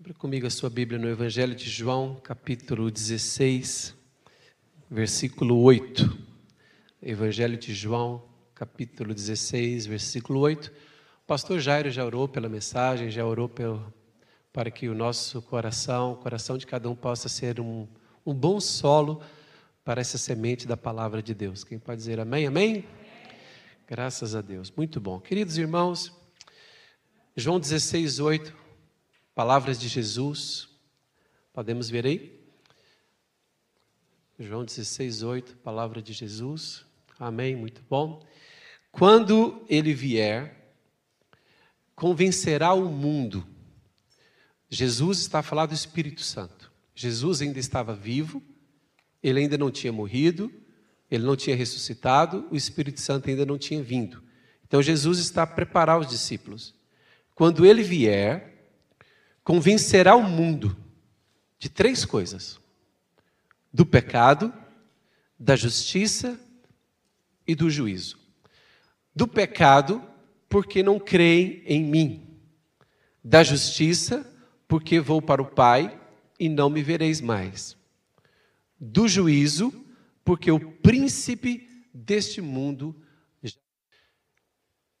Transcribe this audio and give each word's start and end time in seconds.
Abra 0.00 0.14
comigo 0.14 0.46
a 0.46 0.50
sua 0.50 0.70
Bíblia 0.70 0.96
no 0.96 1.08
Evangelho 1.08 1.56
de 1.56 1.68
João, 1.68 2.14
capítulo 2.22 2.88
16, 2.88 3.96
versículo 4.88 5.60
8. 5.60 6.16
Evangelho 7.02 7.58
de 7.58 7.74
João, 7.74 8.22
capítulo 8.54 9.12
16, 9.12 9.86
versículo 9.86 10.38
8. 10.38 10.68
O 10.68 11.26
pastor 11.26 11.58
Jairo 11.58 11.90
já 11.90 12.04
orou 12.04 12.28
pela 12.28 12.48
mensagem, 12.48 13.10
já 13.10 13.26
orou 13.26 13.48
pelo, 13.48 13.92
para 14.52 14.70
que 14.70 14.88
o 14.88 14.94
nosso 14.94 15.42
coração, 15.42 16.12
o 16.12 16.16
coração 16.16 16.56
de 16.56 16.64
cada 16.64 16.88
um, 16.88 16.94
possa 16.94 17.28
ser 17.28 17.58
um, 17.58 17.88
um 18.24 18.32
bom 18.32 18.60
solo 18.60 19.20
para 19.84 20.00
essa 20.00 20.16
semente 20.16 20.64
da 20.64 20.76
palavra 20.76 21.20
de 21.20 21.34
Deus. 21.34 21.64
Quem 21.64 21.76
pode 21.76 21.98
dizer 21.98 22.20
amém? 22.20 22.46
Amém? 22.46 22.84
Graças 23.84 24.36
a 24.36 24.40
Deus. 24.40 24.70
Muito 24.70 25.00
bom. 25.00 25.18
Queridos 25.18 25.58
irmãos, 25.58 26.12
João 27.36 27.58
16, 27.58 28.20
8 28.20 28.67
Palavras 29.38 29.78
de 29.78 29.86
Jesus. 29.86 30.68
Podemos 31.52 31.88
ver 31.88 32.04
aí? 32.04 32.40
João 34.36 34.64
16, 34.64 35.22
8, 35.22 35.58
palavra 35.58 36.02
de 36.02 36.12
Jesus. 36.12 36.84
Amém, 37.20 37.54
muito 37.54 37.80
bom. 37.88 38.20
Quando 38.90 39.64
ele 39.68 39.94
vier, 39.94 40.74
convencerá 41.94 42.72
o 42.72 42.86
mundo. 42.86 43.46
Jesus 44.68 45.20
está 45.20 45.40
falar 45.40 45.66
do 45.66 45.74
Espírito 45.74 46.22
Santo. 46.22 46.72
Jesus 46.92 47.40
ainda 47.40 47.60
estava 47.60 47.94
vivo, 47.94 48.42
ele 49.22 49.38
ainda 49.38 49.56
não 49.56 49.70
tinha 49.70 49.92
morrido, 49.92 50.52
ele 51.08 51.24
não 51.24 51.36
tinha 51.36 51.54
ressuscitado, 51.54 52.48
o 52.50 52.56
Espírito 52.56 53.00
Santo 53.00 53.30
ainda 53.30 53.46
não 53.46 53.56
tinha 53.56 53.80
vindo. 53.84 54.20
Então 54.66 54.82
Jesus 54.82 55.20
está 55.20 55.44
a 55.44 55.46
preparar 55.46 56.00
os 56.00 56.08
discípulos. 56.08 56.74
Quando 57.36 57.64
ele 57.64 57.84
vier, 57.84 58.57
convencerá 59.48 60.14
o 60.14 60.22
mundo 60.22 60.76
de 61.58 61.70
três 61.70 62.04
coisas: 62.04 62.60
do 63.72 63.86
pecado, 63.86 64.52
da 65.38 65.56
justiça 65.56 66.38
e 67.46 67.54
do 67.54 67.70
juízo. 67.70 68.18
Do 69.16 69.26
pecado, 69.26 70.02
porque 70.50 70.82
não 70.82 71.00
creem 71.00 71.62
em 71.64 71.82
mim. 71.82 72.38
Da 73.24 73.42
justiça, 73.42 74.30
porque 74.68 75.00
vou 75.00 75.22
para 75.22 75.40
o 75.40 75.46
Pai 75.46 75.98
e 76.38 76.46
não 76.46 76.68
me 76.68 76.82
vereis 76.82 77.22
mais. 77.22 77.74
Do 78.78 79.08
juízo, 79.08 79.72
porque 80.22 80.50
o 80.50 80.60
príncipe 80.60 81.86
deste 81.94 82.42
mundo. 82.42 82.94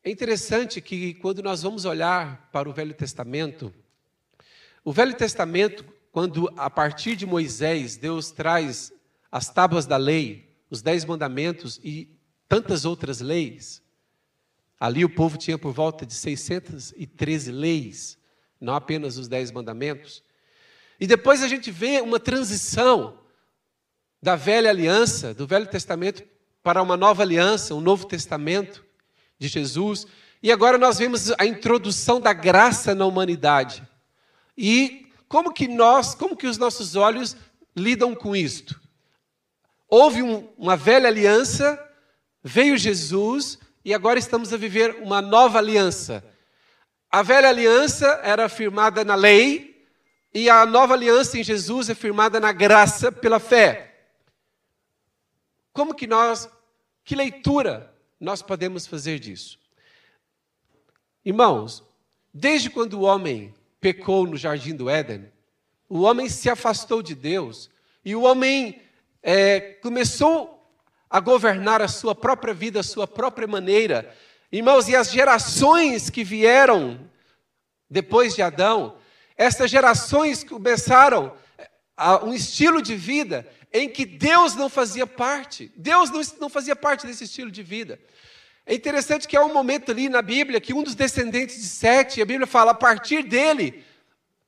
É 0.02 0.10
interessante 0.10 0.80
que 0.80 1.12
quando 1.12 1.42
nós 1.42 1.62
vamos 1.62 1.84
olhar 1.84 2.48
para 2.50 2.66
o 2.66 2.72
Velho 2.72 2.94
Testamento, 2.94 3.74
o 4.88 4.92
Velho 4.92 5.14
Testamento, 5.14 5.84
quando 6.10 6.50
a 6.56 6.70
partir 6.70 7.14
de 7.14 7.26
Moisés 7.26 7.98
Deus 7.98 8.30
traz 8.30 8.90
as 9.30 9.50
tábuas 9.50 9.84
da 9.84 9.98
lei, 9.98 10.56
os 10.70 10.80
dez 10.80 11.04
mandamentos 11.04 11.78
e 11.84 12.08
tantas 12.48 12.86
outras 12.86 13.20
leis, 13.20 13.82
ali 14.80 15.04
o 15.04 15.10
povo 15.10 15.36
tinha 15.36 15.58
por 15.58 15.74
volta 15.74 16.06
de 16.06 16.14
613 16.14 17.52
leis, 17.52 18.16
não 18.58 18.74
apenas 18.74 19.18
os 19.18 19.28
dez 19.28 19.50
mandamentos. 19.50 20.24
E 20.98 21.06
depois 21.06 21.42
a 21.42 21.48
gente 21.48 21.70
vê 21.70 22.00
uma 22.00 22.18
transição 22.18 23.18
da 24.22 24.36
velha 24.36 24.70
aliança, 24.70 25.34
do 25.34 25.46
Velho 25.46 25.66
Testamento, 25.66 26.24
para 26.62 26.80
uma 26.80 26.96
nova 26.96 27.22
aliança, 27.22 27.74
um 27.74 27.80
novo 27.82 28.06
testamento 28.06 28.82
de 29.38 29.48
Jesus. 29.48 30.06
E 30.42 30.50
agora 30.50 30.78
nós 30.78 30.96
vemos 30.96 31.30
a 31.38 31.44
introdução 31.44 32.18
da 32.18 32.32
graça 32.32 32.94
na 32.94 33.04
humanidade. 33.04 33.86
E 34.60 35.06
como 35.28 35.52
que 35.52 35.68
nós, 35.68 36.16
como 36.16 36.36
que 36.36 36.48
os 36.48 36.58
nossos 36.58 36.96
olhos 36.96 37.36
lidam 37.76 38.12
com 38.12 38.34
isto? 38.34 38.80
Houve 39.88 40.20
um, 40.20 40.52
uma 40.58 40.76
velha 40.76 41.06
aliança, 41.06 41.78
veio 42.42 42.76
Jesus 42.76 43.56
e 43.84 43.94
agora 43.94 44.18
estamos 44.18 44.52
a 44.52 44.56
viver 44.56 44.96
uma 44.96 45.22
nova 45.22 45.58
aliança. 45.58 46.24
A 47.08 47.22
velha 47.22 47.48
aliança 47.48 48.20
era 48.24 48.48
firmada 48.48 49.04
na 49.04 49.14
lei 49.14 49.86
e 50.34 50.50
a 50.50 50.66
nova 50.66 50.94
aliança 50.94 51.38
em 51.38 51.44
Jesus 51.44 51.88
é 51.88 51.94
firmada 51.94 52.40
na 52.40 52.50
graça 52.50 53.12
pela 53.12 53.38
fé. 53.38 54.10
Como 55.72 55.94
que 55.94 56.08
nós, 56.08 56.50
que 57.04 57.14
leitura 57.14 57.94
nós 58.18 58.42
podemos 58.42 58.88
fazer 58.88 59.20
disso? 59.20 59.56
Irmãos, 61.24 61.84
desde 62.34 62.68
quando 62.68 62.94
o 62.94 63.02
homem 63.02 63.54
pecou 63.80 64.26
no 64.26 64.36
jardim 64.36 64.74
do 64.74 64.88
Éden, 64.88 65.30
o 65.88 66.02
homem 66.02 66.28
se 66.28 66.50
afastou 66.50 67.02
de 67.02 67.14
Deus 67.14 67.70
e 68.04 68.14
o 68.14 68.22
homem 68.22 68.80
é, 69.22 69.60
começou 69.82 70.58
a 71.08 71.20
governar 71.20 71.80
a 71.80 71.88
sua 71.88 72.14
própria 72.14 72.52
vida, 72.52 72.80
a 72.80 72.82
sua 72.82 73.06
própria 73.06 73.46
maneira. 73.46 74.14
Irmãos, 74.52 74.88
e 74.88 74.96
as 74.96 75.10
gerações 75.10 76.10
que 76.10 76.22
vieram 76.22 77.08
depois 77.88 78.34
de 78.34 78.42
Adão, 78.42 78.98
essas 79.36 79.70
gerações 79.70 80.44
começaram 80.44 81.34
a 81.96 82.24
um 82.24 82.34
estilo 82.34 82.82
de 82.82 82.94
vida 82.94 83.48
em 83.72 83.88
que 83.88 84.04
Deus 84.04 84.54
não 84.54 84.68
fazia 84.68 85.06
parte. 85.06 85.72
Deus 85.76 86.10
não, 86.10 86.20
não 86.40 86.48
fazia 86.48 86.76
parte 86.76 87.06
desse 87.06 87.24
estilo 87.24 87.50
de 87.50 87.62
vida. 87.62 87.98
É 88.68 88.74
interessante 88.74 89.26
que 89.26 89.34
há 89.34 89.42
um 89.42 89.54
momento 89.54 89.90
ali 89.90 90.10
na 90.10 90.20
Bíblia 90.20 90.60
que 90.60 90.74
um 90.74 90.82
dos 90.82 90.94
descendentes 90.94 91.56
de 91.56 91.66
Sete, 91.66 92.20
a 92.20 92.26
Bíblia 92.26 92.46
fala, 92.46 92.72
a 92.72 92.74
partir 92.74 93.22
dele, 93.22 93.82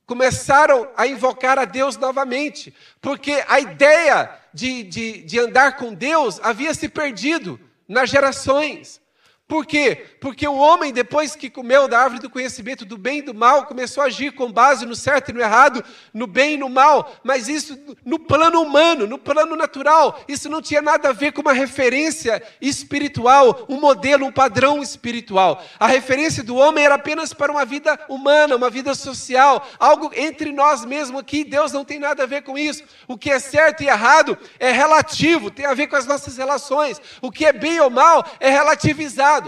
começaram 0.05 0.91
a 0.95 1.07
invocar 1.07 1.59
a 1.59 1.65
Deus 1.65 1.97
novamente, 1.97 2.75
porque 3.01 3.43
a 3.49 3.59
ideia 3.59 4.31
de, 4.53 4.83
de, 4.83 5.23
de 5.23 5.39
andar 5.39 5.79
com 5.79 5.95
Deus 5.95 6.39
havia 6.43 6.75
se 6.75 6.87
perdido 6.87 7.59
nas 7.89 8.11
gerações. 8.11 9.01
Por 9.51 9.67
quê? 9.67 10.07
Porque 10.21 10.47
o 10.47 10.55
homem, 10.55 10.93
depois 10.93 11.35
que 11.35 11.51
comeu 11.51 11.89
da 11.89 11.99
árvore 11.99 12.23
do 12.23 12.31
conhecimento 12.31 12.85
do 12.85 12.97
bem 12.97 13.19
e 13.19 13.23
do 13.23 13.35
mal, 13.35 13.67
começou 13.67 14.01
a 14.01 14.07
agir 14.07 14.31
com 14.31 14.53
base 14.53 14.87
no 14.87 14.95
certo 14.95 15.31
e 15.31 15.33
no 15.33 15.41
errado, 15.41 15.83
no 16.15 16.29
bem 16.29 16.55
e 16.55 16.57
no 16.57 16.69
mal, 16.69 17.13
mas 17.25 17.49
isso 17.49 17.77
no 18.05 18.17
plano 18.17 18.63
humano, 18.63 19.09
no 19.09 19.19
plano 19.19 19.57
natural, 19.57 20.21
isso 20.29 20.49
não 20.49 20.63
tinha 20.63 20.81
nada 20.81 21.09
a 21.09 21.13
ver 21.13 21.33
com 21.33 21.41
uma 21.41 21.53
referência 21.53 22.41
espiritual, 22.61 23.67
um 23.69 23.81
modelo, 23.81 24.25
um 24.25 24.31
padrão 24.31 24.81
espiritual. 24.81 25.61
A 25.81 25.89
referência 25.89 26.45
do 26.45 26.55
homem 26.55 26.85
era 26.85 26.95
apenas 26.95 27.35
para 27.35 27.51
uma 27.51 27.65
vida 27.65 27.99
humana, 28.09 28.55
uma 28.55 28.71
vida 28.71 28.95
social, 28.95 29.67
algo 29.81 30.13
entre 30.15 30.53
nós 30.53 30.85
mesmos 30.85 31.21
aqui. 31.21 31.43
Deus 31.43 31.73
não 31.73 31.85
tem 31.85 31.99
nada 31.99 32.23
a 32.23 32.27
ver 32.27 32.43
com 32.43 32.57
isso. 32.57 32.85
O 33.09 33.19
que 33.19 33.33
é 33.33 33.41
certo 33.41 33.83
e 33.83 33.89
errado 33.89 34.39
é 34.61 34.71
relativo, 34.71 35.51
tem 35.51 35.67
a 35.67 35.75
ver 35.75 35.89
com 35.89 35.97
as 35.97 36.07
nossas 36.07 36.37
relações. 36.37 37.01
O 37.21 37.33
que 37.33 37.45
é 37.45 37.53
bem 37.53 37.81
ou 37.81 37.91
mal 37.91 38.25
é 38.39 38.49
relativizado. 38.49 39.40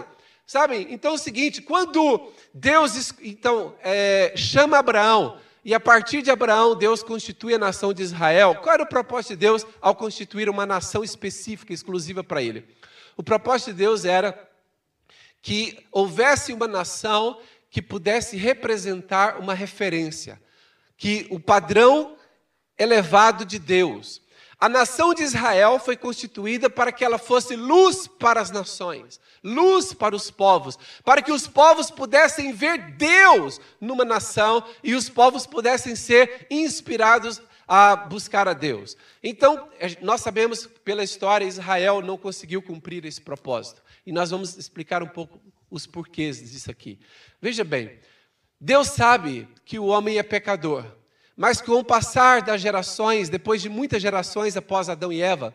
Sabem? 0.52 0.88
Então 0.90 1.12
é 1.12 1.14
o 1.14 1.18
seguinte: 1.18 1.62
quando 1.62 2.30
Deus 2.52 3.14
então 3.22 3.74
é, 3.80 4.34
chama 4.36 4.76
Abraão 4.76 5.38
e 5.64 5.72
a 5.72 5.80
partir 5.80 6.20
de 6.20 6.30
Abraão 6.30 6.76
Deus 6.76 7.02
constitui 7.02 7.54
a 7.54 7.58
nação 7.58 7.90
de 7.90 8.02
Israel, 8.02 8.56
qual 8.56 8.74
era 8.74 8.82
o 8.82 8.86
propósito 8.86 9.30
de 9.30 9.36
Deus 9.36 9.64
ao 9.80 9.96
constituir 9.96 10.50
uma 10.50 10.66
nação 10.66 11.02
específica, 11.02 11.72
exclusiva 11.72 12.22
para 12.22 12.42
ele? 12.42 12.66
O 13.16 13.22
propósito 13.22 13.70
de 13.70 13.78
Deus 13.78 14.04
era 14.04 14.46
que 15.40 15.86
houvesse 15.90 16.52
uma 16.52 16.68
nação 16.68 17.40
que 17.70 17.80
pudesse 17.80 18.36
representar 18.36 19.38
uma 19.38 19.54
referência, 19.54 20.38
que 20.98 21.26
o 21.30 21.40
padrão 21.40 22.14
elevado 22.78 23.46
de 23.46 23.58
Deus, 23.58 24.20
a 24.62 24.68
nação 24.68 25.12
de 25.12 25.24
Israel 25.24 25.80
foi 25.80 25.96
constituída 25.96 26.70
para 26.70 26.92
que 26.92 27.04
ela 27.04 27.18
fosse 27.18 27.56
luz 27.56 28.06
para 28.06 28.40
as 28.40 28.52
nações, 28.52 29.18
luz 29.42 29.92
para 29.92 30.14
os 30.14 30.30
povos, 30.30 30.78
para 31.04 31.20
que 31.20 31.32
os 31.32 31.48
povos 31.48 31.90
pudessem 31.90 32.52
ver 32.52 32.92
Deus 32.92 33.60
numa 33.80 34.04
nação 34.04 34.64
e 34.80 34.94
os 34.94 35.08
povos 35.08 35.48
pudessem 35.48 35.96
ser 35.96 36.46
inspirados 36.48 37.42
a 37.66 37.96
buscar 37.96 38.46
a 38.46 38.52
Deus. 38.52 38.96
Então, 39.20 39.68
nós 40.00 40.20
sabemos 40.20 40.68
pela 40.84 41.02
história, 41.02 41.44
Israel 41.44 42.00
não 42.00 42.16
conseguiu 42.16 42.62
cumprir 42.62 43.04
esse 43.04 43.20
propósito. 43.20 43.82
E 44.06 44.12
nós 44.12 44.30
vamos 44.30 44.56
explicar 44.56 45.02
um 45.02 45.08
pouco 45.08 45.42
os 45.68 45.88
porquês 45.88 46.38
disso 46.38 46.70
aqui. 46.70 47.00
Veja 47.40 47.64
bem, 47.64 47.98
Deus 48.60 48.90
sabe 48.90 49.48
que 49.64 49.80
o 49.80 49.86
homem 49.86 50.18
é 50.18 50.22
pecador. 50.22 51.01
Mas 51.36 51.60
com 51.60 51.72
o 51.72 51.84
passar 51.84 52.42
das 52.42 52.60
gerações, 52.60 53.28
depois 53.28 53.62
de 53.62 53.68
muitas 53.68 54.02
gerações 54.02 54.56
após 54.56 54.88
Adão 54.88 55.12
e 55.12 55.22
Eva, 55.22 55.54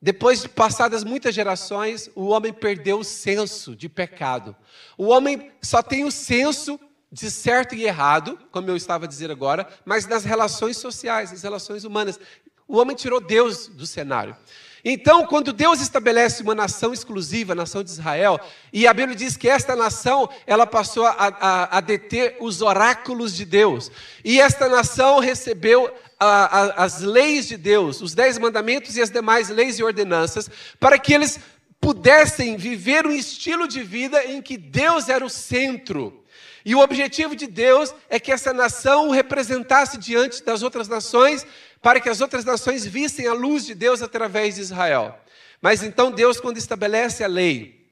depois 0.00 0.42
de 0.42 0.48
passadas 0.50 1.02
muitas 1.02 1.34
gerações, 1.34 2.10
o 2.14 2.26
homem 2.26 2.52
perdeu 2.52 2.98
o 2.98 3.04
senso 3.04 3.74
de 3.74 3.88
pecado. 3.88 4.54
O 4.98 5.06
homem 5.06 5.50
só 5.62 5.82
tem 5.82 6.04
o 6.04 6.10
senso 6.10 6.78
de 7.10 7.30
certo 7.30 7.74
e 7.74 7.84
errado, 7.84 8.38
como 8.50 8.68
eu 8.68 8.76
estava 8.76 9.06
a 9.06 9.08
dizer 9.08 9.30
agora, 9.30 9.66
mas 9.84 10.06
nas 10.06 10.24
relações 10.24 10.76
sociais, 10.76 11.30
nas 11.30 11.42
relações 11.42 11.84
humanas. 11.84 12.20
O 12.68 12.76
homem 12.76 12.94
tirou 12.94 13.20
Deus 13.20 13.68
do 13.68 13.86
cenário. 13.86 14.36
Então, 14.84 15.26
quando 15.26 15.52
Deus 15.52 15.80
estabelece 15.80 16.42
uma 16.42 16.54
nação 16.54 16.92
exclusiva, 16.92 17.52
a 17.52 17.56
nação 17.56 17.82
de 17.82 17.90
Israel, 17.90 18.38
e 18.70 18.86
a 18.86 18.92
Bíblia 18.92 19.16
diz 19.16 19.34
que 19.36 19.48
esta 19.48 19.74
nação, 19.74 20.28
ela 20.46 20.66
passou 20.66 21.06
a, 21.06 21.14
a, 21.18 21.78
a 21.78 21.80
deter 21.80 22.36
os 22.38 22.60
oráculos 22.60 23.34
de 23.34 23.46
Deus, 23.46 23.90
e 24.22 24.38
esta 24.38 24.68
nação 24.68 25.20
recebeu 25.20 25.90
a, 26.20 26.84
as 26.84 27.00
leis 27.00 27.48
de 27.48 27.56
Deus, 27.56 28.02
os 28.02 28.14
dez 28.14 28.38
mandamentos 28.38 28.96
e 28.96 29.02
as 29.02 29.10
demais 29.10 29.48
leis 29.48 29.78
e 29.78 29.82
ordenanças, 29.84 30.50
para 30.78 30.98
que 30.98 31.14
eles 31.14 31.40
pudessem 31.80 32.56
viver 32.56 33.06
um 33.06 33.12
estilo 33.12 33.66
de 33.66 33.82
vida 33.82 34.22
em 34.24 34.42
que 34.42 34.56
Deus 34.56 35.08
era 35.08 35.24
o 35.24 35.30
centro. 35.30 36.24
E 36.64 36.74
o 36.74 36.80
objetivo 36.80 37.36
de 37.36 37.46
Deus 37.46 37.94
é 38.08 38.18
que 38.18 38.32
essa 38.32 38.52
nação 38.52 39.08
o 39.08 39.12
representasse 39.12 39.98
diante 39.98 40.42
das 40.42 40.62
outras 40.62 40.88
nações, 40.88 41.46
para 41.84 42.00
que 42.00 42.08
as 42.08 42.22
outras 42.22 42.46
nações 42.46 42.86
vissem 42.86 43.26
a 43.26 43.34
luz 43.34 43.66
de 43.66 43.74
Deus 43.74 44.00
através 44.00 44.54
de 44.54 44.62
Israel. 44.62 45.18
Mas 45.60 45.82
então 45.82 46.10
Deus, 46.10 46.40
quando 46.40 46.56
estabelece 46.56 47.22
a 47.22 47.26
lei, 47.26 47.90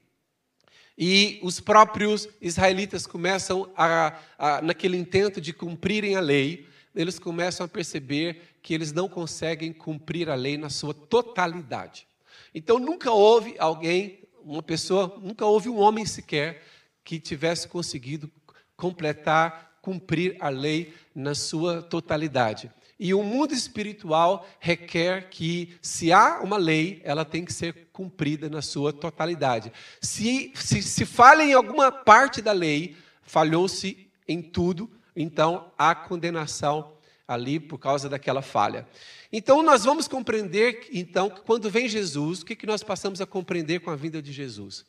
e 0.97 1.39
os 1.43 1.59
próprios 1.59 2.27
israelitas 2.41 3.05
começam 3.05 3.71
a, 3.77 4.17
a, 4.35 4.61
naquele 4.63 4.97
intento 4.97 5.39
de 5.39 5.53
cumprirem 5.53 6.15
a 6.15 6.19
lei, 6.19 6.67
eles 6.95 7.19
começam 7.19 7.67
a 7.67 7.69
perceber 7.69 8.41
que 8.63 8.73
eles 8.73 8.91
não 8.91 9.07
conseguem 9.07 9.71
cumprir 9.71 10.27
a 10.27 10.33
lei 10.33 10.57
na 10.57 10.71
sua 10.71 10.95
totalidade. 10.95 12.07
Então 12.53 12.79
nunca 12.79 13.11
houve 13.11 13.55
alguém, 13.59 14.23
uma 14.43 14.63
pessoa, 14.63 15.19
nunca 15.21 15.45
houve 15.45 15.69
um 15.69 15.77
homem 15.77 16.03
sequer 16.03 16.63
que 17.03 17.19
tivesse 17.19 17.67
conseguido 17.67 18.27
completar, 18.75 19.77
cumprir 19.83 20.35
a 20.39 20.49
lei 20.49 20.95
na 21.13 21.35
sua 21.35 21.83
totalidade. 21.83 22.71
E 22.99 23.13
o 23.13 23.23
mundo 23.23 23.53
espiritual 23.53 24.47
requer 24.59 25.29
que, 25.29 25.75
se 25.81 26.11
há 26.11 26.39
uma 26.41 26.57
lei, 26.57 27.01
ela 27.03 27.25
tem 27.25 27.43
que 27.43 27.51
ser 27.51 27.87
cumprida 27.91 28.49
na 28.49 28.61
sua 28.61 28.93
totalidade. 28.93 29.71
Se, 29.99 30.51
se, 30.55 30.81
se 30.81 31.05
falha 31.05 31.43
em 31.43 31.53
alguma 31.53 31.91
parte 31.91 32.41
da 32.41 32.51
lei, 32.51 32.95
falhou-se 33.23 34.09
em 34.27 34.41
tudo, 34.41 34.89
então 35.15 35.71
há 35.77 35.93
condenação 35.93 36.93
ali 37.27 37.59
por 37.59 37.77
causa 37.77 38.07
daquela 38.07 38.41
falha. 38.41 38.87
Então 39.31 39.63
nós 39.63 39.83
vamos 39.83 40.07
compreender, 40.07 40.87
então, 40.91 41.29
que 41.29 41.41
quando 41.41 41.69
vem 41.69 41.89
Jesus, 41.89 42.41
o 42.41 42.45
que, 42.45 42.55
que 42.55 42.67
nós 42.67 42.83
passamos 42.83 43.19
a 43.19 43.25
compreender 43.25 43.79
com 43.79 43.89
a 43.89 43.95
vinda 43.95 44.21
de 44.21 44.31
Jesus? 44.31 44.85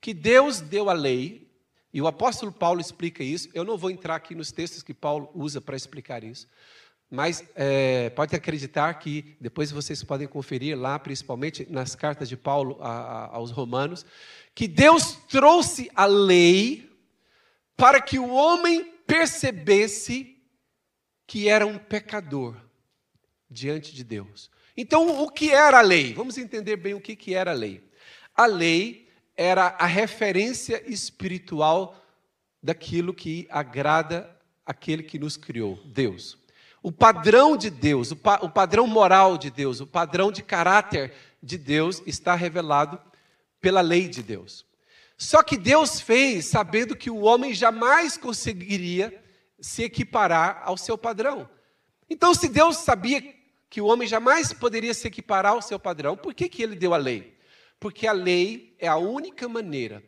Que 0.00 0.14
Deus 0.14 0.60
deu 0.60 0.88
a 0.88 0.92
lei, 0.92 1.48
e 1.92 2.00
o 2.00 2.06
apóstolo 2.06 2.52
Paulo 2.52 2.80
explica 2.80 3.24
isso. 3.24 3.48
Eu 3.54 3.64
não 3.64 3.76
vou 3.76 3.90
entrar 3.90 4.14
aqui 4.14 4.34
nos 4.34 4.52
textos 4.52 4.82
que 4.82 4.94
Paulo 4.94 5.30
usa 5.34 5.60
para 5.60 5.76
explicar 5.76 6.22
isso. 6.22 6.46
Mas 7.10 7.42
é, 7.54 8.10
pode 8.10 8.36
acreditar 8.36 8.92
que 8.94 9.36
depois 9.40 9.70
vocês 9.70 10.02
podem 10.02 10.28
conferir 10.28 10.78
lá, 10.78 10.98
principalmente 10.98 11.66
nas 11.70 11.94
cartas 11.94 12.28
de 12.28 12.36
Paulo 12.36 12.76
a, 12.80 12.90
a, 12.90 13.36
aos 13.36 13.50
Romanos, 13.50 14.04
que 14.54 14.68
Deus 14.68 15.18
trouxe 15.28 15.90
a 15.94 16.04
lei 16.04 16.90
para 17.76 18.00
que 18.00 18.18
o 18.18 18.28
homem 18.28 18.92
percebesse 19.06 20.36
que 21.26 21.48
era 21.48 21.66
um 21.66 21.78
pecador 21.78 22.56
diante 23.50 23.94
de 23.94 24.04
Deus. 24.04 24.50
Então, 24.76 25.22
o 25.22 25.30
que 25.30 25.50
era 25.50 25.78
a 25.78 25.82
lei? 25.82 26.12
Vamos 26.12 26.36
entender 26.36 26.76
bem 26.76 26.94
o 26.94 27.00
que, 27.00 27.16
que 27.16 27.34
era 27.34 27.52
a 27.52 27.54
lei. 27.54 27.82
A 28.34 28.46
lei 28.46 29.08
era 29.36 29.68
a 29.78 29.86
referência 29.86 30.82
espiritual 30.90 32.04
daquilo 32.62 33.14
que 33.14 33.46
agrada 33.50 34.36
aquele 34.66 35.02
que 35.02 35.18
nos 35.18 35.36
criou, 35.36 35.76
Deus. 35.86 36.36
O 36.82 36.92
padrão 36.92 37.56
de 37.56 37.70
Deus, 37.70 38.10
o, 38.10 38.16
pa, 38.16 38.38
o 38.42 38.48
padrão 38.48 38.86
moral 38.86 39.36
de 39.36 39.50
Deus, 39.50 39.80
o 39.80 39.86
padrão 39.86 40.30
de 40.30 40.42
caráter 40.42 41.12
de 41.42 41.58
Deus 41.58 42.02
está 42.06 42.34
revelado 42.34 43.00
pela 43.60 43.80
lei 43.80 44.08
de 44.08 44.22
Deus. 44.22 44.64
Só 45.16 45.42
que 45.42 45.56
Deus 45.56 46.00
fez 46.00 46.46
sabendo 46.46 46.94
que 46.94 47.10
o 47.10 47.22
homem 47.22 47.52
jamais 47.52 48.16
conseguiria 48.16 49.22
se 49.60 49.82
equiparar 49.82 50.62
ao 50.64 50.76
seu 50.76 50.96
padrão. 50.96 51.48
Então, 52.08 52.32
se 52.32 52.48
Deus 52.48 52.76
sabia 52.76 53.34
que 53.68 53.80
o 53.80 53.86
homem 53.86 54.06
jamais 54.06 54.52
poderia 54.52 54.94
se 54.94 55.08
equiparar 55.08 55.52
ao 55.52 55.62
seu 55.62 55.78
padrão, 55.78 56.16
por 56.16 56.32
que, 56.32 56.48
que 56.48 56.62
ele 56.62 56.76
deu 56.76 56.94
a 56.94 56.96
lei? 56.96 57.36
Porque 57.80 58.06
a 58.06 58.12
lei 58.12 58.74
é 58.78 58.88
a 58.88 58.96
única 58.96 59.48
maneira 59.48 60.02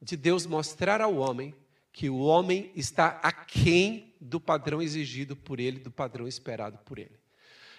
de 0.00 0.16
Deus 0.16 0.46
mostrar 0.46 1.00
ao 1.00 1.16
homem 1.16 1.54
que 1.92 2.10
o 2.10 2.18
homem 2.18 2.70
está 2.74 3.18
aquém 3.22 4.13
do 4.24 4.40
padrão 4.40 4.80
exigido 4.80 5.36
por 5.36 5.60
ele, 5.60 5.78
do 5.78 5.90
padrão 5.90 6.26
esperado 6.26 6.78
por 6.78 6.98
ele. 6.98 7.12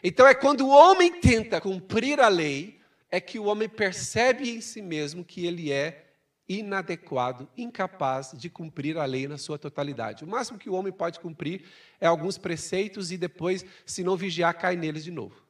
Então 0.04 0.28
é 0.28 0.36
quando 0.36 0.62
o 0.62 0.70
homem 0.70 1.20
tenta 1.20 1.60
cumprir 1.60 2.20
a 2.20 2.28
lei, 2.28 2.80
é 3.10 3.20
que 3.20 3.40
o 3.40 3.46
homem 3.46 3.68
percebe 3.68 4.52
em 4.52 4.62
si 4.62 4.80
mesmo 4.80 5.26
que 5.26 5.46
ele 5.46 5.72
é 5.72 6.06
inadequado, 6.48 7.50
incapaz 7.58 8.32
de 8.36 8.48
cumprir 8.48 8.98
a 9.00 9.06
lei 9.06 9.28
na 9.28 9.40
sua 9.40 9.58
totalidade. 9.58 10.24
O 10.24 10.28
máximo 10.28 10.60
que 10.60 10.70
o 10.70 10.74
homem 10.74 10.94
pode 10.94 11.20
cumprir 11.20 11.64
é 12.00 12.06
alguns 12.06 12.38
preceitos 12.38 13.12
e 13.12 13.18
depois, 13.18 13.66
se 13.84 14.04
não 14.04 14.16
vigiar, 14.16 14.54
cai 14.54 14.76
neles 14.76 15.04
de 15.04 15.10
novo. 15.10 15.44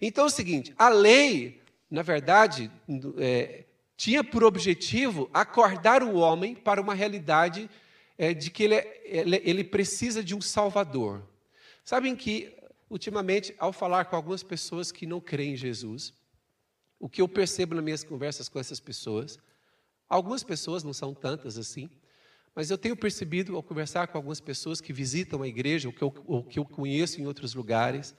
Então 0.00 0.24
é 0.24 0.26
o 0.28 0.30
seguinte: 0.30 0.74
a 0.78 0.88
lei, 0.88 1.60
na 1.90 2.00
verdade, 2.00 2.70
é, 3.18 3.64
tinha 3.94 4.24
por 4.24 4.42
objetivo 4.42 5.28
acordar 5.34 6.02
o 6.02 6.14
homem 6.16 6.54
para 6.54 6.80
uma 6.80 6.94
realidade 6.94 7.68
é, 8.18 8.32
de 8.32 8.50
que 8.50 8.64
ele, 8.64 8.74
é, 8.74 9.02
ele, 9.04 9.42
ele 9.44 9.64
precisa 9.64 10.22
de 10.22 10.34
um 10.34 10.40
Salvador. 10.40 11.22
Sabem 11.84 12.16
que, 12.16 12.54
ultimamente, 12.88 13.54
ao 13.58 13.72
falar 13.72 14.06
com 14.06 14.16
algumas 14.16 14.42
pessoas 14.42 14.90
que 14.90 15.06
não 15.06 15.20
creem 15.20 15.52
em 15.52 15.56
Jesus, 15.56 16.14
o 16.98 17.08
que 17.08 17.20
eu 17.20 17.28
percebo 17.28 17.74
nas 17.74 17.84
minhas 17.84 18.04
conversas 18.04 18.48
com 18.48 18.58
essas 18.58 18.80
pessoas, 18.80 19.38
algumas 20.08 20.42
pessoas, 20.42 20.82
não 20.82 20.92
são 20.92 21.14
tantas 21.14 21.58
assim, 21.58 21.90
mas 22.54 22.70
eu 22.70 22.78
tenho 22.78 22.96
percebido 22.96 23.54
ao 23.54 23.62
conversar 23.62 24.08
com 24.08 24.16
algumas 24.16 24.40
pessoas 24.40 24.80
que 24.80 24.92
visitam 24.92 25.42
a 25.42 25.48
igreja, 25.48 25.88
ou 25.88 25.92
que 25.92 26.02
eu, 26.02 26.14
ou 26.26 26.42
que 26.42 26.58
eu 26.58 26.64
conheço 26.64 27.20
em 27.20 27.26
outros 27.26 27.54
lugares, 27.54 28.14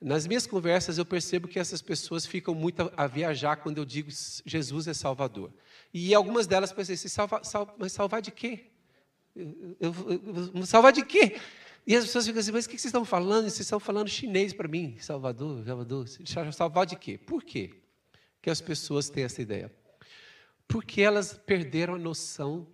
nas 0.00 0.26
minhas 0.26 0.46
conversas 0.46 0.98
eu 0.98 1.06
percebo 1.06 1.48
que 1.48 1.58
essas 1.58 1.80
pessoas 1.80 2.26
ficam 2.26 2.54
muito 2.54 2.92
a, 2.94 3.06
viajar 3.06 3.56
quando 3.56 3.78
eu 3.78 3.86
digo 3.86 4.10
Jesus 4.44 4.86
é 4.86 4.92
Salvador. 4.92 5.50
E 5.94 6.12
algumas 6.12 6.46
delas 6.46 6.72
pensam 6.72 6.94
assim, 6.94 7.08
salva, 7.08 7.42
sal, 7.42 7.74
mas 7.78 7.92
salvar 7.92 8.20
de 8.20 8.30
quê? 8.30 8.70
Eu, 9.34 9.76
eu, 9.80 9.94
eu, 10.54 10.66
salvar 10.66 10.92
de 10.92 11.04
quê? 11.04 11.40
E 11.86 11.94
as 11.94 12.04
pessoas 12.04 12.26
ficam 12.26 12.40
assim, 12.40 12.52
mas 12.52 12.64
o 12.64 12.68
que 12.68 12.78
vocês 12.78 12.86
estão 12.86 13.04
falando? 13.04 13.44
Vocês 13.44 13.60
estão 13.60 13.80
falando 13.80 14.08
chinês 14.08 14.52
para 14.52 14.68
mim, 14.68 14.96
Salvador, 14.98 15.64
Salvador. 15.64 16.06
Salvar 16.52 16.86
de 16.86 16.96
quê? 16.96 17.18
Por 17.18 17.42
quê 17.42 17.74
que 18.40 18.48
as 18.48 18.60
pessoas 18.60 19.10
têm 19.10 19.24
essa 19.24 19.42
ideia? 19.42 19.70
Porque 20.66 21.02
elas 21.02 21.34
perderam 21.34 21.94
a 21.94 21.98
noção 21.98 22.66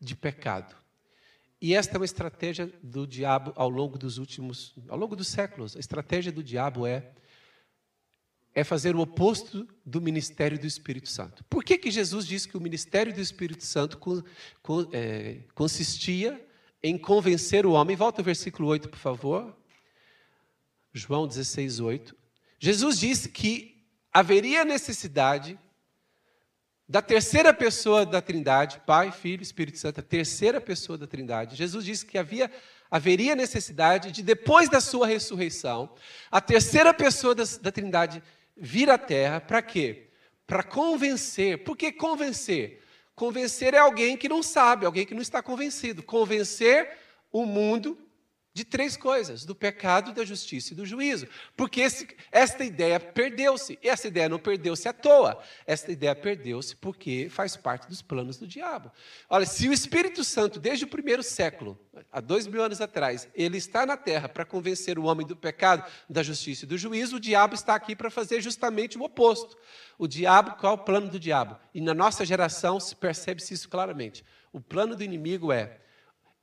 de 0.00 0.16
pecado. 0.16 0.74
E 1.60 1.74
esta 1.74 1.96
é 1.96 1.98
uma 1.98 2.06
estratégia 2.06 2.72
do 2.82 3.06
diabo 3.06 3.52
ao 3.54 3.68
longo 3.68 3.98
dos 3.98 4.16
últimos, 4.16 4.74
ao 4.88 4.96
longo 4.96 5.14
dos 5.14 5.28
séculos. 5.28 5.76
A 5.76 5.80
estratégia 5.80 6.32
do 6.32 6.42
diabo 6.42 6.86
é 6.86 7.12
é 8.54 8.64
fazer 8.64 8.96
o 8.96 9.00
oposto 9.00 9.66
do 9.84 10.00
ministério 10.00 10.58
do 10.58 10.66
Espírito 10.66 11.08
Santo. 11.08 11.44
Por 11.44 11.62
que, 11.62 11.78
que 11.78 11.90
Jesus 11.90 12.26
disse 12.26 12.48
que 12.48 12.56
o 12.56 12.60
ministério 12.60 13.12
do 13.12 13.20
Espírito 13.20 13.64
Santo 13.64 13.98
é, 14.92 15.40
consistia 15.54 16.44
em 16.82 16.98
convencer 16.98 17.64
o 17.64 17.72
homem? 17.72 17.96
Volta 17.96 18.20
ao 18.20 18.24
versículo 18.24 18.68
8, 18.68 18.88
por 18.88 18.98
favor. 18.98 19.56
João 20.92 21.26
16, 21.26 21.78
8. 21.78 22.16
Jesus 22.58 22.98
disse 22.98 23.28
que 23.28 23.84
haveria 24.12 24.64
necessidade 24.64 25.58
da 26.88 27.00
terceira 27.00 27.54
pessoa 27.54 28.04
da 28.04 28.20
Trindade, 28.20 28.82
Pai, 28.84 29.12
Filho, 29.12 29.42
Espírito 29.42 29.78
Santo, 29.78 30.00
a 30.00 30.02
terceira 30.02 30.60
pessoa 30.60 30.98
da 30.98 31.06
Trindade. 31.06 31.54
Jesus 31.54 31.84
disse 31.84 32.04
que 32.04 32.18
havia 32.18 32.50
haveria 32.90 33.36
necessidade 33.36 34.10
de 34.10 34.22
depois 34.22 34.68
da 34.68 34.80
sua 34.80 35.06
ressurreição, 35.06 35.94
a 36.30 36.40
terceira 36.40 36.92
pessoa 36.92 37.34
da, 37.34 37.44
da 37.62 37.70
Trindade 37.70 38.20
vir 38.60 38.90
à 38.90 38.98
terra 38.98 39.40
para 39.40 39.62
quê? 39.62 40.10
Para 40.46 40.62
convencer. 40.62 41.64
Por 41.64 41.76
que 41.76 41.90
convencer? 41.90 42.82
Convencer 43.14 43.72
é 43.72 43.78
alguém 43.78 44.16
que 44.16 44.28
não 44.28 44.42
sabe, 44.42 44.84
alguém 44.84 45.06
que 45.06 45.14
não 45.14 45.22
está 45.22 45.42
convencido. 45.42 46.02
Convencer 46.02 46.90
o 47.32 47.46
mundo 47.46 47.98
de 48.52 48.64
três 48.64 48.96
coisas: 48.96 49.44
do 49.44 49.54
pecado, 49.54 50.12
da 50.12 50.24
justiça 50.24 50.72
e 50.72 50.76
do 50.76 50.84
juízo. 50.84 51.26
Porque 51.56 51.80
esse, 51.80 52.08
esta 52.30 52.64
ideia 52.64 52.98
perdeu-se. 52.98 53.78
E 53.82 53.88
essa 53.88 54.08
ideia 54.08 54.28
não 54.28 54.38
perdeu-se 54.38 54.88
à 54.88 54.92
toa. 54.92 55.40
Esta 55.66 55.92
ideia 55.92 56.14
perdeu-se 56.14 56.76
porque 56.76 57.28
faz 57.30 57.56
parte 57.56 57.88
dos 57.88 58.02
planos 58.02 58.38
do 58.38 58.46
diabo. 58.46 58.90
Olha, 59.28 59.46
se 59.46 59.68
o 59.68 59.72
Espírito 59.72 60.24
Santo, 60.24 60.58
desde 60.58 60.84
o 60.84 60.88
primeiro 60.88 61.22
século, 61.22 61.78
há 62.10 62.20
dois 62.20 62.46
mil 62.46 62.62
anos 62.62 62.80
atrás, 62.80 63.28
ele 63.34 63.58
está 63.58 63.86
na 63.86 63.96
terra 63.96 64.28
para 64.28 64.44
convencer 64.44 64.98
o 64.98 65.04
homem 65.04 65.26
do 65.26 65.36
pecado, 65.36 65.88
da 66.08 66.22
justiça 66.22 66.64
e 66.64 66.68
do 66.68 66.78
juízo, 66.78 67.16
o 67.16 67.20
diabo 67.20 67.54
está 67.54 67.74
aqui 67.74 67.94
para 67.94 68.10
fazer 68.10 68.40
justamente 68.40 68.98
o 68.98 69.02
oposto. 69.02 69.56
O 69.98 70.08
diabo, 70.08 70.56
qual 70.56 70.72
é 70.72 70.76
o 70.76 70.84
plano 70.84 71.08
do 71.08 71.20
diabo? 71.20 71.56
E 71.74 71.80
na 71.80 71.94
nossa 71.94 72.24
geração 72.24 72.78
percebe-se 72.98 73.54
isso 73.54 73.68
claramente. 73.68 74.24
O 74.52 74.60
plano 74.60 74.96
do 74.96 75.04
inimigo 75.04 75.52
é 75.52 75.78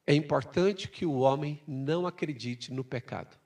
é 0.07 0.15
importante 0.15 0.87
que 0.87 1.05
o 1.05 1.17
homem 1.17 1.61
não 1.67 2.07
acredite 2.07 2.71
no 2.71 2.81
pecado. 2.81 3.37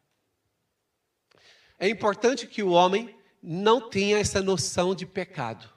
É 1.79 1.89
importante 1.89 2.45
que 2.45 2.61
o 2.61 2.69
homem 2.69 3.15
não 3.41 3.89
tinha 3.89 4.19
essa 4.19 4.39
noção 4.43 4.93
de 4.93 5.03
pecado. 5.03 5.67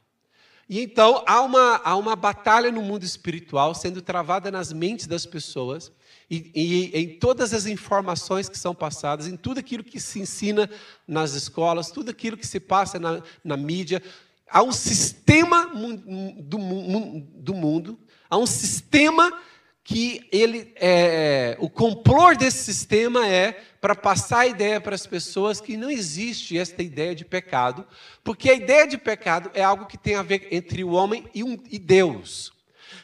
E 0.68 0.80
então 0.80 1.24
há 1.26 1.40
uma, 1.40 1.76
há 1.82 1.96
uma 1.96 2.14
batalha 2.14 2.70
no 2.70 2.82
mundo 2.82 3.02
espiritual 3.02 3.74
sendo 3.74 4.02
travada 4.02 4.50
nas 4.50 4.72
mentes 4.72 5.06
das 5.06 5.24
pessoas 5.24 5.90
e, 6.30 6.50
e, 6.54 6.98
em 6.98 7.18
todas 7.18 7.54
as 7.54 7.64
informações 7.64 8.48
que 8.48 8.58
são 8.58 8.74
passadas, 8.74 9.26
em 9.26 9.36
tudo 9.36 9.60
aquilo 9.60 9.84
que 9.84 9.98
se 9.98 10.20
ensina 10.20 10.68
nas 11.08 11.32
escolas, 11.32 11.90
tudo 11.90 12.10
aquilo 12.10 12.36
que 12.36 12.46
se 12.46 12.60
passa 12.60 12.98
na, 12.98 13.22
na 13.42 13.56
mídia. 13.56 14.02
Há 14.50 14.62
um 14.62 14.72
sistema 14.72 15.66
do, 16.38 16.58
do 16.58 17.54
mundo, 17.54 17.98
há 18.28 18.36
um 18.36 18.46
sistema 18.46 19.32
que 19.84 20.26
ele 20.32 20.72
é, 20.76 21.58
o 21.60 21.68
complor 21.68 22.34
desse 22.34 22.64
sistema 22.64 23.28
é 23.28 23.62
para 23.82 23.94
passar 23.94 24.40
a 24.40 24.46
ideia 24.46 24.80
para 24.80 24.94
as 24.94 25.06
pessoas 25.06 25.60
que 25.60 25.76
não 25.76 25.90
existe 25.90 26.58
esta 26.58 26.82
ideia 26.82 27.14
de 27.14 27.22
pecado, 27.22 27.86
porque 28.24 28.48
a 28.48 28.54
ideia 28.54 28.86
de 28.86 28.96
pecado 28.96 29.50
é 29.52 29.62
algo 29.62 29.84
que 29.84 29.98
tem 29.98 30.14
a 30.14 30.22
ver 30.22 30.48
entre 30.50 30.82
o 30.82 30.92
homem 30.92 31.28
e, 31.34 31.44
um, 31.44 31.62
e 31.70 31.78
Deus. 31.78 32.50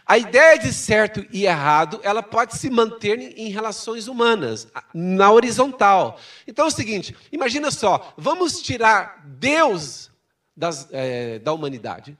A 0.06 0.16
ideia 0.16 0.58
de 0.58 0.72
certo 0.72 1.24
e 1.30 1.44
errado, 1.44 2.00
ela 2.02 2.22
pode 2.22 2.56
se 2.56 2.70
manter 2.70 3.38
em 3.38 3.50
relações 3.50 4.08
humanas, 4.08 4.66
na 4.94 5.30
horizontal. 5.30 6.18
Então 6.46 6.64
é 6.64 6.68
o 6.68 6.72
seguinte: 6.72 7.14
imagina 7.30 7.70
só, 7.70 8.14
vamos 8.16 8.62
tirar 8.62 9.22
Deus 9.24 10.10
das, 10.56 10.88
é, 10.90 11.38
da 11.40 11.52
humanidade. 11.52 12.16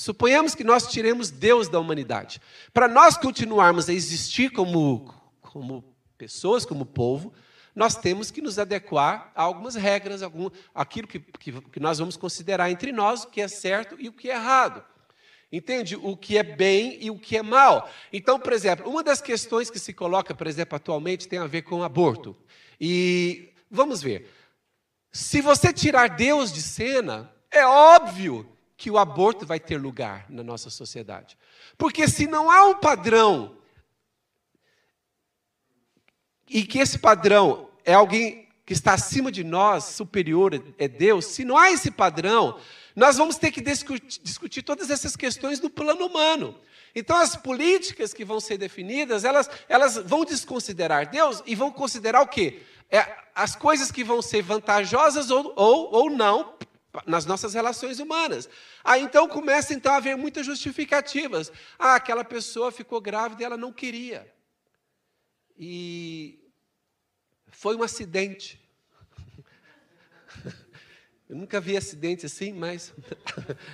Suponhamos 0.00 0.54
que 0.54 0.64
nós 0.64 0.86
tiremos 0.86 1.30
Deus 1.30 1.68
da 1.68 1.78
humanidade. 1.78 2.40
Para 2.72 2.88
nós 2.88 3.18
continuarmos 3.18 3.86
a 3.86 3.92
existir 3.92 4.50
como, 4.50 5.14
como 5.42 5.84
pessoas, 6.16 6.64
como 6.64 6.86
povo, 6.86 7.34
nós 7.74 7.96
temos 7.96 8.30
que 8.30 8.40
nos 8.40 8.58
adequar 8.58 9.30
a 9.34 9.42
algumas 9.42 9.74
regras, 9.74 10.22
algum, 10.22 10.48
aquilo 10.74 11.06
que, 11.06 11.18
que, 11.20 11.52
que 11.52 11.78
nós 11.78 11.98
vamos 11.98 12.16
considerar 12.16 12.70
entre 12.70 12.92
nós, 12.92 13.24
o 13.24 13.28
que 13.28 13.42
é 13.42 13.46
certo 13.46 13.94
e 13.98 14.08
o 14.08 14.12
que 14.14 14.30
é 14.30 14.36
errado. 14.36 14.82
Entende? 15.52 15.96
O 15.96 16.16
que 16.16 16.38
é 16.38 16.42
bem 16.42 16.96
e 16.98 17.10
o 17.10 17.18
que 17.18 17.36
é 17.36 17.42
mal. 17.42 17.86
Então, 18.10 18.40
por 18.40 18.54
exemplo, 18.54 18.88
uma 18.88 19.02
das 19.02 19.20
questões 19.20 19.68
que 19.68 19.78
se 19.78 19.92
coloca, 19.92 20.34
por 20.34 20.46
exemplo, 20.46 20.76
atualmente 20.76 21.28
tem 21.28 21.38
a 21.38 21.46
ver 21.46 21.60
com 21.60 21.82
aborto. 21.82 22.34
E 22.80 23.52
vamos 23.70 24.00
ver. 24.00 24.32
Se 25.12 25.42
você 25.42 25.74
tirar 25.74 26.08
Deus 26.08 26.50
de 26.50 26.62
cena, 26.62 27.30
é 27.50 27.66
óbvio 27.66 28.50
que 28.80 28.90
o 28.90 28.96
aborto 28.96 29.44
vai 29.44 29.60
ter 29.60 29.76
lugar 29.76 30.24
na 30.30 30.42
nossa 30.42 30.70
sociedade. 30.70 31.36
Porque 31.76 32.08
se 32.08 32.26
não 32.26 32.50
há 32.50 32.64
um 32.64 32.76
padrão, 32.76 33.58
e 36.48 36.64
que 36.64 36.78
esse 36.78 36.98
padrão 36.98 37.68
é 37.84 37.92
alguém 37.92 38.48
que 38.64 38.72
está 38.72 38.94
acima 38.94 39.30
de 39.30 39.44
nós, 39.44 39.84
superior 39.84 40.54
é 40.78 40.88
Deus, 40.88 41.26
se 41.26 41.44
não 41.44 41.58
há 41.58 41.70
esse 41.70 41.90
padrão, 41.90 42.58
nós 42.96 43.18
vamos 43.18 43.36
ter 43.36 43.50
que 43.50 43.60
discutir, 43.60 44.62
todas 44.62 44.88
essas 44.88 45.14
questões 45.14 45.60
no 45.60 45.68
plano 45.68 46.06
humano. 46.06 46.58
Então, 46.94 47.18
as 47.18 47.36
políticas 47.36 48.14
que 48.14 48.24
vão 48.24 48.40
ser 48.40 48.56
definidas, 48.56 49.24
elas, 49.24 49.50
elas 49.68 49.96
vão 49.96 50.24
desconsiderar 50.24 51.10
Deus 51.10 51.42
e 51.44 51.54
vão 51.54 51.70
considerar 51.70 52.22
o 52.22 52.26
quê? 52.26 52.62
É, 52.90 53.06
as 53.34 53.54
coisas 53.54 53.92
que 53.92 54.02
vão 54.02 54.22
ser 54.22 54.40
vantajosas 54.40 55.30
ou, 55.30 55.52
ou, 55.54 55.92
ou 55.92 56.10
não 56.10 56.54
nas 57.06 57.24
nossas 57.24 57.54
relações 57.54 57.98
humanas. 58.00 58.48
Aí 58.82 59.02
então 59.02 59.28
começa 59.28 59.72
então 59.72 59.92
a 59.92 59.96
haver 59.96 60.16
muitas 60.16 60.44
justificativas. 60.46 61.52
Ah, 61.78 61.94
aquela 61.94 62.24
pessoa 62.24 62.72
ficou 62.72 63.00
grávida 63.00 63.42
e 63.42 63.44
ela 63.44 63.56
não 63.56 63.72
queria. 63.72 64.32
E 65.56 66.38
foi 67.48 67.76
um 67.76 67.82
acidente. 67.82 68.60
Eu 71.28 71.36
nunca 71.36 71.60
vi 71.60 71.76
acidente 71.76 72.26
assim, 72.26 72.52
mas 72.52 72.92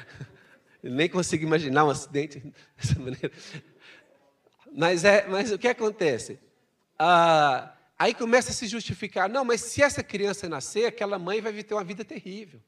nem 0.82 1.08
consigo 1.08 1.44
imaginar 1.44 1.85
um 1.85 1.90
acidente 1.90 2.52
dessa 2.76 2.99
maneira. 2.99 3.32
Mas 4.73 5.04
é, 5.04 5.26
mas 5.26 5.50
o 5.50 5.58
que 5.58 5.68
acontece? 5.68 6.38
Ah, 6.99 7.75
aí 7.99 8.12
começa 8.12 8.50
a 8.50 8.54
se 8.54 8.66
justificar. 8.66 9.28
Não, 9.28 9.44
mas 9.44 9.62
se 9.62 9.82
essa 9.82 10.02
criança 10.02 10.49
nascer, 10.49 10.85
aquela 10.85 11.18
mãe 11.18 11.40
vai 11.40 11.52
ter 11.62 11.73
uma 11.73 11.85
vida 11.85 12.04
terrível. 12.04 12.61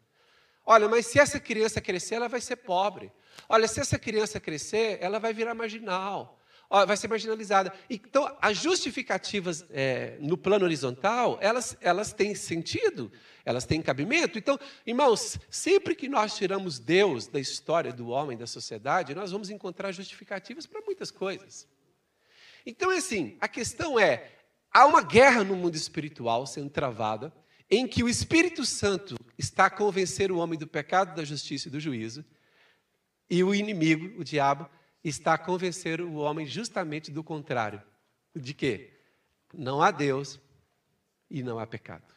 Olha, 0.71 0.87
mas 0.87 1.07
se 1.07 1.19
essa 1.19 1.41
criança 1.41 1.81
crescer, 1.81 2.17
ela 2.17 2.29
vai 2.29 2.43
ser 2.43 2.57
pobre. 2.57 3.11
Olha, 3.49 3.67
se 3.67 3.81
essa 3.81 3.99
criança 3.99 4.39
crescer, 4.39 4.99
ela 5.01 5.19
vai 5.19 5.33
virar 5.33 5.55
marginal. 5.55 6.39
Olha, 6.69 6.85
vai 6.85 6.95
ser 6.95 7.09
marginalizada. 7.09 7.73
Então, 7.89 8.37
as 8.39 8.59
justificativas 8.59 9.65
é, 9.71 10.19
no 10.21 10.37
plano 10.37 10.67
horizontal, 10.67 11.39
elas, 11.41 11.75
elas 11.81 12.13
têm 12.13 12.35
sentido, 12.35 13.11
elas 13.47 13.65
têm 13.65 13.81
cabimento. 13.81 14.37
Então, 14.37 14.61
irmãos, 14.87 15.39
sempre 15.49 15.95
que 15.95 16.07
nós 16.07 16.37
tiramos 16.37 16.79
Deus 16.79 17.27
da 17.27 17.41
história 17.41 17.91
do 17.91 18.09
homem, 18.09 18.37
da 18.37 18.47
sociedade, 18.47 19.15
nós 19.15 19.33
vamos 19.33 19.49
encontrar 19.49 19.91
justificativas 19.91 20.67
para 20.67 20.83
muitas 20.83 21.11
coisas. 21.11 21.67
Então, 22.67 22.91
assim, 22.91 23.39
a 23.41 23.49
questão 23.49 23.99
é: 23.99 24.33
há 24.71 24.85
uma 24.85 25.01
guerra 25.01 25.43
no 25.43 25.57
mundo 25.57 25.77
espiritual 25.77 26.47
sendo 26.47 26.69
travada 26.69 27.33
em 27.71 27.87
que 27.87 28.03
o 28.03 28.09
Espírito 28.09 28.65
Santo 28.65 29.17
está 29.37 29.67
a 29.67 29.71
convencer 29.71 30.33
o 30.33 30.39
homem 30.39 30.59
do 30.59 30.67
pecado, 30.67 31.15
da 31.15 31.25
justiça 31.25 31.69
e 31.69 31.71
do 31.71 31.81
juízo, 31.81 32.25
e 33.29 33.45
o 33.45 33.55
inimigo, 33.55 34.21
o 34.21 34.25
diabo, 34.25 34.69
está 35.05 35.35
a 35.35 35.39
convencer 35.39 36.01
o 36.01 36.15
homem 36.15 36.47
justamente 36.47 37.11
do 37.11 37.23
contrário. 37.23 37.83
De 38.35 38.55
quê? 38.55 38.99
Não 39.53 39.83
há 39.83 39.91
Deus 39.91 40.41
e 41.31 41.43
não 41.43 41.59
há 41.59 41.67
pecado. 41.67 42.15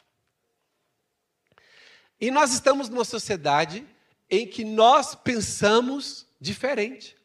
E 2.20 2.32
nós 2.32 2.54
estamos 2.54 2.88
numa 2.88 3.04
sociedade 3.04 3.86
em 4.30 4.48
que 4.48 4.64
nós 4.64 5.16
pensamos 5.16 6.28
diferente. 6.40 7.18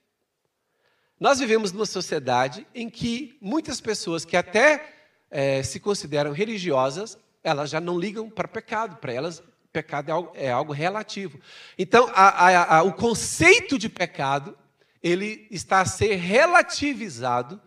Nós 1.18 1.38
vivemos 1.38 1.71
numa 1.71 1.87
sociedade 1.87 2.66
em 2.75 2.90
que 2.90 3.38
muitas 3.40 3.80
pessoas 3.80 4.25
que 4.25 4.37
até 4.37 4.95
é, 5.30 5.62
se 5.62 5.78
consideram 5.78 6.33
religiosas 6.33 7.18
elas 7.47 7.71
já 7.71 7.81
não 7.81 7.97
ligam 7.97 8.29
para 8.29 8.49
pecado, 8.49 8.97
para 8.97 9.12
elas 9.12 9.41
pecado 9.73 10.09
é 10.09 10.12
algo, 10.12 10.33
é 10.35 10.50
algo 10.50 10.73
relativo. 10.73 11.38
Então, 11.79 12.11
a, 12.12 12.29
a, 12.29 12.79
a, 12.79 12.83
o 12.83 12.93
conceito 12.93 13.79
de 13.79 13.88
pecado, 13.88 14.59
ele 15.00 15.47
está 15.49 15.81
a 15.81 15.85
ser 15.85 16.17
relativizado, 16.17 17.61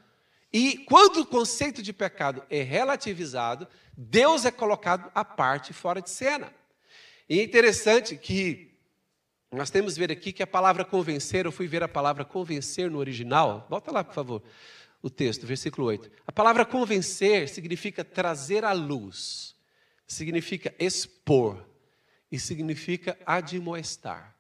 e 0.52 0.80
quando 0.80 1.22
o 1.22 1.26
conceito 1.26 1.82
de 1.82 1.94
pecado 1.94 2.44
é 2.50 2.62
relativizado, 2.62 3.68
Deus 3.96 4.44
é 4.44 4.52
colocado 4.52 5.10
à 5.16 5.24
parte, 5.24 5.72
fora 5.72 6.02
de 6.02 6.10
cena. 6.10 6.52
E 7.30 7.40
é 7.40 7.44
interessante 7.44 8.18
que 8.18 8.78
nós 9.50 9.70
temos 9.70 9.96
ver 9.96 10.12
aqui 10.12 10.34
que 10.34 10.44
a 10.44 10.48
palavra 10.48 10.84
convencer, 10.84 11.46
eu 11.46 11.54
fui 11.54 11.68
ver 11.68 11.84
a 11.84 11.88
palavra 11.88 12.26
convencer 12.26 12.92
no 12.92 12.98
original, 12.98 13.66
volta 13.70 13.94
lá, 13.94 14.04
por 14.04 14.14
favor, 14.14 14.44
o 15.02 15.10
texto, 15.10 15.48
versículo 15.48 15.88
8. 15.88 16.12
A 16.28 16.34
palavra 16.34 16.66
convencer 16.66 17.48
significa 17.48 18.04
trazer 18.04 18.66
à 18.66 18.74
luz 18.74 19.58
significa 20.10 20.74
expor 20.80 21.64
e 22.32 22.40
significa 22.40 23.18
admoestar. 23.26 24.36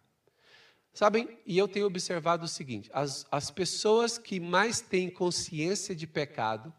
Sabem, 0.91 1.39
e 1.45 1.57
eu 1.57 1.67
tenho 1.67 1.85
observado 1.85 2.43
o 2.43 2.47
seguinte: 2.47 2.89
as, 2.91 3.25
as 3.31 3.51
pessoas 3.51 4.17
que 4.17 4.39
mais 4.39 4.81
têm 4.81 5.09
consciência 5.09 5.95
de 5.95 6.07
pecado 6.07 6.73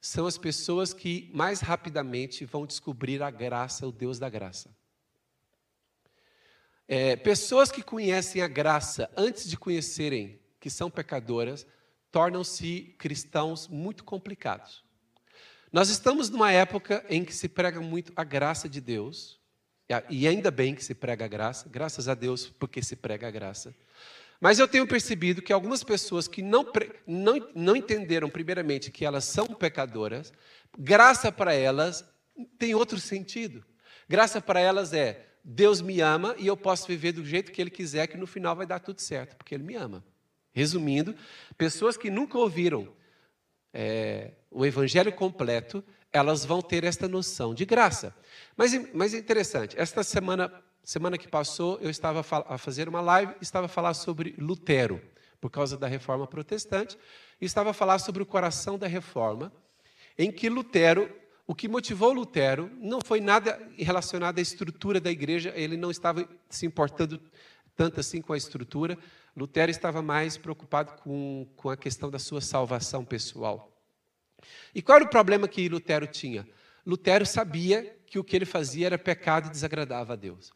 são 0.00 0.26
as 0.26 0.38
pessoas 0.38 0.94
que 0.94 1.30
mais 1.34 1.60
rapidamente 1.60 2.44
vão 2.46 2.66
descobrir 2.66 3.22
a 3.22 3.30
graça, 3.30 3.86
o 3.86 3.92
Deus 3.92 4.18
da 4.18 4.30
graça. 4.30 4.74
É, 6.88 7.14
pessoas 7.14 7.70
que 7.70 7.82
conhecem 7.82 8.42
a 8.42 8.48
graça 8.48 9.10
antes 9.16 9.48
de 9.48 9.56
conhecerem 9.56 10.40
que 10.58 10.70
são 10.70 10.90
pecadoras 10.90 11.66
tornam-se 12.10 12.94
cristãos 12.98 13.68
muito 13.68 14.02
complicados. 14.02 14.82
Nós 15.72 15.88
estamos 15.88 16.28
numa 16.28 16.50
época 16.50 17.04
em 17.08 17.24
que 17.24 17.32
se 17.32 17.48
prega 17.48 17.80
muito 17.80 18.12
a 18.16 18.24
graça 18.24 18.68
de 18.68 18.80
Deus, 18.80 19.38
e 20.08 20.26
ainda 20.26 20.50
bem 20.50 20.74
que 20.74 20.84
se 20.84 20.94
prega 20.94 21.24
a 21.24 21.28
graça, 21.28 21.68
graças 21.68 22.08
a 22.08 22.14
Deus 22.14 22.48
porque 22.48 22.82
se 22.82 22.96
prega 22.96 23.28
a 23.28 23.30
graça. 23.30 23.74
Mas 24.40 24.58
eu 24.58 24.66
tenho 24.66 24.86
percebido 24.86 25.42
que 25.42 25.52
algumas 25.52 25.84
pessoas 25.84 26.26
que 26.26 26.42
não, 26.42 26.66
não, 27.06 27.50
não 27.54 27.76
entenderam, 27.76 28.28
primeiramente, 28.28 28.90
que 28.90 29.04
elas 29.04 29.24
são 29.24 29.46
pecadoras, 29.46 30.32
graça 30.78 31.30
para 31.30 31.52
elas 31.52 32.04
tem 32.58 32.74
outro 32.74 32.98
sentido. 32.98 33.64
Graça 34.08 34.40
para 34.40 34.58
elas 34.58 34.92
é: 34.92 35.28
Deus 35.44 35.80
me 35.80 36.00
ama 36.00 36.34
e 36.38 36.46
eu 36.46 36.56
posso 36.56 36.86
viver 36.86 37.12
do 37.12 37.24
jeito 37.24 37.52
que 37.52 37.60
Ele 37.60 37.70
quiser, 37.70 38.06
que 38.06 38.16
no 38.16 38.26
final 38.26 38.56
vai 38.56 38.66
dar 38.66 38.80
tudo 38.80 39.00
certo, 39.00 39.36
porque 39.36 39.54
Ele 39.54 39.64
me 39.64 39.76
ama. 39.76 40.02
Resumindo, 40.52 41.14
pessoas 41.56 41.96
que 41.96 42.10
nunca 42.10 42.38
ouviram 42.38 42.88
é, 43.72 44.32
o 44.50 44.66
evangelho 44.66 45.12
completo, 45.12 45.82
elas 46.12 46.44
vão 46.44 46.60
ter 46.60 46.84
esta 46.84 47.06
noção 47.06 47.54
de 47.54 47.64
graça. 47.64 48.14
Mas, 48.56 48.72
mas 48.92 49.14
é 49.14 49.18
interessante, 49.18 49.78
esta 49.78 50.02
semana, 50.02 50.52
semana 50.82 51.16
que 51.16 51.28
passou, 51.28 51.78
eu 51.80 51.90
estava 51.90 52.24
a 52.48 52.58
fazer 52.58 52.88
uma 52.88 53.00
live, 53.00 53.34
estava 53.40 53.66
a 53.66 53.68
falar 53.68 53.94
sobre 53.94 54.34
Lutero, 54.38 55.00
por 55.40 55.50
causa 55.50 55.76
da 55.76 55.86
reforma 55.86 56.26
protestante, 56.26 56.98
e 57.40 57.46
estava 57.46 57.70
a 57.70 57.74
falar 57.74 57.98
sobre 57.98 58.22
o 58.22 58.26
coração 58.26 58.78
da 58.78 58.86
reforma, 58.86 59.52
em 60.18 60.30
que 60.30 60.50
Lutero, 60.50 61.10
o 61.46 61.54
que 61.54 61.68
motivou 61.68 62.12
Lutero 62.12 62.70
não 62.78 63.00
foi 63.00 63.20
nada 63.20 63.58
relacionado 63.78 64.38
à 64.38 64.42
estrutura 64.42 65.00
da 65.00 65.10
igreja, 65.10 65.52
ele 65.56 65.76
não 65.76 65.90
estava 65.90 66.28
se 66.48 66.66
importando 66.66 67.20
tanto 67.74 67.98
assim 67.98 68.20
com 68.20 68.34
a 68.34 68.36
estrutura. 68.36 68.98
Lutero 69.36 69.70
estava 69.70 70.02
mais 70.02 70.36
preocupado 70.36 70.92
com, 71.02 71.46
com 71.56 71.70
a 71.70 71.76
questão 71.76 72.10
da 72.10 72.18
sua 72.18 72.40
salvação 72.40 73.04
pessoal. 73.04 73.70
E 74.74 74.82
qual 74.82 74.96
era 74.96 75.04
o 75.04 75.10
problema 75.10 75.46
que 75.46 75.68
Lutero 75.68 76.06
tinha? 76.06 76.46
Lutero 76.86 77.26
sabia 77.26 77.96
que 78.06 78.18
o 78.18 78.24
que 78.24 78.34
ele 78.34 78.44
fazia 78.44 78.86
era 78.86 78.98
pecado 78.98 79.48
e 79.48 79.50
desagradava 79.50 80.14
a 80.14 80.16
Deus. 80.16 80.52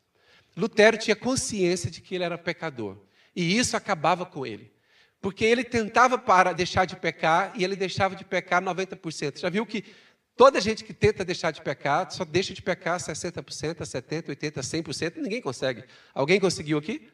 Lutero 0.56 0.96
tinha 0.96 1.16
consciência 1.16 1.90
de 1.90 2.00
que 2.00 2.14
ele 2.14 2.24
era 2.24 2.38
pecador. 2.38 2.98
E 3.34 3.56
isso 3.56 3.76
acabava 3.76 4.24
com 4.24 4.46
ele. 4.46 4.72
Porque 5.20 5.44
ele 5.44 5.64
tentava 5.64 6.18
para 6.18 6.52
deixar 6.52 6.84
de 6.84 6.96
pecar 6.96 7.52
e 7.56 7.64
ele 7.64 7.76
deixava 7.76 8.14
de 8.14 8.24
pecar 8.24 8.62
90%. 8.62 9.38
Já 9.38 9.48
viu 9.48 9.64
que 9.64 9.84
toda 10.36 10.60
gente 10.60 10.84
que 10.84 10.92
tenta 10.92 11.24
deixar 11.24 11.50
de 11.50 11.62
pecar 11.62 12.10
só 12.10 12.24
deixa 12.24 12.52
de 12.52 12.62
pecar 12.62 12.98
60%, 12.98 13.42
70%, 13.42 14.28
80%, 14.28 14.82
100%. 14.84 15.16
Ninguém 15.16 15.40
consegue. 15.40 15.84
Alguém 16.12 16.38
conseguiu 16.38 16.78
aqui? 16.78 17.08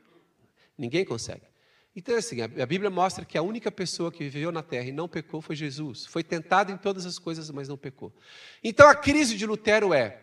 Ninguém 0.76 1.04
consegue. 1.04 1.49
Então, 1.94 2.16
assim, 2.16 2.40
a 2.40 2.66
Bíblia 2.66 2.88
mostra 2.88 3.24
que 3.24 3.36
a 3.36 3.42
única 3.42 3.70
pessoa 3.70 4.12
que 4.12 4.28
viveu 4.28 4.52
na 4.52 4.62
terra 4.62 4.86
e 4.86 4.92
não 4.92 5.08
pecou 5.08 5.42
foi 5.42 5.56
Jesus. 5.56 6.06
Foi 6.06 6.22
tentado 6.22 6.70
em 6.70 6.76
todas 6.76 7.04
as 7.04 7.18
coisas, 7.18 7.50
mas 7.50 7.68
não 7.68 7.76
pecou. 7.76 8.14
Então, 8.62 8.88
a 8.88 8.94
crise 8.94 9.36
de 9.36 9.44
Lutero 9.44 9.92
é: 9.92 10.22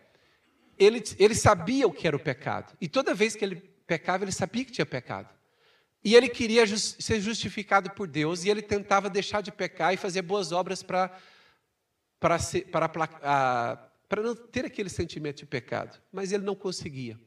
ele, 0.78 1.02
ele 1.18 1.34
sabia 1.34 1.86
o 1.86 1.92
que 1.92 2.06
era 2.06 2.16
o 2.16 2.20
pecado. 2.20 2.74
E 2.80 2.88
toda 2.88 3.14
vez 3.14 3.36
que 3.36 3.44
ele 3.44 3.56
pecava, 3.86 4.24
ele 4.24 4.32
sabia 4.32 4.64
que 4.64 4.72
tinha 4.72 4.86
pecado. 4.86 5.28
E 6.02 6.14
ele 6.14 6.28
queria 6.28 6.64
just, 6.64 7.02
ser 7.02 7.20
justificado 7.20 7.90
por 7.90 8.08
Deus, 8.08 8.44
e 8.44 8.48
ele 8.48 8.62
tentava 8.62 9.10
deixar 9.10 9.42
de 9.42 9.52
pecar 9.52 9.92
e 9.92 9.98
fazer 9.98 10.22
boas 10.22 10.52
obras 10.52 10.82
para 10.82 11.20
não 14.16 14.34
ter 14.34 14.64
aquele 14.64 14.88
sentimento 14.88 15.38
de 15.38 15.46
pecado. 15.46 16.00
Mas 16.10 16.32
ele 16.32 16.44
não 16.44 16.54
conseguia. 16.54 17.20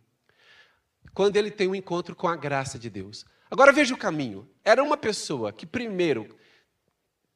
Quando 1.14 1.36
ele 1.38 1.52
tem 1.52 1.68
um 1.68 1.76
encontro 1.76 2.16
com 2.16 2.28
a 2.28 2.36
graça 2.36 2.80
de 2.80 2.90
Deus. 2.90 3.24
Agora 3.52 3.74
veja 3.74 3.94
o 3.94 3.98
caminho. 3.98 4.50
Era 4.64 4.82
uma 4.82 4.96
pessoa 4.96 5.52
que, 5.52 5.66
primeiro, 5.66 6.34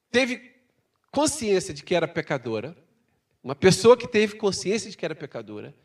teve 0.09 0.55
consciência 1.11 1.73
de 1.73 1.83
que 1.83 1.93
era 1.93 2.07
pecadora, 2.07 2.75
uma 3.43 3.55
pessoa 3.55 3.97
que 3.97 4.07
teve 4.07 4.37
consciência 4.37 4.89
de 4.89 4.95
que 4.95 5.05
era 5.05 5.13
pecadora, 5.13 5.75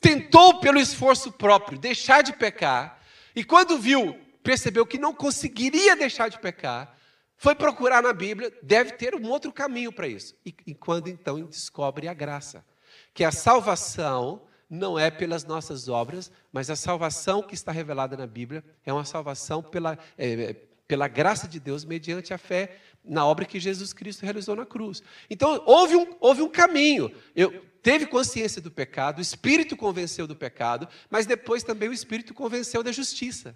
tentou 0.00 0.60
pelo 0.60 0.78
esforço 0.78 1.32
próprio 1.32 1.78
deixar 1.78 2.22
de 2.22 2.32
pecar, 2.32 3.02
e 3.34 3.44
quando 3.44 3.78
viu, 3.78 4.18
percebeu 4.42 4.86
que 4.86 4.98
não 4.98 5.12
conseguiria 5.12 5.96
deixar 5.96 6.28
de 6.28 6.38
pecar, 6.38 6.96
foi 7.36 7.54
procurar 7.54 8.02
na 8.02 8.12
Bíblia, 8.12 8.52
deve 8.62 8.92
ter 8.92 9.14
um 9.14 9.28
outro 9.28 9.52
caminho 9.52 9.92
para 9.92 10.06
isso. 10.06 10.34
E, 10.46 10.54
e 10.66 10.74
quando 10.74 11.08
então 11.08 11.44
descobre 11.44 12.06
a 12.06 12.14
graça, 12.14 12.64
que 13.12 13.24
a 13.24 13.32
salvação 13.32 14.42
não 14.72 14.98
é 14.98 15.10
pelas 15.10 15.44
nossas 15.44 15.86
obras, 15.86 16.32
mas 16.50 16.70
a 16.70 16.76
salvação 16.76 17.42
que 17.42 17.52
está 17.52 17.70
revelada 17.70 18.16
na 18.16 18.26
Bíblia 18.26 18.64
é 18.86 18.90
uma 18.90 19.04
salvação 19.04 19.62
pela, 19.62 19.98
é, 20.16 20.56
pela 20.88 21.06
graça 21.08 21.46
de 21.46 21.60
Deus 21.60 21.84
mediante 21.84 22.32
a 22.32 22.38
fé 22.38 22.78
na 23.04 23.26
obra 23.26 23.44
que 23.44 23.60
Jesus 23.60 23.92
Cristo 23.92 24.22
realizou 24.22 24.56
na 24.56 24.64
cruz. 24.64 25.02
Então, 25.28 25.62
houve 25.66 25.94
um, 25.94 26.16
houve 26.18 26.40
um 26.40 26.48
caminho. 26.48 27.14
Eu, 27.36 27.62
teve 27.82 28.06
consciência 28.06 28.62
do 28.62 28.70
pecado, 28.70 29.18
o 29.18 29.20
Espírito 29.20 29.76
convenceu 29.76 30.26
do 30.26 30.34
pecado, 30.34 30.88
mas 31.10 31.26
depois 31.26 31.62
também 31.62 31.90
o 31.90 31.92
Espírito 31.92 32.32
convenceu 32.32 32.82
da 32.82 32.90
justiça. 32.90 33.54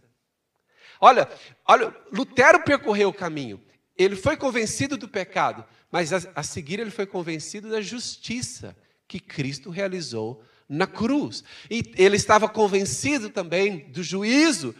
Olha, 1.00 1.26
olha, 1.66 1.96
Lutero 2.12 2.62
percorreu 2.62 3.08
o 3.08 3.14
caminho. 3.14 3.58
Ele 3.96 4.16
foi 4.16 4.36
convencido 4.36 4.98
do 4.98 5.08
pecado, 5.08 5.64
mas 5.90 6.12
a, 6.12 6.20
a 6.34 6.42
seguir 6.42 6.78
ele 6.78 6.90
foi 6.90 7.06
convencido 7.06 7.70
da 7.70 7.80
justiça 7.80 8.76
que 9.08 9.18
Cristo 9.18 9.70
realizou 9.70 10.44
na 10.68 10.86
cruz. 10.86 11.44
E 11.70 11.82
ele 11.96 12.16
estava 12.16 12.48
convencido 12.48 13.30
também 13.30 13.90
do 13.90 14.02
juízo 14.02 14.74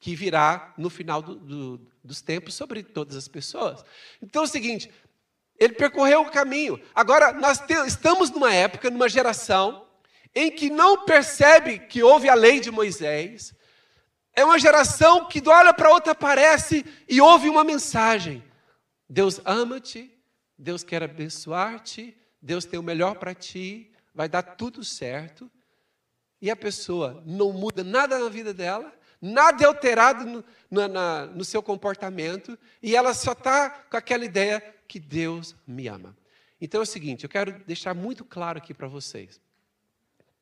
que 0.00 0.14
virá 0.14 0.72
no 0.78 0.88
final 0.88 1.20
do, 1.20 1.34
do, 1.34 1.80
dos 2.04 2.20
tempos 2.20 2.54
sobre 2.54 2.82
todas 2.82 3.16
as 3.16 3.28
pessoas. 3.28 3.84
Então 4.22 4.42
é 4.42 4.44
o 4.44 4.48
seguinte: 4.48 4.90
ele 5.58 5.74
percorreu 5.74 6.22
o 6.22 6.30
caminho. 6.30 6.80
Agora, 6.94 7.32
nós 7.32 7.58
te, 7.58 7.74
estamos 7.86 8.30
numa 8.30 8.52
época, 8.52 8.90
numa 8.90 9.08
geração, 9.08 9.86
em 10.34 10.50
que 10.50 10.70
não 10.70 11.04
percebe 11.04 11.80
que 11.80 12.02
houve 12.02 12.28
a 12.28 12.34
lei 12.34 12.60
de 12.60 12.70
Moisés. 12.70 13.54
É 14.34 14.44
uma 14.44 14.58
geração 14.58 15.26
que 15.26 15.42
olha 15.48 15.74
para 15.74 15.90
outra, 15.90 16.12
aparece 16.12 16.84
e 17.08 17.20
ouve 17.20 17.48
uma 17.48 17.64
mensagem: 17.64 18.44
Deus 19.08 19.40
ama-te, 19.44 20.16
Deus 20.56 20.84
quer 20.84 21.02
abençoar-te, 21.02 22.16
Deus 22.40 22.64
tem 22.64 22.78
o 22.78 22.82
melhor 22.82 23.16
para 23.16 23.34
ti, 23.34 23.90
vai 24.18 24.28
dar 24.28 24.42
tudo 24.42 24.82
certo, 24.82 25.48
e 26.42 26.50
a 26.50 26.56
pessoa 26.56 27.22
não 27.24 27.52
muda 27.52 27.84
nada 27.84 28.18
na 28.18 28.28
vida 28.28 28.52
dela, 28.52 28.92
nada 29.22 29.62
é 29.62 29.66
alterado 29.68 30.24
no, 30.24 30.44
no, 30.68 30.88
na, 30.88 31.26
no 31.26 31.44
seu 31.44 31.62
comportamento, 31.62 32.58
e 32.82 32.96
ela 32.96 33.14
só 33.14 33.30
está 33.30 33.70
com 33.70 33.96
aquela 33.96 34.24
ideia 34.24 34.60
que 34.88 34.98
Deus 34.98 35.54
me 35.64 35.86
ama. 35.86 36.16
Então 36.60 36.80
é 36.80 36.82
o 36.82 36.86
seguinte, 36.86 37.22
eu 37.22 37.30
quero 37.30 37.64
deixar 37.64 37.94
muito 37.94 38.24
claro 38.24 38.58
aqui 38.58 38.74
para 38.74 38.88
vocês 38.88 39.40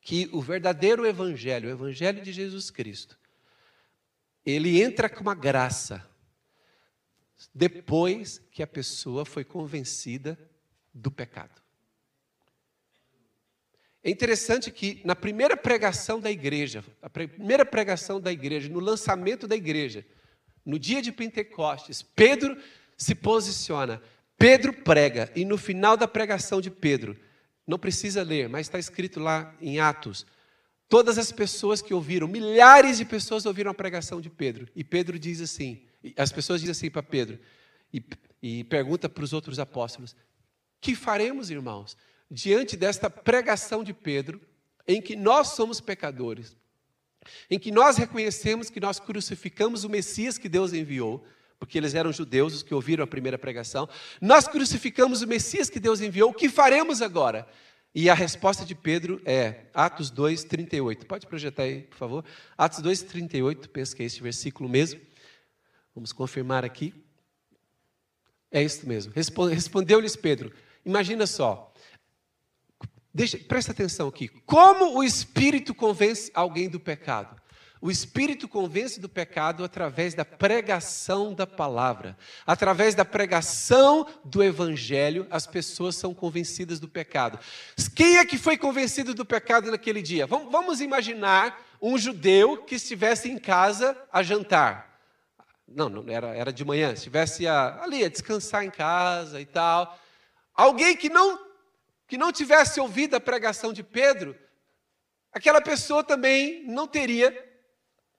que 0.01 0.31
o 0.33 0.41
verdadeiro 0.41 1.07
evangelho, 1.07 1.69
o 1.69 1.73
evangelho 1.73 2.23
de 2.23 2.33
Jesus 2.33 2.71
Cristo, 2.71 3.19
ele 4.43 4.81
entra 4.81 5.11
com 5.11 5.21
uma 5.21 5.35
graça 5.35 6.03
depois 7.55 8.41
que 8.51 8.63
a 8.63 8.67
pessoa 8.67 9.27
foi 9.27 9.45
convencida 9.45 10.39
do 10.95 11.11
pecado. 11.11 11.66
É 14.07 14.11
interessante 14.11 14.71
que 14.71 15.01
na 15.05 15.17
primeira 15.17 15.57
pregação 15.57 16.21
da 16.21 16.31
igreja, 16.31 16.85
a 17.03 17.11
primeira 17.11 17.67
pregação 17.67 18.21
da 18.21 18.31
igreja, 18.31 18.69
no 18.69 18.79
lançamento 18.79 19.49
da 19.49 19.57
igreja, 19.57 20.07
no 20.65 20.79
dia 20.79 21.03
de 21.03 21.11
Pentecostes, 21.11 22.03
Pedro 22.03 22.57
se 22.97 23.17
posiciona, 23.17 24.01
Pedro 24.39 24.73
prega, 24.73 25.29
e 25.35 25.45
no 25.45 25.59
final 25.59 25.97
da 25.97 26.07
pregação 26.07 26.61
de 26.61 26.71
Pedro, 26.71 27.17
não 27.67 27.81
precisa 27.81 28.23
ler, 28.23 28.49
mas 28.49 28.69
está 28.69 28.79
escrito 28.79 29.19
lá 29.19 29.53
em 29.61 29.81
Atos, 29.81 30.25
todas 30.89 31.19
as 31.19 31.33
pessoas 31.33 31.83
que 31.83 31.93
ouviram, 31.93 32.29
milhares 32.29 32.99
de 32.99 33.05
pessoas 33.05 33.45
ouviram 33.45 33.73
a 33.73 33.75
pregação 33.75 34.21
de 34.21 34.31
Pedro, 34.31 34.69
e 34.77 34.85
Pedro 34.85 35.19
diz 35.19 35.41
assim, 35.41 35.83
as 36.17 36.31
pessoas 36.31 36.61
dizem 36.61 36.71
assim 36.71 36.91
para 36.93 37.03
Pedro, 37.03 37.41
e, 37.93 38.01
e 38.41 38.63
pergunta 38.63 39.09
para 39.09 39.25
os 39.25 39.33
outros 39.33 39.59
apóstolos: 39.59 40.15
que 40.81 40.95
faremos, 40.95 41.51
irmãos? 41.51 41.97
Diante 42.31 42.77
desta 42.77 43.09
pregação 43.09 43.85
de 43.85 43.93
Pedro, 43.93 44.41
em 44.87 45.01
que 45.01 45.17
nós 45.17 45.49
somos 45.49 45.81
pecadores, 45.81 46.57
em 47.51 47.59
que 47.59 47.71
nós 47.71 47.97
reconhecemos 47.97 48.71
que 48.71 48.81
nós 48.81 49.01
crucificamos 49.01 49.85
o 49.85 49.89
Messias 49.89 50.39
que 50.39 50.49
Deus 50.49 50.73
enviou, 50.73 51.25
porque 51.59 51.79
eles 51.79 51.95
eram 51.95 52.13
judeus, 52.13 52.55
os 52.55 52.63
que 52.63 52.75
ouviram 52.75 53.05
a 53.05 53.07
primeira 53.07 53.39
pregação, 53.39 53.89
nós 54.21 54.47
crucificamos 54.47 55.23
o 55.23 55.27
Messias 55.27 55.71
que 55.71 55.81
Deus 55.81 56.01
enviou, 56.01 56.31
o 56.31 56.35
que 56.35 56.49
faremos 56.49 57.01
agora? 57.01 57.47
E 57.95 58.11
a 58.11 58.15
resposta 58.15 58.63
de 58.63 58.75
Pedro 58.75 59.23
é 59.25 59.65
Atos 59.73 60.11
2, 60.11 60.45
38. 60.45 61.07
Pode 61.07 61.27
projetar 61.27 61.63
aí, 61.63 61.81
por 61.81 61.97
favor? 61.97 62.25
Atos 62.57 62.81
2, 62.81 63.03
38, 63.05 63.71
penso 63.71 63.97
que 63.97 64.03
é 64.03 64.07
esse 64.07 64.21
versículo 64.21 64.69
mesmo. 64.69 65.01
Vamos 65.95 66.13
confirmar 66.13 66.63
aqui. 66.63 66.93
É 68.51 68.63
isso 68.63 68.87
mesmo. 68.87 69.15
Respondeu-lhes 69.15 70.15
Pedro: 70.15 70.53
Imagina 70.85 71.27
só, 71.27 71.73
Deixa, 73.17 73.39
presta 73.39 73.73
atenção 73.73 74.09
aqui. 74.09 74.29
Como 74.45 74.99
o 74.99 75.03
Espírito 75.03 75.75
convence 75.75 76.31
alguém 76.35 76.69
do 76.69 76.79
pecado? 76.79 77.35
O 77.81 77.91
Espírito 77.91 78.47
convence 78.47 79.01
do 79.01 79.09
pecado 79.09 79.65
através 79.65 80.13
da 80.13 80.23
pregação 80.23 81.33
da 81.33 81.47
palavra. 81.47 82.15
Através 82.47 82.95
da 82.95 83.07
pregação 83.07 84.07
do 84.23 84.45
Evangelho, 84.45 85.27
as 85.31 85.47
pessoas 85.47 85.97
são 85.97 86.13
convencidas 86.13 86.79
do 86.79 86.89
pecado. 86.89 87.39
Quem 87.95 88.19
é 88.19 88.27
que 88.27 88.37
foi 88.37 88.59
convencido 88.59 89.15
do 89.15 89.25
pecado 89.25 89.71
naquele 89.71 90.03
dia? 90.03 90.27
Vamos 90.27 90.83
imaginar 90.83 91.59
um 91.81 91.97
judeu 91.97 92.65
que 92.65 92.75
estivesse 92.75 93.31
em 93.31 93.39
casa 93.39 93.97
a 94.13 94.23
jantar. 94.23 95.01
Não, 95.67 95.89
não 95.89 96.05
era, 96.07 96.37
era 96.37 96.53
de 96.53 96.67
manhã, 96.67 96.93
estivesse 96.93 97.47
a, 97.47 97.83
ali 97.83 98.05
a 98.05 98.11
descansar 98.11 98.63
em 98.63 98.71
casa 98.71 99.41
e 99.41 99.47
tal. 99.47 99.99
Alguém 100.55 100.95
que 100.95 101.09
não 101.09 101.46
que 102.07 102.17
não 102.17 102.33
tivesse 102.33 102.81
ouvido 102.81 103.17
a 103.17 103.21
pregação 103.21 103.73
de 103.73 103.83
Pedro, 103.83 104.37
aquela 105.33 105.61
pessoa 105.61 106.05
também 106.05 106.65
não 106.65 106.87
teria 106.87 107.45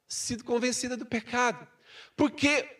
sido 0.07 0.43
convencida 0.43 0.95
do 0.95 1.05
pecado. 1.05 1.67
Porque 2.15 2.77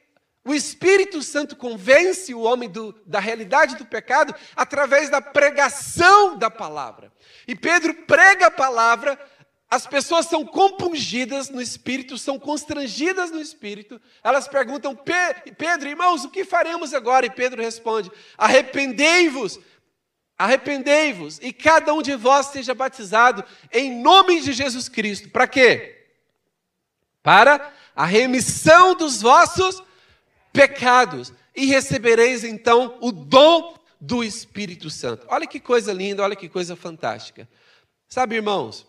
o 0.48 0.54
Espírito 0.54 1.22
Santo 1.22 1.56
convence 1.56 2.34
o 2.34 2.42
homem 2.42 2.70
do, 2.70 2.94
da 3.06 3.20
realidade 3.20 3.76
do 3.76 3.86
pecado 3.86 4.34
através 4.56 5.10
da 5.10 5.22
pregação 5.22 6.38
da 6.38 6.50
palavra. 6.50 7.12
E 7.46 7.54
Pedro 7.54 7.94
prega 7.94 8.48
a 8.48 8.52
palavra, 8.52 9.20
as 9.70 9.86
pessoas 9.86 10.28
são 10.28 10.46
compungidas 10.46 11.50
no 11.50 11.62
espírito, 11.62 12.18
são 12.18 12.40
constrangidas 12.40 13.30
no 13.30 13.42
espírito. 13.42 14.00
Elas 14.24 14.48
perguntam: 14.48 14.98
Pedro, 15.58 15.90
irmãos, 15.90 16.24
o 16.24 16.30
que 16.30 16.46
faremos 16.46 16.94
agora? 16.94 17.26
E 17.26 17.30
Pedro 17.30 17.62
responde: 17.62 18.10
Arrependei-vos, 18.38 19.60
arrependei-vos 20.38 21.40
e 21.42 21.52
cada 21.52 21.94
um 21.94 22.02
de 22.02 22.16
vós 22.16 22.48
seja 22.48 22.76
batizado 22.76 23.44
em 23.72 24.02
nome 24.02 24.40
de 24.42 24.54
Jesus 24.54 24.88
Cristo. 24.88 25.30
Para 25.30 25.48
quê? 25.48 26.06
Para 27.24 27.74
a 27.96 28.06
remissão 28.06 28.96
dos 28.96 29.22
vossos 29.22 29.82
pecados 30.54 31.34
e 31.56 31.66
recebereis 31.66 32.44
então 32.44 32.98
o 33.02 33.12
dom 33.12 33.76
do 34.00 34.24
Espírito 34.24 34.90
Santo. 34.90 35.26
Olha 35.30 35.48
que 35.48 35.60
coisa 35.60 35.92
linda, 35.92 36.22
olha 36.22 36.36
que 36.36 36.48
coisa 36.48 36.76
fantástica. 36.76 37.50
Sabe, 38.08 38.36
irmãos, 38.36 38.86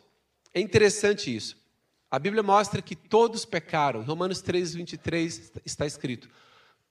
é 0.52 0.61
interessante 0.61 1.34
isso. 1.34 1.56
A 2.11 2.18
Bíblia 2.18 2.42
mostra 2.42 2.82
que 2.82 2.94
todos 2.94 3.44
pecaram. 3.44 4.02
Romanos 4.02 4.42
3, 4.42 4.74
23 4.74 5.52
está 5.64 5.87
escrito: 5.87 6.28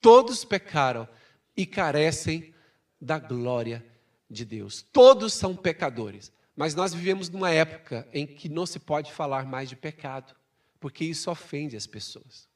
Todos 0.02 0.44
pecaram 0.44 1.08
e 1.56 1.66
carecem 1.66 2.54
da 3.00 3.20
glória 3.20 3.84
de 3.84 3.97
Deus. 4.46 4.86
Todos 4.92 5.34
são 5.34 5.56
pecadores. 5.56 6.32
Mas 6.58 6.74
nós 6.74 6.92
vivemos 6.92 7.30
numa 7.30 7.52
época 7.52 8.08
em 8.12 8.26
que 8.26 8.50
não 8.50 8.66
se 8.66 8.80
pode 8.80 9.12
falar 9.12 9.46
mais 9.46 9.70
de 9.70 9.76
pecado, 9.76 10.36
porque 10.80 11.06
isso 11.06 11.30
ofende 11.30 11.78
as 11.78 11.86
pessoas. 11.86 12.48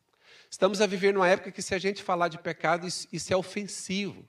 Estamos 0.49 0.81
a 0.81 0.87
viver 0.87 1.13
numa 1.13 1.27
época 1.27 1.51
que, 1.51 1.61
se 1.61 1.75
a 1.75 1.77
gente 1.77 2.01
falar 2.01 2.27
de 2.27 2.39
pecado, 2.39 2.87
isso, 2.87 3.07
isso 3.13 3.31
é 3.31 3.37
ofensivo. 3.37 4.25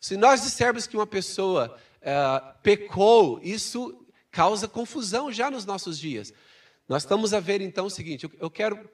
Se 0.00 0.16
nós 0.16 0.42
dissermos 0.42 0.86
que 0.86 0.96
uma 0.96 1.06
pessoa 1.06 1.76
é, 2.00 2.14
pecou, 2.62 3.38
isso 3.42 4.04
causa 4.30 4.66
confusão 4.66 5.30
já 5.30 5.50
nos 5.50 5.66
nossos 5.66 5.98
dias. 5.98 6.32
Nós 6.88 7.02
estamos 7.02 7.34
a 7.34 7.40
ver 7.40 7.60
então 7.60 7.86
o 7.86 7.90
seguinte: 7.90 8.28
eu 8.40 8.50
quero 8.50 8.88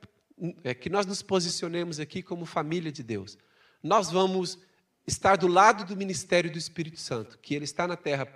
é, 0.65 0.75
que 0.75 0.91
nós 0.91 1.07
nos 1.07 1.23
posicionemos 1.23 2.01
aqui 2.01 2.21
como 2.21 2.45
família 2.45 2.91
de 2.91 3.05
Deus. 3.05 3.39
Nós 3.81 4.11
vamos 4.11 4.59
estar 5.07 5.37
do 5.37 5.47
lado 5.47 5.85
do 5.85 5.97
ministério 5.97 6.51
do 6.51 6.59
Espírito 6.59 6.99
Santo, 7.01 7.39
que 7.39 7.55
ele 7.55 7.65
está 7.65 7.87
na 7.87 7.97
terra. 7.97 8.29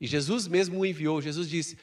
E 0.00 0.06
Jesus 0.06 0.46
mesmo 0.46 0.80
o 0.80 0.86
enviou. 0.86 1.20
Jesus 1.20 1.48
disse: 1.48 1.78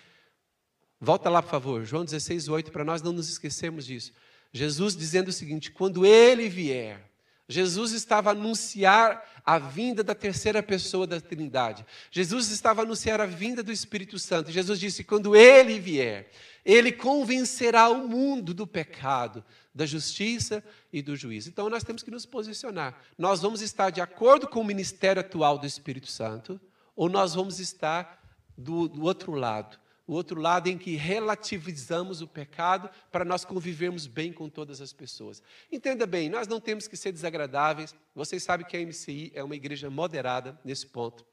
Volta 1.00 1.30
lá, 1.30 1.42
por 1.42 1.50
favor, 1.50 1.86
João 1.86 2.06
16, 2.06 2.48
8, 2.50 2.72
para 2.72 2.84
nós 2.84 3.02
não 3.02 3.14
nos 3.14 3.30
esquecermos 3.30 3.86
disso. 3.86 4.12
Jesus 4.52 4.96
dizendo 4.96 5.30
o 5.30 5.34
seguinte: 5.34 5.72
quando 5.72 6.06
ele 6.06 6.50
vier, 6.50 7.12
Jesus 7.48 7.92
estava 7.92 8.30
a 8.30 8.34
anunciar 8.34 9.24
a 9.46 9.60
vinda 9.60 10.04
da 10.04 10.16
terceira 10.16 10.64
pessoa 10.64 11.06
da 11.06 11.22
Trindade. 11.22 11.86
Jesus 12.10 12.50
estava 12.50 12.82
a 12.82 12.86
anunciar 12.86 13.22
a 13.22 13.26
vinda 13.26 13.62
do 13.62 13.72
Espírito 13.72 14.18
Santo. 14.18 14.52
Jesus 14.52 14.80
disse: 14.80 15.04
quando 15.04 15.36
ele 15.36 15.80
vier, 15.80 16.32
ele 16.66 16.92
convencerá 16.92 17.90
o 17.90 18.08
mundo 18.08 18.54
do 18.54 18.66
pecado, 18.66 19.46
da 19.74 19.86
justiça 19.86 20.64
e 20.92 21.02
do 21.02 21.16
juízo. 21.16 21.50
Então 21.50 21.70
nós 21.70 21.84
temos 21.84 22.02
que 22.02 22.10
nos 22.10 22.26
posicionar. 22.26 23.00
Nós 23.18 23.42
vamos 23.42 23.62
estar 23.62 23.92
de 23.92 24.02
acordo 24.02 24.48
com 24.48 24.62
o 24.62 24.66
ministério 24.66 25.20
atual 25.20 25.60
do 25.60 25.68
Espírito 25.68 26.08
Santo, 26.08 26.60
ou 26.96 27.08
nós 27.08 27.36
vamos 27.36 27.60
estar 27.60 28.24
do, 28.58 28.88
do 28.88 29.04
outro 29.04 29.34
lado, 29.34 29.78
o 30.08 30.14
outro 30.14 30.40
lado 30.40 30.68
em 30.68 30.78
que 30.78 30.96
relativizamos 30.96 32.22
o 32.22 32.28
pecado 32.28 32.90
para 33.12 33.26
nós 33.26 33.44
convivermos 33.44 34.06
bem 34.06 34.32
com 34.32 34.48
todas 34.50 34.80
as 34.82 34.94
pessoas. 34.94 35.42
Entenda 35.72 36.06
bem, 36.06 36.30
nós 36.30 36.48
não 36.48 36.60
temos 36.60 36.88
que 36.88 36.96
ser 36.96 37.12
desagradáveis. 37.12 37.96
Vocês 38.14 38.44
sabem 38.44 38.66
que 38.66 38.78
a 38.78 38.86
MCI 38.86 39.32
é 39.34 39.44
uma 39.44 39.56
igreja 39.56 39.90
moderada 39.90 40.60
nesse 40.64 40.86
ponto. 40.86 41.26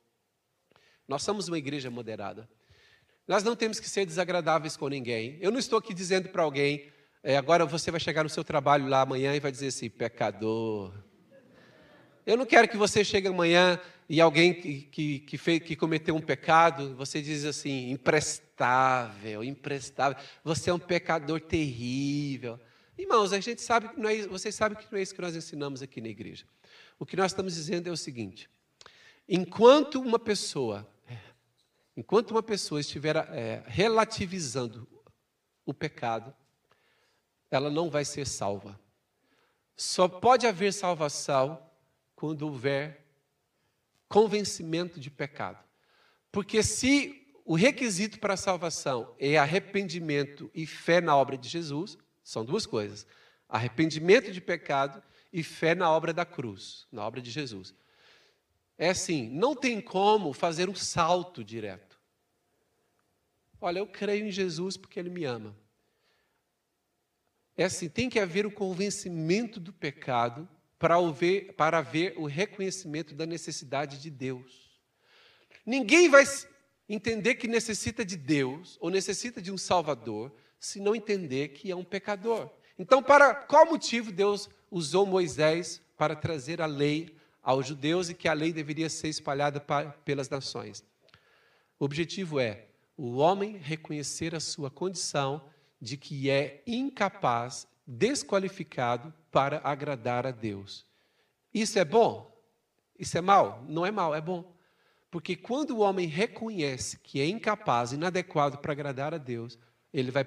Nós 1.07 1.23
somos 1.23 1.49
uma 1.49 1.59
igreja 1.59 1.91
moderada. 1.91 2.49
Nós 3.29 3.45
não 3.45 3.55
temos 3.55 3.79
que 3.79 3.89
ser 3.89 4.07
desagradáveis 4.07 4.77
com 4.77 4.89
ninguém. 4.89 5.39
Eu 5.41 5.51
não 5.51 5.59
estou 5.59 5.79
aqui 5.79 5.93
dizendo 5.93 6.31
para 6.31 6.43
alguém, 6.43 6.91
é, 7.23 7.37
agora 7.37 7.67
você 7.67 7.91
vai 7.91 8.01
chegar 8.01 8.23
no 8.25 8.31
seu 8.31 8.43
trabalho 8.43 8.89
lá 8.89 9.03
amanhã 9.03 9.35
e 9.35 9.41
vai 9.41 9.53
dizer 9.53 9.69
assim, 9.69 9.91
pecador. 9.91 10.93
Eu 12.25 12.37
não 12.37 12.47
quero 12.47 12.69
que 12.69 12.77
você 12.77 13.05
chegue 13.05 13.27
amanhã 13.27 13.81
e 14.09 14.21
alguém 14.21 14.55
que, 14.55 14.83
que, 14.83 15.19
que, 15.21 15.37
fez, 15.37 15.61
que 15.61 15.75
cometeu 15.75 16.15
um 16.15 16.21
pecado, 16.21 16.95
você 16.95 17.21
diz 17.21 17.45
assim, 17.45 17.91
imprestável, 17.91 19.43
imprestável, 19.43 20.23
você 20.45 20.71
é 20.71 20.75
um 20.75 20.79
pecador 20.79 21.41
terrível. 21.41 22.61
Irmãos, 22.97 23.33
a 23.33 23.41
gente 23.41 23.61
sabe 23.61 23.89
que 23.89 23.99
não 23.99 24.09
é, 24.09 24.25
vocês 24.29 24.55
sabem 24.55 24.79
que 24.79 24.87
não 24.93 24.99
é 24.99 25.03
isso 25.03 25.15
que 25.15 25.21
nós 25.21 25.35
ensinamos 25.35 25.83
aqui 25.83 26.01
na 26.01 26.09
igreja. 26.09 26.45
O 26.97 27.05
que 27.05 27.17
nós 27.17 27.33
estamos 27.33 27.55
dizendo 27.55 27.89
é 27.89 27.91
o 27.91 27.97
seguinte: 27.97 28.49
enquanto 29.29 30.01
uma 30.01 30.19
pessoa, 30.19 30.89
enquanto 31.97 32.31
uma 32.31 32.43
pessoa 32.43 32.81
estiver 32.81 33.17
é, 33.17 33.65
relativizando 33.67 34.87
o 35.67 35.75
pecado, 35.75 36.33
ela 37.51 37.69
não 37.69 37.91
vai 37.91 38.05
ser 38.05 38.29
salva. 38.29 38.79
Só 39.75 40.07
pode 40.07 40.47
haver 40.47 40.73
salvação 40.73 41.72
quando 42.23 42.43
houver 42.43 43.05
convencimento 44.07 45.01
de 45.01 45.11
pecado. 45.11 45.59
Porque 46.31 46.63
se 46.63 47.27
o 47.45 47.57
requisito 47.57 48.21
para 48.21 48.35
a 48.35 48.37
salvação 48.37 49.13
é 49.19 49.37
arrependimento 49.37 50.49
e 50.55 50.65
fé 50.65 51.01
na 51.01 51.17
obra 51.17 51.37
de 51.37 51.49
Jesus, 51.49 51.99
são 52.23 52.45
duas 52.45 52.65
coisas: 52.65 53.05
arrependimento 53.49 54.31
de 54.31 54.41
pecado 54.41 55.03
e 55.33 55.43
fé 55.43 55.75
na 55.75 55.91
obra 55.91 56.13
da 56.13 56.25
cruz, 56.25 56.87
na 56.93 57.05
obra 57.05 57.21
de 57.21 57.29
Jesus. 57.29 57.75
É 58.79 58.91
assim, 58.91 59.29
não 59.29 59.57
tem 59.57 59.81
como 59.81 60.33
fazer 60.33 60.69
um 60.69 60.77
salto 60.77 61.43
direto. 61.43 61.99
Olha, 63.61 63.81
eu 63.81 63.87
creio 63.89 64.29
em 64.29 64.31
Jesus 64.31 64.77
porque 64.77 65.01
Ele 65.01 65.11
me 65.11 65.25
ama. 65.25 65.57
É 67.57 67.65
assim, 67.65 67.89
tem 67.89 68.09
que 68.09 68.21
haver 68.21 68.47
o 68.47 68.53
convencimento 68.53 69.59
do 69.59 69.73
pecado 69.73 70.49
para, 70.83 71.01
ver, 71.13 71.53
para 71.53 71.81
ver 71.81 72.15
o 72.17 72.27
reconhecimento 72.27 73.15
da 73.15 73.25
necessidade 73.25 74.03
de 74.03 74.11
Deus. 74.11 74.69
Ninguém 75.65 76.09
vai 76.09 76.25
entender 76.89 77.37
que 77.37 77.47
necessita 77.47 78.05
de 78.05 78.17
Deus 78.17 78.79
ou 78.81 78.91
necessita 78.91 79.41
de 79.41 79.53
um 79.53 79.57
Salvador 79.57 80.35
se 80.59 80.81
não 80.81 80.97
entender 80.97 81.51
que 81.51 81.71
é 81.71 81.77
um 81.77 81.85
pecador. 81.85 82.51
Então, 82.77 83.01
para 83.01 83.33
qual 83.33 83.65
motivo 83.65 84.11
Deus 84.11 84.51
usou 84.73 85.07
Moisés 85.07 85.81
para 85.97 86.17
trazer 86.17 86.61
a 86.61 86.67
lei 86.67 87.17
aos 87.41 87.65
judeus 87.65 88.11
e 88.11 88.15
que 88.15 88.27
a 88.27 88.33
lei 88.33 88.53
deveria 88.53 88.91
ser 88.91 89.07
espalhada 89.07 89.65
pelas 90.05 90.29
nações? 90.29 90.85
O 91.79 91.85
objetivo 91.85 92.41
é 92.41 92.67
o 92.97 93.19
homem 93.19 93.57
reconhecer 93.57 94.35
a 94.35 94.41
sua 94.41 94.69
condição 94.69 95.45
de 95.81 95.97
que 95.97 96.29
é 96.29 96.61
incapaz 96.67 97.69
desqualificado 97.87 99.13
para 99.31 99.61
agradar 99.65 100.27
a 100.27 100.31
Deus. 100.31 100.87
Isso 101.53 101.79
é 101.79 101.85
bom? 101.85 102.33
Isso 102.99 103.17
é 103.19 103.21
mal? 103.21 103.65
Não 103.69 103.85
é 103.85 103.91
mal, 103.91 104.15
é 104.15 104.21
bom. 104.21 104.55
Porque 105.11 105.37
quando 105.37 105.73
o 105.73 105.81
homem 105.81 106.07
reconhece 106.07 106.99
que 106.99 107.21
é 107.21 107.27
incapaz, 107.27 107.93
inadequado 107.93 108.59
para 108.59 108.73
agradar 108.73 109.13
a 109.13 109.19
Deus, 109.19 109.59
ele 109.93 110.11
vai 110.11 110.27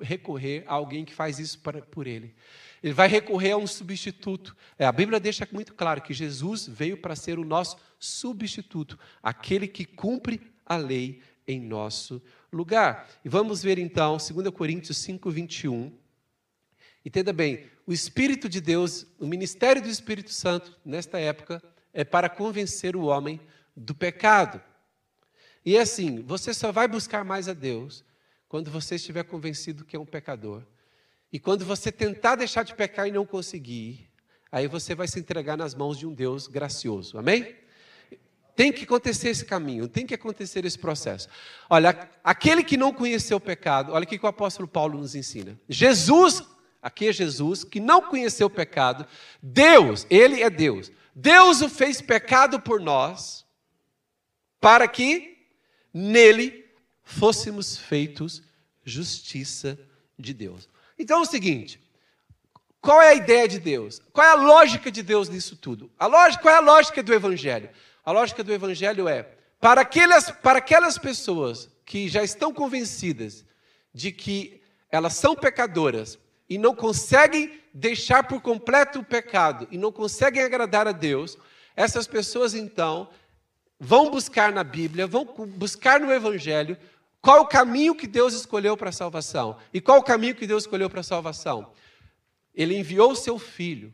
recorrer 0.00 0.64
a 0.66 0.74
alguém 0.74 1.04
que 1.04 1.14
faz 1.14 1.38
isso 1.38 1.60
para, 1.60 1.82
por 1.82 2.06
ele. 2.06 2.34
Ele 2.82 2.92
vai 2.92 3.06
recorrer 3.06 3.52
a 3.52 3.56
um 3.56 3.66
substituto. 3.66 4.56
É, 4.76 4.84
a 4.84 4.92
Bíblia 4.92 5.20
deixa 5.20 5.48
muito 5.52 5.72
claro 5.72 6.02
que 6.02 6.12
Jesus 6.12 6.66
veio 6.66 6.96
para 6.96 7.14
ser 7.14 7.38
o 7.38 7.44
nosso 7.44 7.76
substituto, 7.98 8.98
aquele 9.22 9.68
que 9.68 9.84
cumpre 9.84 10.40
a 10.66 10.76
lei 10.76 11.22
em 11.46 11.60
nosso 11.60 12.20
lugar. 12.52 13.08
E 13.24 13.28
vamos 13.28 13.62
ver 13.62 13.78
então, 13.78 14.16
2 14.16 14.50
Coríntios 14.50 14.98
5, 14.98 15.30
21. 15.30 15.92
Entenda 17.04 17.32
bem, 17.32 17.66
o 17.86 17.92
Espírito 17.92 18.48
de 18.48 18.60
Deus, 18.60 19.06
o 19.18 19.26
ministério 19.26 19.82
do 19.82 19.88
Espírito 19.88 20.32
Santo, 20.32 20.74
nesta 20.84 21.18
época, 21.18 21.62
é 21.92 22.02
para 22.02 22.28
convencer 22.28 22.96
o 22.96 23.04
homem 23.04 23.40
do 23.76 23.94
pecado. 23.94 24.60
E 25.64 25.76
é 25.76 25.80
assim, 25.80 26.22
você 26.22 26.54
só 26.54 26.72
vai 26.72 26.88
buscar 26.88 27.24
mais 27.24 27.48
a 27.48 27.52
Deus 27.52 28.04
quando 28.48 28.70
você 28.70 28.94
estiver 28.94 29.24
convencido 29.24 29.84
que 29.84 29.96
é 29.96 29.98
um 29.98 30.06
pecador. 30.06 30.62
E 31.32 31.38
quando 31.38 31.64
você 31.64 31.90
tentar 31.90 32.36
deixar 32.36 32.62
de 32.62 32.74
pecar 32.74 33.08
e 33.08 33.12
não 33.12 33.26
conseguir, 33.26 34.08
aí 34.50 34.66
você 34.66 34.94
vai 34.94 35.08
se 35.08 35.18
entregar 35.18 35.56
nas 35.56 35.74
mãos 35.74 35.98
de 35.98 36.06
um 36.06 36.14
Deus 36.14 36.46
gracioso. 36.46 37.18
Amém? 37.18 37.54
Tem 38.54 38.72
que 38.72 38.84
acontecer 38.84 39.30
esse 39.30 39.44
caminho, 39.44 39.88
tem 39.88 40.06
que 40.06 40.14
acontecer 40.14 40.64
esse 40.64 40.78
processo. 40.78 41.28
Olha, 41.68 42.08
aquele 42.22 42.62
que 42.62 42.76
não 42.76 42.92
conheceu 42.92 43.38
o 43.38 43.40
pecado, 43.40 43.92
olha 43.92 44.04
o 44.04 44.06
que 44.06 44.20
o 44.22 44.28
apóstolo 44.28 44.68
Paulo 44.68 44.98
nos 44.98 45.16
ensina. 45.16 45.58
Jesus 45.68 46.53
aqui 46.84 47.08
é 47.08 47.12
Jesus, 47.12 47.64
que 47.64 47.80
não 47.80 48.02
conheceu 48.02 48.46
o 48.46 48.50
pecado, 48.50 49.06
Deus, 49.42 50.06
ele 50.10 50.42
é 50.42 50.50
Deus. 50.50 50.92
Deus 51.14 51.62
o 51.62 51.68
fez 51.70 52.02
pecado 52.02 52.60
por 52.60 52.78
nós, 52.78 53.46
para 54.60 54.86
que 54.86 55.48
nele 55.92 56.70
fôssemos 57.02 57.78
feitos 57.78 58.42
justiça 58.84 59.78
de 60.18 60.34
Deus. 60.34 60.68
Então 60.98 61.20
é 61.20 61.22
o 61.22 61.26
seguinte, 61.26 61.82
qual 62.82 63.00
é 63.00 63.08
a 63.10 63.14
ideia 63.14 63.48
de 63.48 63.58
Deus? 63.58 64.02
Qual 64.12 64.26
é 64.26 64.30
a 64.32 64.34
lógica 64.34 64.90
de 64.90 65.02
Deus 65.02 65.30
nisso 65.30 65.56
tudo? 65.56 65.90
A 65.98 66.06
lógica, 66.06 66.42
qual 66.42 66.54
é 66.54 66.58
a 66.58 66.60
lógica 66.60 67.02
do 67.02 67.14
Evangelho? 67.14 67.70
A 68.04 68.12
lógica 68.12 68.44
do 68.44 68.52
Evangelho 68.52 69.08
é, 69.08 69.22
para 69.58 69.80
aquelas, 69.80 70.30
para 70.30 70.58
aquelas 70.58 70.98
pessoas 70.98 71.70
que 71.86 72.10
já 72.10 72.22
estão 72.22 72.52
convencidas 72.52 73.42
de 73.94 74.12
que 74.12 74.60
elas 74.90 75.14
são 75.14 75.34
pecadoras 75.34 76.18
e 76.48 76.58
não 76.58 76.74
conseguem 76.74 77.60
deixar 77.72 78.24
por 78.24 78.40
completo 78.40 79.00
o 79.00 79.04
pecado 79.04 79.66
e 79.70 79.78
não 79.78 79.90
conseguem 79.90 80.42
agradar 80.42 80.86
a 80.86 80.92
Deus, 80.92 81.36
essas 81.74 82.06
pessoas 82.06 82.54
então 82.54 83.08
vão 83.78 84.10
buscar 84.10 84.52
na 84.52 84.62
Bíblia, 84.62 85.06
vão 85.06 85.24
buscar 85.24 85.98
no 85.98 86.12
Evangelho 86.12 86.76
qual 87.20 87.40
o 87.40 87.46
caminho 87.46 87.94
que 87.94 88.06
Deus 88.06 88.34
escolheu 88.34 88.76
para 88.76 88.90
a 88.90 88.92
salvação. 88.92 89.56
E 89.72 89.80
qual 89.80 89.98
o 89.98 90.02
caminho 90.02 90.34
que 90.34 90.46
Deus 90.46 90.64
escolheu 90.64 90.90
para 90.90 91.00
a 91.00 91.04
salvação? 91.04 91.72
Ele 92.54 92.76
enviou 92.76 93.12
o 93.12 93.16
seu 93.16 93.38
filho 93.38 93.92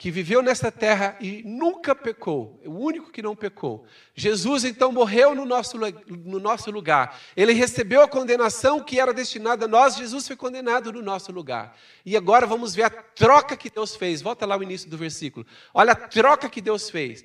que 0.00 0.10
viveu 0.10 0.40
nesta 0.40 0.72
terra 0.72 1.14
e 1.20 1.42
nunca 1.44 1.94
pecou, 1.94 2.58
o 2.64 2.70
único 2.70 3.12
que 3.12 3.20
não 3.20 3.36
pecou. 3.36 3.84
Jesus 4.14 4.64
então 4.64 4.90
morreu 4.90 5.34
no 5.34 5.44
nosso, 5.44 5.76
no 5.76 6.40
nosso 6.40 6.70
lugar. 6.70 7.20
Ele 7.36 7.52
recebeu 7.52 8.00
a 8.00 8.08
condenação 8.08 8.82
que 8.82 8.98
era 8.98 9.12
destinada 9.12 9.66
a 9.66 9.68
nós, 9.68 9.98
Jesus 9.98 10.26
foi 10.26 10.36
condenado 10.36 10.90
no 10.90 11.02
nosso 11.02 11.30
lugar. 11.30 11.76
E 12.02 12.16
agora 12.16 12.46
vamos 12.46 12.74
ver 12.74 12.84
a 12.84 12.90
troca 12.90 13.54
que 13.58 13.68
Deus 13.68 13.94
fez. 13.94 14.22
Volta 14.22 14.46
lá 14.46 14.56
o 14.56 14.62
início 14.62 14.88
do 14.88 14.96
versículo. 14.96 15.46
Olha 15.74 15.92
a 15.92 15.96
troca 15.96 16.48
que 16.48 16.62
Deus 16.62 16.88
fez. 16.88 17.22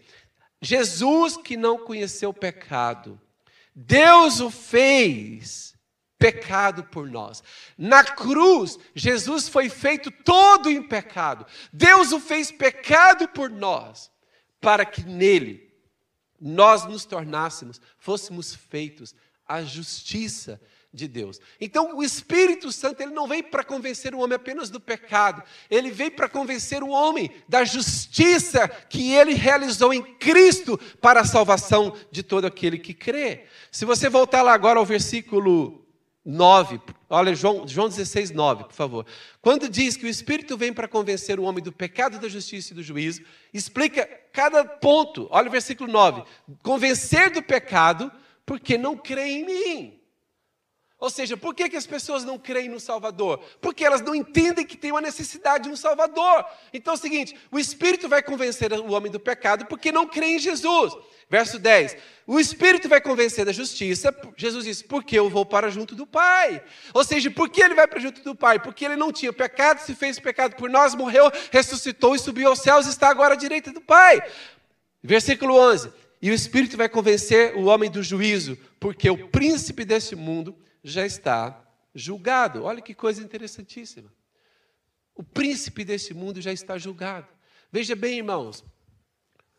Jesus 0.62 1.38
que 1.38 1.56
não 1.56 1.78
conheceu 1.78 2.32
o 2.32 2.34
pecado, 2.34 3.18
Deus 3.74 4.42
o 4.42 4.52
fez 4.52 5.75
pecado 6.26 6.84
por 6.86 7.08
nós. 7.08 7.44
Na 7.78 8.04
cruz, 8.04 8.80
Jesus 8.96 9.48
foi 9.48 9.70
feito 9.70 10.10
todo 10.10 10.72
em 10.72 10.82
pecado. 10.82 11.46
Deus 11.72 12.12
o 12.12 12.20
fez 12.20 12.52
pecado 12.52 13.28
por 13.28 13.50
nós, 13.50 14.10
para 14.60 14.84
que 14.86 15.04
nele 15.04 15.72
nós 16.42 16.86
nos 16.86 17.06
tornássemos, 17.06 17.80
fôssemos 18.00 18.56
feitos 18.56 19.14
a 19.48 19.62
justiça 19.62 20.60
de 20.92 21.08
Deus. 21.08 21.40
Então, 21.62 21.96
o 21.96 22.04
Espírito 22.04 22.72
Santo, 22.72 23.02
ele 23.02 23.14
não 23.14 23.28
veio 23.28 23.44
para 23.44 23.64
convencer 23.64 24.16
o 24.16 24.20
homem 24.20 24.36
apenas 24.36 24.72
do 24.72 24.80
pecado, 24.80 25.44
ele 25.70 25.92
veio 25.92 26.12
para 26.12 26.28
convencer 26.28 26.82
o 26.82 26.90
homem 26.90 27.30
da 27.48 27.64
justiça 27.64 28.68
que 28.68 29.14
ele 29.14 29.34
realizou 29.34 29.94
em 29.94 30.02
Cristo 30.02 30.76
para 31.00 31.22
a 31.22 31.26
salvação 31.26 31.96
de 32.12 32.24
todo 32.24 32.46
aquele 32.46 32.80
que 32.80 32.96
crê. 32.96 33.46
Se 33.72 33.86
você 33.86 34.10
voltar 34.10 34.42
lá 34.42 34.54
agora 34.54 34.80
ao 34.80 34.86
versículo 34.86 35.85
9, 36.26 36.82
olha 37.08 37.36
João, 37.36 37.68
João 37.68 37.88
16, 37.88 38.32
9, 38.32 38.64
por 38.64 38.74
favor. 38.74 39.06
Quando 39.42 39.70
diz 39.70 39.96
que 39.96 40.06
o 40.06 40.10
Espírito 40.10 40.58
vem 40.58 40.74
para 40.74 40.88
convencer 40.88 41.40
o 41.40 41.44
homem 41.44 41.64
do 41.64 41.72
pecado, 41.72 42.18
da 42.18 42.28
justiça 42.28 42.74
e 42.74 42.76
do 42.76 42.82
juízo, 42.82 43.22
explica 43.54 44.10
cada 44.34 44.66
ponto. 44.66 45.28
Olha 45.30 45.48
o 45.48 45.52
versículo 45.52 45.92
9: 45.92 46.24
convencer 46.64 47.30
do 47.30 47.44
pecado, 47.44 48.12
porque 48.44 48.78
não 48.78 48.98
crê 48.98 49.28
em 49.28 49.46
mim. 49.46 50.00
Ou 51.06 51.12
seja, 51.12 51.38
por 51.38 51.54
que, 51.54 51.70
que 51.70 51.78
as 51.78 51.86
pessoas 51.86 52.24
não 52.24 52.40
creem 52.40 52.68
no 52.68 52.80
Salvador? 52.80 53.40
Porque 53.62 53.86
elas 53.86 54.02
não 54.02 54.16
entendem 54.16 54.66
que 54.66 54.76
tem 54.76 54.90
uma 54.90 55.02
necessidade 55.02 55.66
de 55.66 55.70
um 55.70 55.76
Salvador. 55.76 56.44
Então 56.74 56.96
é 56.96 56.98
o 56.98 57.00
seguinte: 57.00 57.38
o 57.52 57.60
Espírito 57.60 58.10
vai 58.10 58.24
convencer 58.24 58.74
o 58.74 58.92
homem 58.92 59.12
do 59.12 59.20
pecado 59.20 59.68
porque 59.68 59.92
não 59.92 60.08
crê 60.08 60.30
em 60.30 60.40
Jesus. 60.40 60.98
Verso 61.30 61.60
10: 61.60 61.96
O 62.26 62.40
Espírito 62.40 62.90
vai 62.90 63.00
convencer 63.00 63.46
da 63.46 63.52
justiça. 63.52 64.12
Jesus 64.36 64.66
diz: 64.66 64.82
Porque 64.82 65.20
eu 65.20 65.30
vou 65.30 65.46
para 65.46 65.70
junto 65.70 65.94
do 65.94 66.08
Pai. 66.08 66.60
Ou 66.92 67.04
seja, 67.04 67.30
por 67.30 67.50
que 67.50 67.62
ele 67.62 67.76
vai 67.76 67.88
para 67.88 68.00
junto 68.00 68.24
do 68.24 68.34
Pai? 68.34 68.58
Porque 68.58 68.84
ele 68.84 68.96
não 68.96 69.12
tinha 69.12 69.32
pecado, 69.32 69.86
se 69.86 69.94
fez 69.94 70.20
pecado 70.20 70.56
por 70.56 70.72
nós, 70.72 70.96
morreu, 70.96 71.32
ressuscitou 71.52 72.16
e 72.16 72.20
subiu 72.20 72.50
aos 72.50 72.62
céus 72.62 72.88
e 72.88 72.90
está 72.90 73.10
agora 73.10 73.36
à 73.36 73.38
direita 73.38 73.72
do 73.72 73.80
Pai. 73.80 74.24
Versículo 75.04 75.56
11: 75.56 75.88
E 76.20 76.32
o 76.32 76.34
Espírito 76.34 76.76
vai 76.76 76.90
convencer 76.90 77.56
o 77.56 77.66
homem 77.66 77.92
do 77.92 78.02
juízo, 78.02 78.58
porque 78.80 79.08
o 79.08 79.28
príncipe 79.28 79.86
deste 79.86 80.16
mundo 80.16 80.66
já 80.86 81.04
está 81.04 81.66
julgado. 81.96 82.64
Olha 82.64 82.80
que 82.80 82.94
coisa 82.94 83.24
interessantíssima. 83.24 84.14
O 85.16 85.24
príncipe 85.24 85.84
desse 85.84 86.14
mundo 86.14 86.40
já 86.40 86.54
está 86.54 86.78
julgado. 86.78 87.28
Veja 87.72 87.96
bem, 87.96 88.18
irmãos, 88.18 88.64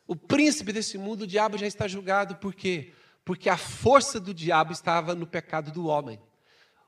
o 0.07 0.15
príncipe 0.15 0.73
desse 0.73 0.97
mundo, 0.97 1.23
o 1.23 1.27
diabo 1.27 1.59
já 1.59 1.67
está 1.67 1.89
julgado, 1.89 2.37
por 2.37 2.55
quê? 2.55 2.93
Porque 3.25 3.49
a 3.49 3.57
força 3.57 4.21
do 4.21 4.33
diabo 4.33 4.73
estava 4.73 5.15
no 5.15 5.27
pecado 5.27 5.73
do 5.73 5.87
homem. 5.87 6.21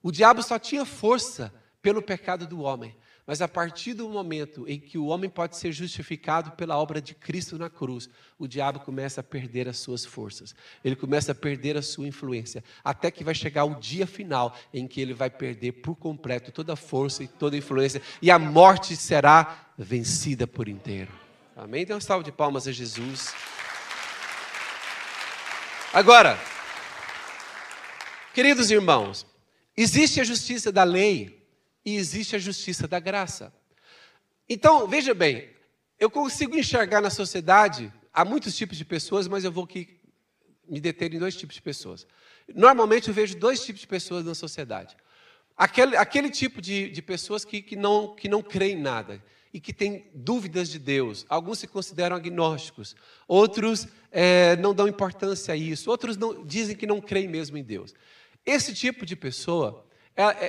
O 0.01 0.13
diabo 0.13 0.41
só 0.43 0.57
tinha 0.57 0.85
força 0.85 1.53
pelo 1.83 2.01
pecado 2.01 2.47
do 2.47 2.61
homem. 2.61 2.97
Mas 3.29 3.43
a 3.43 3.47
partir 3.47 3.93
do 3.93 4.09
momento 4.09 4.67
em 4.67 4.81
que 4.81 4.97
o 4.97 5.05
homem 5.05 5.29
pode 5.29 5.55
ser 5.59 5.71
justificado 5.71 6.53
pela 6.53 6.79
obra 6.79 6.99
de 6.99 7.15
Cristo 7.15 7.59
na 7.59 7.69
cruz, 7.69 8.09
o 8.39 8.49
diabo 8.49 8.81
começa 8.81 9.21
a 9.21 9.23
perder 9.23 9.69
as 9.69 9.77
suas 9.77 10.03
forças, 10.03 10.55
ele 10.83 10.97
começa 10.97 11.33
a 11.33 11.35
perder 11.35 11.77
a 11.77 11.83
sua 11.83 12.09
influência, 12.09 12.65
até 12.83 13.11
que 13.11 13.23
vai 13.23 13.35
chegar 13.35 13.67
o 13.67 13.75
dia 13.75 14.07
final 14.07 14.57
em 14.73 14.89
que 14.89 14.99
ele 14.99 15.13
vai 15.13 15.29
perder 15.29 15.73
por 15.73 15.95
completo 15.95 16.51
toda 16.51 16.73
a 16.73 16.77
força 16.77 17.23
e 17.23 17.29
toda 17.29 17.55
a 17.55 17.59
influência, 17.59 18.01
e 18.23 18.31
a 18.31 18.39
morte 18.39 18.97
será 18.97 19.73
vencida 19.77 20.47
por 20.47 20.67
inteiro. 20.67 21.13
Amém? 21.55 21.83
Então, 21.83 21.99
um 21.99 22.01
salve 22.01 22.25
de 22.25 22.33
palmas 22.33 22.67
a 22.67 22.73
Jesus. 22.73 23.35
Agora, 25.93 26.41
queridos 28.33 28.71
irmãos, 28.71 29.27
existe 29.77 30.19
a 30.19 30.25
justiça 30.25 30.73
da 30.73 30.83
lei 30.83 31.38
e 31.89 31.97
existe 31.97 32.37
a 32.37 32.39
justiça 32.39 32.87
da 32.87 33.01
graça. 33.01 33.51
Então, 34.47 34.87
veja 34.87 35.15
bem, 35.15 35.49
eu 35.99 36.11
consigo 36.11 36.55
enxergar 36.55 37.01
na 37.01 37.09
sociedade, 37.09 37.91
há 38.13 38.25
muitos 38.27 38.55
tipos 38.55 38.77
de 38.77 38.85
pessoas, 38.85 39.27
mas 39.27 39.43
eu 39.43 39.51
vou 39.51 39.65
aqui 39.65 39.99
me 40.69 40.81
deter 40.81 41.15
em 41.15 41.19
dois 41.19 41.35
tipos 41.35 41.55
de 41.55 41.63
pessoas. 41.63 42.07
Normalmente 42.55 43.09
eu 43.09 43.15
vejo 43.15 43.37
dois 43.37 43.65
tipos 43.65 43.81
de 43.81 43.87
pessoas 43.87 44.23
na 44.23 44.35
sociedade. 44.35 44.97
Aquele, 45.57 45.97
aquele 45.97 46.31
tipo 46.31 46.61
de, 46.61 46.91
de 46.91 47.01
pessoas 47.01 47.43
que, 47.43 47.63
que, 47.63 47.75
não, 47.75 48.15
que 48.15 48.29
não 48.29 48.43
creem 48.43 48.77
em 48.77 48.83
nada 48.83 49.25
e 49.53 49.59
que 49.59 49.73
têm 49.73 50.11
dúvidas 50.15 50.69
de 50.69 50.79
Deus. 50.79 51.25
Alguns 51.27 51.59
se 51.59 51.67
consideram 51.67 52.17
agnósticos, 52.17 52.95
outros 53.27 53.89
é, 54.13 54.57
não 54.57 54.75
dão 54.75 54.87
importância 54.87 55.55
a 55.55 55.57
isso, 55.57 55.91
outros 55.91 56.19
não, 56.19 56.45
dizem 56.45 56.77
que 56.77 56.87
não 56.87 57.01
creem 57.01 57.29
mesmo 57.29 57.57
em 57.57 57.65
Deus. 57.65 57.95
Esse 58.45 58.75
tipo 58.75 59.07
de 59.07 59.17
pessoa, 59.17 59.88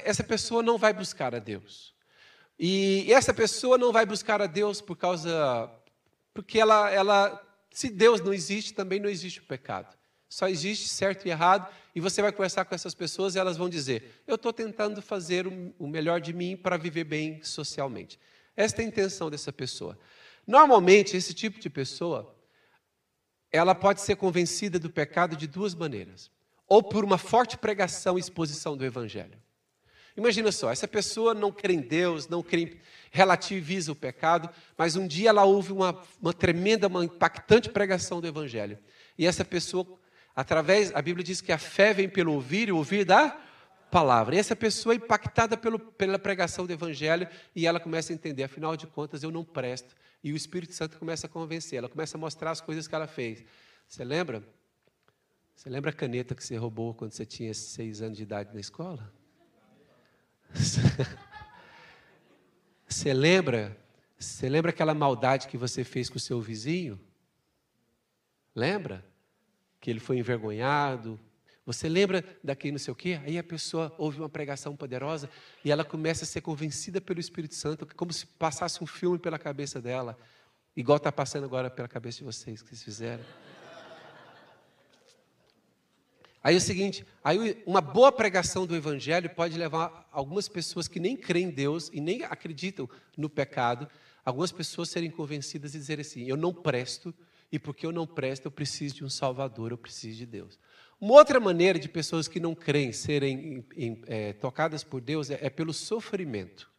essa 0.03 0.23
pessoa 0.23 0.63
não 0.63 0.77
vai 0.77 0.91
buscar 0.91 1.36
a 1.36 1.39
Deus. 1.39 1.93
E 2.58 3.12
essa 3.13 3.34
pessoa 3.34 3.77
não 3.77 3.91
vai 3.91 4.05
buscar 4.05 4.41
a 4.41 4.47
Deus 4.47 4.82
por 4.82 4.97
causa. 4.97 5.71
Porque 6.34 6.60
ela, 6.60 6.89
ela. 6.89 7.45
Se 7.71 7.89
Deus 7.89 8.19
não 8.19 8.34
existe, 8.34 8.73
também 8.73 8.99
não 8.99 9.08
existe 9.08 9.39
o 9.39 9.43
pecado. 9.43 9.95
Só 10.27 10.47
existe 10.47 10.89
certo 10.89 11.27
e 11.27 11.29
errado. 11.29 11.71
E 11.95 12.01
você 12.01 12.21
vai 12.21 12.32
conversar 12.32 12.65
com 12.65 12.73
essas 12.73 12.95
pessoas 12.95 13.36
e 13.36 13.39
elas 13.39 13.58
vão 13.58 13.69
dizer: 13.69 14.23
Eu 14.27 14.36
estou 14.36 14.51
tentando 14.51 15.01
fazer 15.01 15.45
o 15.47 15.88
melhor 15.88 16.19
de 16.19 16.34
mim 16.34 16.58
para 16.58 16.75
viver 16.75 17.03
bem 17.03 17.43
socialmente. 17.43 18.19
Esta 18.58 18.82
é 18.82 18.86
a 18.86 18.88
intenção 18.88 19.29
dessa 19.29 19.53
pessoa. 19.53 19.97
Normalmente, 20.45 21.15
esse 21.15 21.34
tipo 21.34 21.60
de 21.60 21.69
pessoa, 21.69 22.36
ela 23.51 23.73
pode 23.73 24.01
ser 24.01 24.15
convencida 24.15 24.79
do 24.79 24.89
pecado 24.89 25.38
de 25.38 25.47
duas 25.47 25.73
maneiras: 25.75 26.29
ou 26.67 26.84
por 26.84 27.05
uma 27.05 27.17
forte 27.17 27.58
pregação 27.58 28.17
e 28.17 28.21
exposição 28.21 28.75
do 28.75 28.84
Evangelho. 28.84 29.39
Imagina 30.19 30.51
só, 30.51 30.69
essa 30.69 30.88
pessoa 30.88 31.34
não 31.34 31.49
crê 31.49 31.73
em 31.73 31.79
Deus, 31.79 32.27
não 32.27 32.43
crê, 32.43 32.77
relativiza 33.10 33.91
o 33.91 33.95
pecado, 33.95 34.49
mas 34.77 34.97
um 34.97 35.08
dia 35.08 35.29
ela 35.29 35.45
ouve 35.45 35.71
uma, 35.71 35.97
uma 36.21 36.34
tremenda, 36.34 36.88
uma 36.88 37.05
impactante 37.05 37.69
pregação 37.69 38.19
do 38.19 38.27
Evangelho. 38.27 38.77
E 39.17 39.25
essa 39.25 39.45
pessoa, 39.45 39.88
através, 40.36 40.93
a 40.93 41.01
Bíblia 41.01 41.23
diz 41.23 41.39
que 41.39 41.53
a 41.53 41.58
fé 41.58 41.93
vem 41.93 42.10
pelo 42.10 42.34
ouvir 42.34 42.67
e 42.67 42.71
ouvir 42.73 43.05
da 43.05 43.39
palavra. 43.89 44.36
E 44.36 44.39
essa 44.39 44.58
pessoa 44.58 44.93
é 44.93 44.97
impactada 44.97 45.55
pelo, 45.55 45.79
pela 45.79 46.19
pregação 46.19 46.65
do 46.65 46.73
Evangelho 46.73 47.25
e 47.55 47.65
ela 47.65 47.79
começa 47.79 48.12
a 48.12 48.15
entender, 48.15 48.43
afinal 48.43 48.75
de 48.75 48.88
contas, 48.88 49.23
eu 49.23 49.32
não 49.32 49.45
presto. 49.45 49.95
E 50.21 50.34
o 50.34 50.36
Espírito 50.36 50.73
Santo 50.73 50.99
começa 50.99 51.27
a 51.27 51.29
convencer, 51.29 51.79
ela 51.79 51.88
começa 51.88 52.17
a 52.17 52.19
mostrar 52.19 52.51
as 52.51 52.60
coisas 52.60 52.89
que 52.89 52.93
ela 52.93 53.08
fez. 53.08 53.41
Você 53.88 54.03
lembra? 54.03 54.43
Você 55.55 55.69
lembra 55.69 55.91
a 55.91 55.93
caneta 55.93 56.36
que 56.36 56.43
você 56.43 56.58
roubou 56.58 56.93
quando 56.93 57.13
você 57.13 57.25
tinha 57.25 57.53
seis 57.53 58.01
anos 58.01 58.17
de 58.17 58.23
idade 58.23 58.53
na 58.53 58.60
escola? 58.60 59.17
Você 62.88 63.13
lembra? 63.13 63.77
Você 64.17 64.49
lembra 64.49 64.71
aquela 64.71 64.93
maldade 64.93 65.47
que 65.47 65.57
você 65.57 65.83
fez 65.83 66.09
com 66.09 66.17
o 66.17 66.19
seu 66.19 66.41
vizinho? 66.41 66.99
Lembra? 68.53 69.05
Que 69.79 69.89
ele 69.89 69.99
foi 69.99 70.17
envergonhado. 70.17 71.17
Você 71.65 71.88
lembra 71.88 72.25
daquele 72.43 72.73
não 72.73 72.79
sei 72.79 72.91
o 72.91 72.95
quê? 72.95 73.21
Aí 73.23 73.38
a 73.38 73.43
pessoa 73.43 73.93
ouve 73.97 74.19
uma 74.19 74.27
pregação 74.27 74.75
poderosa 74.75 75.29
e 75.63 75.71
ela 75.71 75.85
começa 75.85 76.23
a 76.23 76.27
ser 76.27 76.41
convencida 76.41 76.99
pelo 76.99 77.19
Espírito 77.19 77.53
Santo, 77.53 77.88
como 77.95 78.12
se 78.12 78.25
passasse 78.25 78.83
um 78.83 78.88
filme 78.88 79.19
pela 79.19 79.38
cabeça 79.38 79.79
dela, 79.79 80.17
igual 80.75 80.97
está 80.97 81.12
passando 81.12 81.45
agora 81.45 81.69
pela 81.69 81.88
cabeça 81.88 82.17
de 82.17 82.23
vocês 82.23 82.62
que 82.62 82.69
vocês 82.69 82.83
fizeram. 82.83 83.23
Aí 86.41 86.56
é 86.56 86.58
o 86.58 86.62
seguinte, 86.62 87.06
aí 87.21 87.62
uma 87.65 87.82
boa 87.82 88.12
pregação 88.12 88.65
do 88.65 88.75
evangelho 88.75 89.30
pode 89.30 89.58
levar 89.58 90.08
algumas 90.12 90.47
pessoas 90.47 90.88
que 90.88 90.99
nem 90.99 91.17
creem 91.17 91.47
em 91.47 91.52
Deus 91.52 91.89
e 91.91 91.99
nem 91.99 92.23
acreditam 92.23 92.89
no 93.17 93.30
pecado, 93.30 93.89
algumas 94.23 94.52
pessoas 94.52 94.89
serem 94.89 95.12
convencidas 95.12 95.75
e 95.75 95.78
dizer 95.78 95.99
assim: 95.99 96.23
eu 96.23 96.38
não 96.38 96.54
presto 96.54 97.13
e 97.52 97.60
porque 97.60 97.86
eu 97.86 97.91
não 97.91 98.08
presto 98.08 98.45
eu 98.45 98.52
preciso 98.52 98.95
de 98.95 99.04
um 99.04 99.10
Salvador, 99.10 99.71
eu 99.71 99.78
preciso 99.78 100.17
de 100.17 100.25
Deus. 100.25 100.58
Uma 100.99 101.13
outra 101.13 101.39
maneira 101.39 101.78
de 101.78 101.89
pessoas 101.89 102.28
que 102.28 102.39
não 102.39 102.56
creem 102.56 102.93
serem 102.93 103.65
em, 103.75 104.02
é, 104.08 104.34
tocadas 104.34 104.84
por 104.84 105.02
Deus 105.02 105.30
é, 105.30 105.39
é 105.41 105.49
pelo 105.49 105.73
sofrimento. 105.73 106.69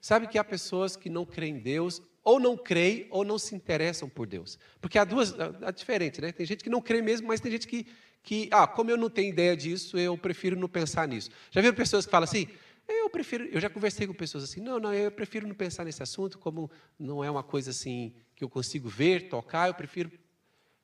Sabe 0.00 0.26
que 0.26 0.38
há 0.38 0.44
pessoas 0.44 0.96
que 0.96 1.10
não 1.10 1.24
creem 1.24 1.56
em 1.56 1.58
Deus 1.58 2.00
ou 2.26 2.40
não 2.40 2.56
creem 2.56 3.06
ou 3.08 3.24
não 3.24 3.38
se 3.38 3.54
interessam 3.54 4.08
por 4.08 4.26
Deus. 4.26 4.58
Porque 4.80 4.98
há 4.98 5.04
duas, 5.04 5.32
é 5.38 5.70
diferente, 5.70 6.20
né? 6.20 6.32
Tem 6.32 6.44
gente 6.44 6.64
que 6.64 6.68
não 6.68 6.82
crê 6.82 7.00
mesmo, 7.00 7.28
mas 7.28 7.38
tem 7.38 7.52
gente 7.52 7.68
que, 7.68 7.86
que, 8.20 8.48
ah, 8.50 8.66
como 8.66 8.90
eu 8.90 8.96
não 8.96 9.08
tenho 9.08 9.28
ideia 9.28 9.56
disso, 9.56 9.96
eu 9.96 10.18
prefiro 10.18 10.58
não 10.58 10.68
pensar 10.68 11.06
nisso. 11.06 11.30
Já 11.52 11.60
viram 11.60 11.76
pessoas 11.76 12.04
que 12.04 12.10
falam 12.10 12.24
assim? 12.24 12.48
Eu 12.88 13.08
prefiro, 13.08 13.44
eu 13.44 13.60
já 13.60 13.70
conversei 13.70 14.08
com 14.08 14.12
pessoas 14.12 14.42
assim, 14.42 14.60
não, 14.60 14.80
não, 14.80 14.92
eu 14.92 15.08
prefiro 15.12 15.46
não 15.46 15.54
pensar 15.54 15.84
nesse 15.84 16.02
assunto, 16.02 16.36
como 16.36 16.68
não 16.98 17.22
é 17.22 17.30
uma 17.30 17.44
coisa 17.44 17.70
assim 17.70 18.12
que 18.34 18.42
eu 18.42 18.48
consigo 18.48 18.88
ver, 18.88 19.28
tocar, 19.28 19.68
eu 19.68 19.74
prefiro 19.74 20.10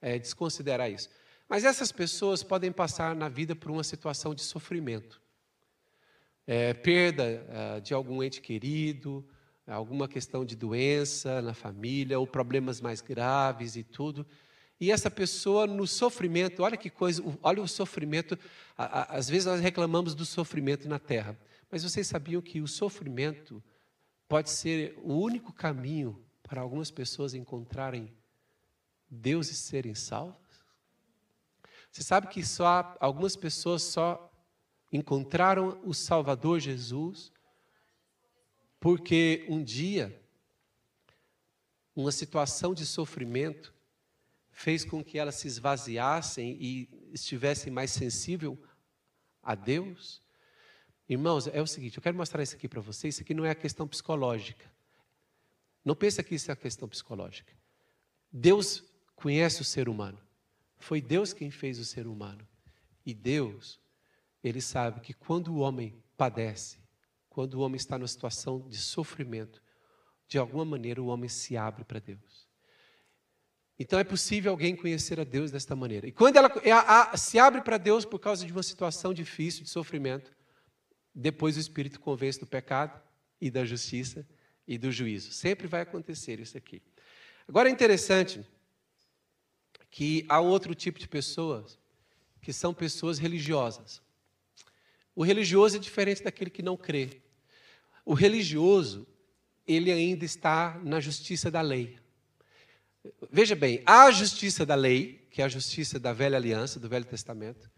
é, 0.00 0.20
desconsiderar 0.20 0.92
isso. 0.92 1.10
Mas 1.48 1.64
essas 1.64 1.90
pessoas 1.90 2.44
podem 2.44 2.70
passar 2.70 3.16
na 3.16 3.28
vida 3.28 3.56
por 3.56 3.72
uma 3.72 3.82
situação 3.82 4.32
de 4.32 4.42
sofrimento. 4.42 5.20
É, 6.46 6.72
perda 6.72 7.24
é, 7.24 7.80
de 7.80 7.92
algum 7.92 8.22
ente 8.22 8.40
querido, 8.40 9.26
alguma 9.66 10.08
questão 10.08 10.44
de 10.44 10.56
doença 10.56 11.40
na 11.40 11.54
família, 11.54 12.18
ou 12.18 12.26
problemas 12.26 12.80
mais 12.80 13.00
graves 13.00 13.76
e 13.76 13.82
tudo. 13.82 14.26
E 14.80 14.90
essa 14.90 15.10
pessoa 15.10 15.66
no 15.66 15.86
sofrimento, 15.86 16.62
olha 16.62 16.76
que 16.76 16.90
coisa, 16.90 17.22
olha 17.42 17.62
o 17.62 17.68
sofrimento. 17.68 18.36
Às 18.76 19.28
vezes 19.28 19.46
nós 19.46 19.60
reclamamos 19.60 20.14
do 20.14 20.24
sofrimento 20.24 20.88
na 20.88 20.98
terra, 20.98 21.38
mas 21.70 21.84
vocês 21.84 22.06
sabiam 22.06 22.42
que 22.42 22.60
o 22.60 22.66
sofrimento 22.66 23.62
pode 24.28 24.50
ser 24.50 24.98
o 25.02 25.14
único 25.14 25.52
caminho 25.52 26.20
para 26.42 26.60
algumas 26.60 26.90
pessoas 26.90 27.32
encontrarem 27.32 28.12
Deus 29.08 29.50
e 29.50 29.54
serem 29.54 29.94
salvas? 29.94 30.36
Você 31.90 32.02
sabe 32.02 32.26
que 32.26 32.44
só 32.44 32.96
algumas 32.98 33.36
pessoas 33.36 33.82
só 33.82 34.30
encontraram 34.92 35.80
o 35.84 35.94
Salvador 35.94 36.58
Jesus 36.58 37.31
porque 38.82 39.46
um 39.48 39.62
dia, 39.62 40.20
uma 41.94 42.10
situação 42.10 42.74
de 42.74 42.84
sofrimento 42.84 43.72
fez 44.50 44.84
com 44.84 45.04
que 45.04 45.18
elas 45.18 45.36
se 45.36 45.46
esvaziassem 45.46 46.58
e 46.60 46.88
estivessem 47.12 47.72
mais 47.72 47.92
sensível 47.92 48.60
a 49.40 49.54
Deus. 49.54 50.20
Irmãos, 51.08 51.46
é 51.46 51.62
o 51.62 51.66
seguinte, 51.66 51.96
eu 51.96 52.02
quero 52.02 52.16
mostrar 52.16 52.42
isso 52.42 52.56
aqui 52.56 52.66
para 52.66 52.80
vocês, 52.80 53.14
isso 53.14 53.22
aqui 53.22 53.32
não 53.32 53.44
é 53.44 53.50
a 53.50 53.54
questão 53.54 53.86
psicológica. 53.86 54.68
Não 55.84 55.94
pense 55.94 56.20
que 56.24 56.34
isso 56.34 56.50
é 56.50 56.54
a 56.54 56.56
questão 56.56 56.88
psicológica. 56.88 57.52
Deus 58.32 58.82
conhece 59.14 59.62
o 59.62 59.64
ser 59.64 59.88
humano. 59.88 60.18
Foi 60.76 61.00
Deus 61.00 61.32
quem 61.32 61.52
fez 61.52 61.78
o 61.78 61.84
ser 61.84 62.08
humano. 62.08 62.44
E 63.06 63.14
Deus, 63.14 63.78
ele 64.42 64.60
sabe 64.60 65.00
que 65.02 65.14
quando 65.14 65.54
o 65.54 65.58
homem 65.58 65.94
padece, 66.16 66.81
quando 67.32 67.54
o 67.54 67.60
homem 67.60 67.76
está 67.76 67.96
numa 67.96 68.06
situação 68.06 68.68
de 68.68 68.76
sofrimento, 68.76 69.62
de 70.28 70.36
alguma 70.36 70.66
maneira 70.66 71.02
o 71.02 71.06
homem 71.06 71.30
se 71.30 71.56
abre 71.56 71.82
para 71.82 71.98
Deus. 71.98 72.46
Então 73.78 73.98
é 73.98 74.04
possível 74.04 74.52
alguém 74.52 74.76
conhecer 74.76 75.18
a 75.18 75.24
Deus 75.24 75.50
desta 75.50 75.74
maneira. 75.74 76.06
E 76.06 76.12
quando 76.12 76.36
ela 76.36 77.16
se 77.16 77.38
abre 77.38 77.62
para 77.62 77.78
Deus 77.78 78.04
por 78.04 78.18
causa 78.18 78.44
de 78.44 78.52
uma 78.52 78.62
situação 78.62 79.14
difícil, 79.14 79.64
de 79.64 79.70
sofrimento, 79.70 80.30
depois 81.14 81.56
o 81.56 81.60
Espírito 81.60 81.98
convence 81.98 82.38
do 82.38 82.46
pecado 82.46 83.00
e 83.40 83.50
da 83.50 83.64
justiça 83.64 84.28
e 84.68 84.76
do 84.76 84.92
juízo. 84.92 85.32
Sempre 85.32 85.66
vai 85.66 85.80
acontecer 85.80 86.38
isso 86.38 86.58
aqui. 86.58 86.82
Agora 87.48 87.70
é 87.70 87.72
interessante 87.72 88.46
que 89.90 90.26
há 90.28 90.38
outro 90.38 90.74
tipo 90.74 90.98
de 90.98 91.08
pessoas 91.08 91.78
que 92.42 92.52
são 92.52 92.74
pessoas 92.74 93.18
religiosas. 93.18 94.02
O 95.14 95.24
religioso 95.24 95.76
é 95.76 95.80
diferente 95.80 96.22
daquele 96.22 96.50
que 96.50 96.62
não 96.62 96.76
crê. 96.76 97.21
O 98.04 98.14
religioso, 98.14 99.06
ele 99.66 99.90
ainda 99.90 100.24
está 100.24 100.80
na 100.84 101.00
justiça 101.00 101.50
da 101.50 101.60
lei. 101.60 101.98
Veja 103.30 103.54
bem, 103.54 103.82
há 103.84 104.04
a 104.04 104.10
justiça 104.10 104.64
da 104.64 104.74
lei, 104.74 105.26
que 105.30 105.42
é 105.42 105.44
a 105.44 105.48
justiça 105.48 105.98
da 105.98 106.12
velha 106.12 106.36
aliança, 106.36 106.78
do 106.78 106.88
Velho 106.88 107.04
Testamento, 107.04 107.70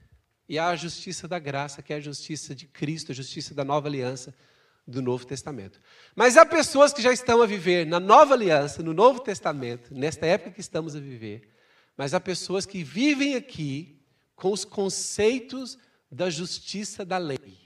e 0.49 0.59
há 0.59 0.69
a 0.69 0.77
justiça 0.77 1.27
da 1.27 1.39
graça, 1.39 1.83
que 1.83 1.93
é 1.93 1.97
a 1.97 2.01
justiça 2.01 2.55
de 2.55 2.67
Cristo, 2.67 3.13
a 3.13 3.15
justiça 3.15 3.55
da 3.55 3.65
nova 3.65 3.89
aliança 3.89 4.35
do 4.87 5.01
Novo 5.01 5.27
Testamento. 5.27 5.81
Mas 6.15 6.37
há 6.37 6.45
pessoas 6.45 6.93
que 6.93 7.01
já 7.01 7.13
estão 7.13 7.41
a 7.41 7.47
viver 7.47 7.87
na 7.87 7.99
nova 7.99 8.35
aliança, 8.35 8.83
no 8.83 8.93
Novo 8.93 9.21
Testamento, 9.21 9.95
nesta 9.95 10.27
época 10.27 10.51
que 10.51 10.61
estamos 10.61 10.95
a 10.95 11.01
viver, 11.01 11.49
mas 11.97 12.13
há 12.13 12.21
pessoas 12.21 12.67
que 12.67 12.83
vivem 12.83 13.35
aqui 13.35 14.01
com 14.37 14.53
os 14.53 14.65
conceitos 14.65 15.79
da 16.11 16.29
justiça 16.29 17.05
da 17.05 17.19
lei. 17.19 17.64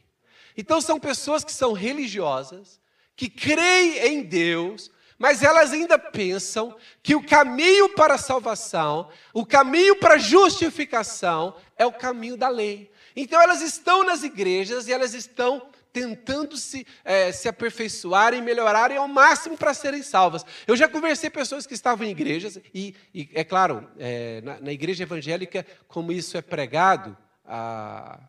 Então 0.58 0.80
são 0.80 0.98
pessoas 0.98 1.44
que 1.44 1.52
são 1.52 1.72
religiosas, 1.72 2.80
que 3.14 3.30
creem 3.30 3.98
em 4.08 4.22
Deus, 4.24 4.90
mas 5.16 5.44
elas 5.44 5.72
ainda 5.72 5.96
pensam 5.96 6.76
que 7.00 7.14
o 7.14 7.24
caminho 7.24 7.90
para 7.90 8.14
a 8.14 8.18
salvação, 8.18 9.08
o 9.32 9.46
caminho 9.46 9.94
para 10.00 10.14
a 10.14 10.18
justificação 10.18 11.54
é 11.76 11.86
o 11.86 11.92
caminho 11.92 12.36
da 12.36 12.48
lei. 12.48 12.90
Então 13.14 13.40
elas 13.40 13.62
estão 13.62 14.02
nas 14.02 14.24
igrejas 14.24 14.88
e 14.88 14.92
elas 14.92 15.14
estão 15.14 15.62
tentando 15.92 16.56
se, 16.56 16.84
é, 17.04 17.30
se 17.30 17.48
aperfeiçoarem, 17.48 18.42
melhorarem 18.42 18.96
ao 18.96 19.06
máximo 19.06 19.56
para 19.56 19.72
serem 19.72 20.02
salvas. 20.02 20.44
Eu 20.66 20.76
já 20.76 20.88
conversei 20.88 21.30
pessoas 21.30 21.68
que 21.68 21.74
estavam 21.74 22.04
em 22.04 22.10
igrejas, 22.10 22.58
e, 22.74 22.94
e 23.14 23.30
é 23.32 23.44
claro, 23.44 23.88
é, 23.96 24.40
na, 24.42 24.60
na, 24.60 24.72
igreja 24.72 25.04
evangélica, 25.04 25.64
como 25.86 26.12
isso 26.12 26.36
é 26.36 26.42
pregado, 26.42 27.16
a, 27.44 28.20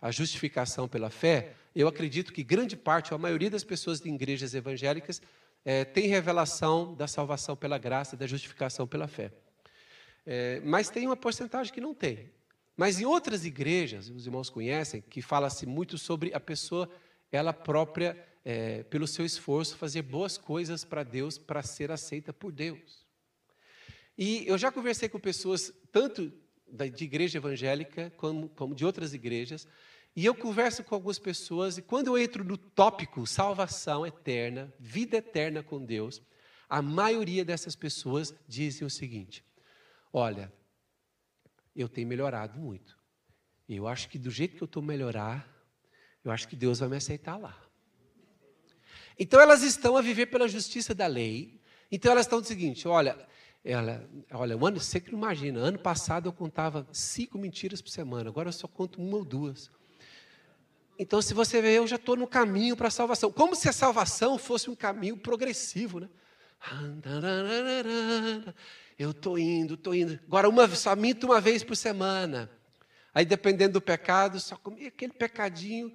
a 0.00 0.10
justificação 0.10 0.88
pela 0.88 1.10
fé, 1.10 1.54
eu 1.74 1.86
acredito 1.86 2.32
que 2.32 2.42
grande 2.42 2.76
parte, 2.76 3.12
ou 3.12 3.16
a 3.16 3.18
maioria 3.18 3.50
das 3.50 3.64
pessoas 3.64 4.00
de 4.00 4.08
igrejas 4.08 4.54
evangélicas, 4.54 5.20
é, 5.64 5.84
tem 5.84 6.06
revelação 6.06 6.94
da 6.94 7.06
salvação 7.06 7.56
pela 7.56 7.78
graça, 7.78 8.16
da 8.16 8.26
justificação 8.26 8.86
pela 8.86 9.06
fé. 9.06 9.32
É, 10.26 10.60
mas 10.64 10.90
tem 10.90 11.06
uma 11.06 11.16
porcentagem 11.16 11.72
que 11.72 11.80
não 11.80 11.94
tem. 11.94 12.30
Mas 12.76 13.00
em 13.00 13.04
outras 13.04 13.44
igrejas, 13.44 14.08
os 14.08 14.26
irmãos 14.26 14.48
conhecem, 14.48 15.02
que 15.02 15.20
fala-se 15.20 15.66
muito 15.66 15.98
sobre 15.98 16.32
a 16.34 16.40
pessoa, 16.40 16.88
ela 17.30 17.52
própria, 17.52 18.16
é, 18.44 18.82
pelo 18.84 19.06
seu 19.06 19.24
esforço, 19.24 19.76
fazer 19.76 20.02
boas 20.02 20.38
coisas 20.38 20.84
para 20.84 21.02
Deus, 21.02 21.36
para 21.36 21.62
ser 21.62 21.90
aceita 21.90 22.32
por 22.32 22.52
Deus. 22.52 23.04
E 24.16 24.46
eu 24.46 24.56
já 24.56 24.72
conversei 24.72 25.08
com 25.08 25.18
pessoas, 25.18 25.72
tanto 25.92 26.32
de 26.94 27.04
igreja 27.04 27.38
evangélica, 27.38 28.12
como, 28.16 28.48
como 28.50 28.74
de 28.74 28.84
outras 28.84 29.12
igrejas, 29.12 29.66
e 30.20 30.26
eu 30.26 30.34
converso 30.34 30.84
com 30.84 30.94
algumas 30.94 31.18
pessoas, 31.18 31.78
e 31.78 31.82
quando 31.82 32.08
eu 32.08 32.18
entro 32.18 32.44
no 32.44 32.58
tópico 32.58 33.26
salvação 33.26 34.06
eterna, 34.06 34.70
vida 34.78 35.16
eterna 35.16 35.62
com 35.62 35.82
Deus, 35.82 36.20
a 36.68 36.82
maioria 36.82 37.42
dessas 37.42 37.74
pessoas 37.74 38.34
dizem 38.46 38.86
o 38.86 38.90
seguinte: 38.90 39.42
olha, 40.12 40.52
eu 41.74 41.88
tenho 41.88 42.06
melhorado 42.06 42.60
muito. 42.60 42.98
Eu 43.66 43.88
acho 43.88 44.10
que 44.10 44.18
do 44.18 44.30
jeito 44.30 44.58
que 44.58 44.62
eu 44.62 44.66
estou 44.66 44.82
melhorar, 44.82 45.50
eu 46.22 46.30
acho 46.30 46.46
que 46.46 46.54
Deus 46.54 46.80
vai 46.80 46.90
me 46.90 46.96
aceitar 46.96 47.38
lá. 47.38 47.58
Então 49.18 49.40
elas 49.40 49.62
estão 49.62 49.96
a 49.96 50.02
viver 50.02 50.26
pela 50.26 50.46
justiça 50.46 50.94
da 50.94 51.06
lei. 51.06 51.62
Então 51.90 52.12
elas 52.12 52.26
estão 52.26 52.42
do 52.42 52.46
seguinte: 52.46 52.86
olha, 52.86 53.26
ela, 53.64 54.06
olha, 54.32 54.54
um 54.54 54.66
ano, 54.66 54.78
você 54.78 55.00
que 55.00 55.12
não 55.12 55.18
imagina, 55.18 55.60
ano 55.60 55.78
passado 55.78 56.28
eu 56.28 56.32
contava 56.34 56.86
cinco 56.92 57.38
mentiras 57.38 57.80
por 57.80 57.88
semana, 57.88 58.28
agora 58.28 58.50
eu 58.50 58.52
só 58.52 58.68
conto 58.68 59.00
uma 59.00 59.16
ou 59.16 59.24
duas. 59.24 59.79
Então, 61.02 61.22
se 61.22 61.32
você 61.32 61.62
ver, 61.62 61.78
eu 61.78 61.86
já 61.86 61.96
estou 61.96 62.14
no 62.14 62.26
caminho 62.26 62.76
para 62.76 62.88
a 62.88 62.90
salvação. 62.90 63.32
Como 63.32 63.56
se 63.56 63.66
a 63.70 63.72
salvação 63.72 64.36
fosse 64.36 64.68
um 64.68 64.76
caminho 64.76 65.16
progressivo, 65.16 65.98
né? 65.98 66.10
Eu 68.98 69.12
estou 69.12 69.38
indo, 69.38 69.74
estou 69.74 69.94
indo. 69.94 70.20
Agora, 70.26 70.46
uma, 70.46 70.68
só 70.68 70.94
minto 70.94 71.24
uma 71.24 71.40
vez 71.40 71.64
por 71.64 71.74
semana. 71.74 72.50
Aí, 73.14 73.24
dependendo 73.24 73.72
do 73.72 73.80
pecado, 73.80 74.38
só 74.38 74.56
comi 74.56 74.88
aquele 74.88 75.14
pecadinho. 75.14 75.90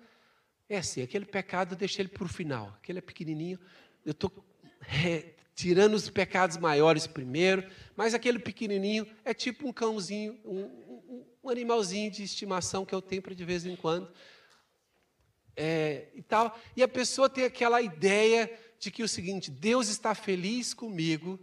É 0.68 0.80
assim, 0.80 1.04
aquele 1.04 1.26
pecado, 1.26 1.76
deixa 1.76 2.02
ele 2.02 2.10
para 2.10 2.24
o 2.24 2.28
final. 2.28 2.76
Aquele 2.82 2.98
é 2.98 3.02
pequenininho. 3.02 3.60
Eu 4.04 4.14
estou 4.14 4.32
tirando 5.54 5.94
os 5.94 6.10
pecados 6.10 6.58
maiores 6.58 7.06
primeiro, 7.06 7.64
mas 7.96 8.16
aquele 8.16 8.40
pequenininho 8.40 9.06
é 9.24 9.36
tipo 9.36 9.68
um 9.68 9.72
cãozinho, 9.72 10.40
um, 10.44 10.62
um, 10.62 11.26
um 11.44 11.50
animalzinho 11.52 12.10
de 12.10 12.24
estimação 12.24 12.84
que 12.84 12.96
eu 12.96 13.04
tenho 13.04 13.22
para 13.22 13.36
de 13.36 13.46
vez 13.46 13.68
em 13.68 13.76
quando 13.76 14.12
é, 15.56 16.10
e 16.14 16.22
tal. 16.22 16.58
E 16.76 16.84
a 16.84 16.88
pessoa 16.88 17.30
tem 17.30 17.46
aquela 17.46 17.82
ideia 17.82 18.52
de 18.80 18.92
que 18.92 19.04
o 19.04 19.08
seguinte: 19.08 19.50
Deus 19.50 19.88
está 19.88 20.14
feliz 20.14 20.74
comigo 20.74 21.40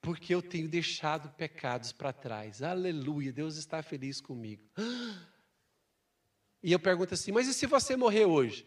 porque 0.00 0.34
eu 0.34 0.42
tenho 0.42 0.68
deixado 0.68 1.30
pecados 1.30 1.92
para 1.92 2.12
trás. 2.12 2.62
Aleluia, 2.62 3.32
Deus 3.32 3.56
está 3.56 3.82
feliz 3.82 4.20
comigo. 4.20 4.62
E 6.64 6.70
eu 6.70 6.78
pergunto 6.78 7.12
assim: 7.12 7.32
mas 7.32 7.48
e 7.48 7.54
se 7.54 7.66
você 7.66 7.96
morrer 7.96 8.24
hoje? 8.24 8.64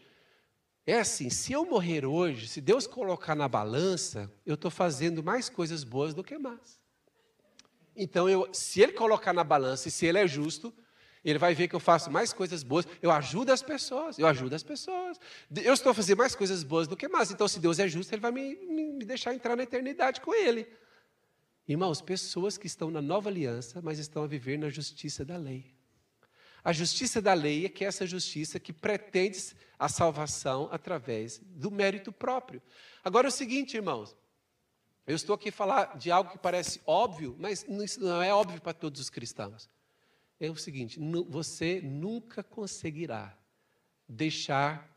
É 0.86 1.00
assim, 1.00 1.30
se 1.30 1.52
eu 1.52 1.64
morrer 1.64 2.04
hoje, 2.04 2.46
se 2.46 2.60
Deus 2.60 2.86
colocar 2.86 3.34
na 3.34 3.48
balança, 3.48 4.30
eu 4.44 4.54
estou 4.54 4.70
fazendo 4.70 5.24
mais 5.24 5.48
coisas 5.48 5.82
boas 5.82 6.12
do 6.12 6.22
que 6.22 6.36
más. 6.36 6.78
Então, 7.96 8.28
eu, 8.28 8.48
se 8.52 8.82
Ele 8.82 8.92
colocar 8.92 9.32
na 9.32 9.42
balança 9.42 9.88
e 9.88 9.90
se 9.90 10.04
Ele 10.04 10.18
é 10.18 10.28
justo, 10.28 10.72
Ele 11.30 11.40
vai 11.40 11.56
ver 11.56 11.66
que 11.66 11.74
eu 11.74 11.80
faço 11.80 12.08
mais 12.08 12.32
coisas 12.32 12.62
boas, 12.62 12.86
eu 13.02 13.10
ajudo 13.10 13.50
as 13.50 13.60
pessoas, 13.60 14.16
eu 14.16 14.28
ajudo 14.28 14.54
as 14.54 14.62
pessoas. 14.62 15.18
Eu 15.56 15.74
estou 15.74 15.92
fazendo 15.92 16.18
mais 16.18 16.36
coisas 16.36 16.62
boas 16.62 16.86
do 16.86 16.96
que 16.96 17.08
más. 17.08 17.32
Então, 17.32 17.48
se 17.48 17.58
Deus 17.58 17.80
é 17.80 17.88
justo, 17.88 18.14
Ele 18.14 18.20
vai 18.20 18.30
me, 18.30 18.54
me, 18.54 19.04
deixar 19.04 19.34
entrar 19.34 19.56
na 19.56 19.64
eternidade 19.64 20.20
com 20.20 20.32
Ele. 20.32 20.68
Irmãos, 21.66 22.00
pessoas 22.00 22.56
que 22.56 22.68
estão 22.68 22.92
na 22.92 23.02
nova 23.02 23.28
aliança, 23.28 23.82
mas 23.82 23.98
estão 23.98 24.22
a 24.22 24.26
viver 24.28 24.56
na 24.56 24.70
justiça 24.70 25.24
da 25.24 25.36
lei. 25.36 25.74
A 26.62 26.72
justiça 26.72 27.20
da 27.20 27.34
lei 27.34 27.66
é 27.66 27.68
que 27.68 27.84
é 27.84 27.88
essa 27.88 28.06
justiça 28.06 28.60
que 28.60 28.72
pretende 28.72 29.56
a 29.76 29.88
salvação 29.88 30.68
através 30.70 31.40
do 31.44 31.72
mérito 31.72 32.12
próprio. 32.12 32.62
Agora 33.02 33.26
é 33.26 33.30
o 33.30 33.32
seguinte, 33.32 33.76
irmãos. 33.76 34.16
Eu 35.04 35.16
estou 35.16 35.34
aqui 35.34 35.48
a 35.48 35.52
falar 35.52 35.98
de 35.98 36.08
algo 36.08 36.30
que 36.30 36.38
parece 36.38 36.80
óbvio, 36.86 37.34
mas 37.36 37.66
isso 37.68 38.00
não 38.00 38.22
é 38.22 38.32
óbvio 38.32 38.60
para 38.60 38.72
todos 38.72 39.00
os 39.00 39.10
cristãos. 39.10 39.68
É 40.38 40.50
o 40.50 40.56
seguinte: 40.56 40.98
você 41.28 41.80
nunca 41.80 42.42
conseguirá 42.42 43.36
deixar 44.08 44.94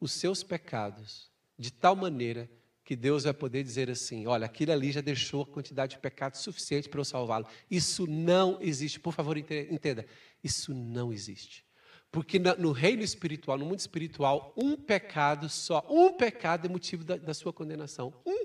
os 0.00 0.12
seus 0.12 0.42
pecados 0.42 1.30
de 1.58 1.70
tal 1.70 1.94
maneira 1.94 2.50
que 2.84 2.96
Deus 2.96 3.24
vai 3.24 3.32
poder 3.32 3.62
dizer 3.62 3.88
assim: 3.88 4.26
olha, 4.26 4.46
aquilo 4.46 4.72
ali 4.72 4.90
já 4.90 5.00
deixou 5.00 5.42
a 5.42 5.46
quantidade 5.46 5.94
de 5.94 6.00
pecado 6.00 6.36
suficiente 6.36 6.88
para 6.88 7.00
eu 7.00 7.04
salvá-lo. 7.04 7.46
Isso 7.70 8.06
não 8.06 8.58
existe. 8.60 8.98
Por 8.98 9.12
favor, 9.12 9.36
entenda. 9.36 10.04
Isso 10.42 10.74
não 10.74 11.12
existe. 11.12 11.64
Porque 12.10 12.40
no 12.40 12.72
reino 12.72 13.02
espiritual, 13.02 13.56
no 13.56 13.64
mundo 13.64 13.78
espiritual, 13.78 14.52
um 14.56 14.76
pecado 14.76 15.48
só, 15.48 15.86
um 15.88 16.12
pecado 16.12 16.66
é 16.66 16.68
motivo 16.68 17.04
da, 17.04 17.16
da 17.16 17.32
sua 17.32 17.52
condenação. 17.52 18.12
Um. 18.26 18.44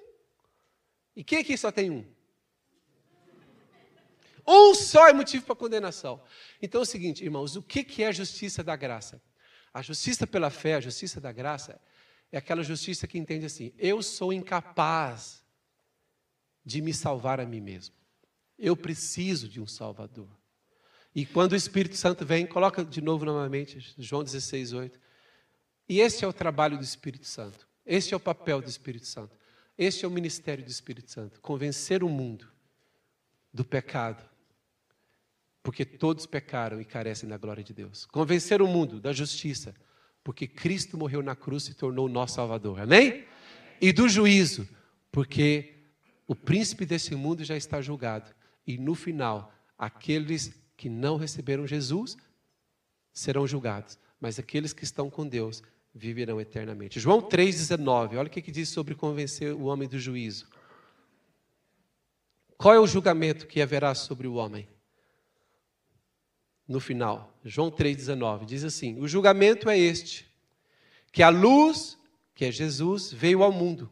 E 1.16 1.24
quem 1.24 1.40
aqui 1.40 1.58
só 1.58 1.72
tem 1.72 1.90
um? 1.90 2.06
Um 4.48 4.76
só 4.76 5.08
é 5.08 5.14
motivo 5.14 5.46
para 5.46 5.56
condenação. 5.56 6.22
Então 6.62 6.82
é 6.82 6.84
o 6.84 6.86
seguinte, 6.86 7.24
irmãos, 7.24 7.56
o 7.56 7.64
que 7.64 8.04
é 8.04 8.08
a 8.08 8.12
justiça 8.12 8.64
da 8.64 8.76
graça? 8.76 9.22
A 9.74 9.82
justiça 9.82 10.28
pela 10.28 10.50
fé, 10.50 10.76
a 10.76 10.80
justiça 10.80 11.20
da 11.20 11.32
graça, 11.32 11.80
é 12.32 12.38
aquela 12.38 12.64
justiça 12.64 13.08
que 13.08 13.18
entende 13.18 13.46
assim: 13.46 13.74
eu 13.78 14.02
sou 14.02 14.32
incapaz 14.32 15.44
de 16.64 16.82
me 16.82 16.94
salvar 16.94 17.40
a 17.40 17.46
mim 17.46 17.62
mesmo. 17.62 17.96
Eu 18.58 18.76
preciso 18.76 19.48
de 19.48 19.62
um 19.62 19.68
Salvador. 19.68 20.30
E 21.14 21.26
quando 21.26 21.54
o 21.54 21.56
Espírito 21.56 21.96
Santo 21.96 22.26
vem, 22.26 22.46
coloca 22.46 22.84
de 22.84 23.02
novo 23.02 23.24
novamente, 23.26 23.94
João 23.98 24.24
16, 24.24 24.74
8. 24.74 25.00
E 25.88 26.00
esse 26.02 26.26
é 26.26 26.28
o 26.28 26.34
trabalho 26.34 26.78
do 26.78 26.84
Espírito 26.84 27.26
Santo. 27.26 27.68
Este 27.86 28.14
é 28.14 28.18
o 28.18 28.20
papel 28.20 28.62
do 28.62 28.68
Espírito 28.68 29.06
Santo. 29.06 29.38
Este 29.78 30.04
é 30.04 30.08
o 30.08 30.12
ministério 30.12 30.64
do 30.64 30.70
Espírito 30.70 31.12
Santo. 31.12 31.40
Convencer 31.40 32.04
o 32.04 32.10
mundo 32.10 32.52
do 33.54 33.64
pecado. 33.64 34.28
Porque 35.66 35.84
todos 35.84 36.28
pecaram 36.28 36.80
e 36.80 36.86
carecem 36.86 37.28
da 37.28 37.40
glória 37.40 37.64
de 37.64 37.74
Deus. 37.74 38.06
Convencer 38.06 38.62
o 38.62 38.68
mundo 38.68 39.00
da 39.00 39.12
justiça. 39.12 39.74
Porque 40.24 40.46
Cristo 40.48 40.96
morreu 40.96 41.24
na 41.24 41.36
cruz 41.36 41.68
e 41.68 41.74
tornou 41.74 42.06
o 42.06 42.10
nosso 42.10 42.36
Salvador. 42.36 42.82
Amém? 42.82 43.26
E 43.82 43.92
do 43.92 44.08
juízo. 44.08 44.70
Porque 45.12 45.74
o 46.28 46.36
príncipe 46.36 46.86
desse 46.86 47.16
mundo 47.16 47.44
já 47.44 47.58
está 47.58 47.82
julgado. 47.82 48.30
E 48.68 48.78
no 48.78 48.94
final, 48.94 49.52
aqueles 49.76 50.54
que 50.78 50.88
não 50.88 51.18
receberam 51.18 51.66
Jesus 51.66 52.16
serão 53.12 53.48
julgados, 53.48 53.98
mas 54.22 54.38
aqueles 54.38 54.72
que 54.72 54.84
estão 54.84 55.10
com 55.10 55.28
Deus 55.28 55.64
viverão 55.96 56.40
eternamente. 56.40 57.00
João 57.00 57.24
3,19, 57.24 58.18
olha 58.18 58.28
o 58.28 58.30
que, 58.30 58.52
diz 58.52 58.70
sobre 58.70 58.94
convencer 58.94 59.52
o 59.52 59.64
homem 59.64 59.90
do 59.90 59.98
juízo. 59.98 60.48
Qual 62.56 62.76
é 62.76 62.80
o 62.80 62.86
julgamento 62.86 63.48
que 63.48 63.64
haverá 63.64 63.96
sobre 63.96 64.28
o 64.28 64.36
homem? 64.36 64.68
No 66.68 66.80
final, 66.80 67.38
João 67.44 67.70
3,19 67.70 68.46
diz 68.46 68.64
assim: 68.64 69.00
O 69.00 69.08
julgamento 69.08 69.70
é 69.70 69.78
este, 69.78 70.28
que 71.12 71.22
a 71.22 71.30
luz, 71.30 71.98
que 72.34 72.46
é 72.46 72.52
Jesus, 72.52 73.12
veio 73.12 73.44
ao 73.44 73.52
mundo, 73.52 73.92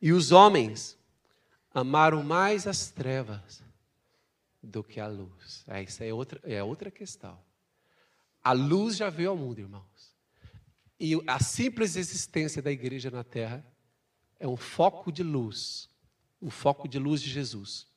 e 0.00 0.12
os 0.12 0.30
homens 0.30 0.96
amaram 1.74 2.22
mais 2.22 2.66
as 2.66 2.90
trevas 2.90 3.62
do 4.62 4.84
que 4.84 5.00
a 5.00 5.08
luz. 5.08 5.64
É, 5.66 5.82
isso 5.82 6.02
é 6.02 6.12
outra, 6.14 6.40
é 6.44 6.62
outra 6.62 6.90
questão. 6.90 7.38
A 8.42 8.52
luz 8.52 8.96
já 8.96 9.10
veio 9.10 9.30
ao 9.30 9.36
mundo, 9.36 9.58
irmãos. 9.58 10.16
E 11.00 11.20
a 11.26 11.40
simples 11.40 11.96
existência 11.96 12.62
da 12.62 12.70
igreja 12.70 13.10
na 13.10 13.24
terra 13.24 13.64
é 14.38 14.46
um 14.46 14.56
foco 14.56 15.10
de 15.10 15.24
luz, 15.24 15.90
o 16.40 16.48
foco 16.48 16.86
de 16.86 16.98
luz 16.98 17.20
de 17.20 17.28
Jesus. 17.28 17.88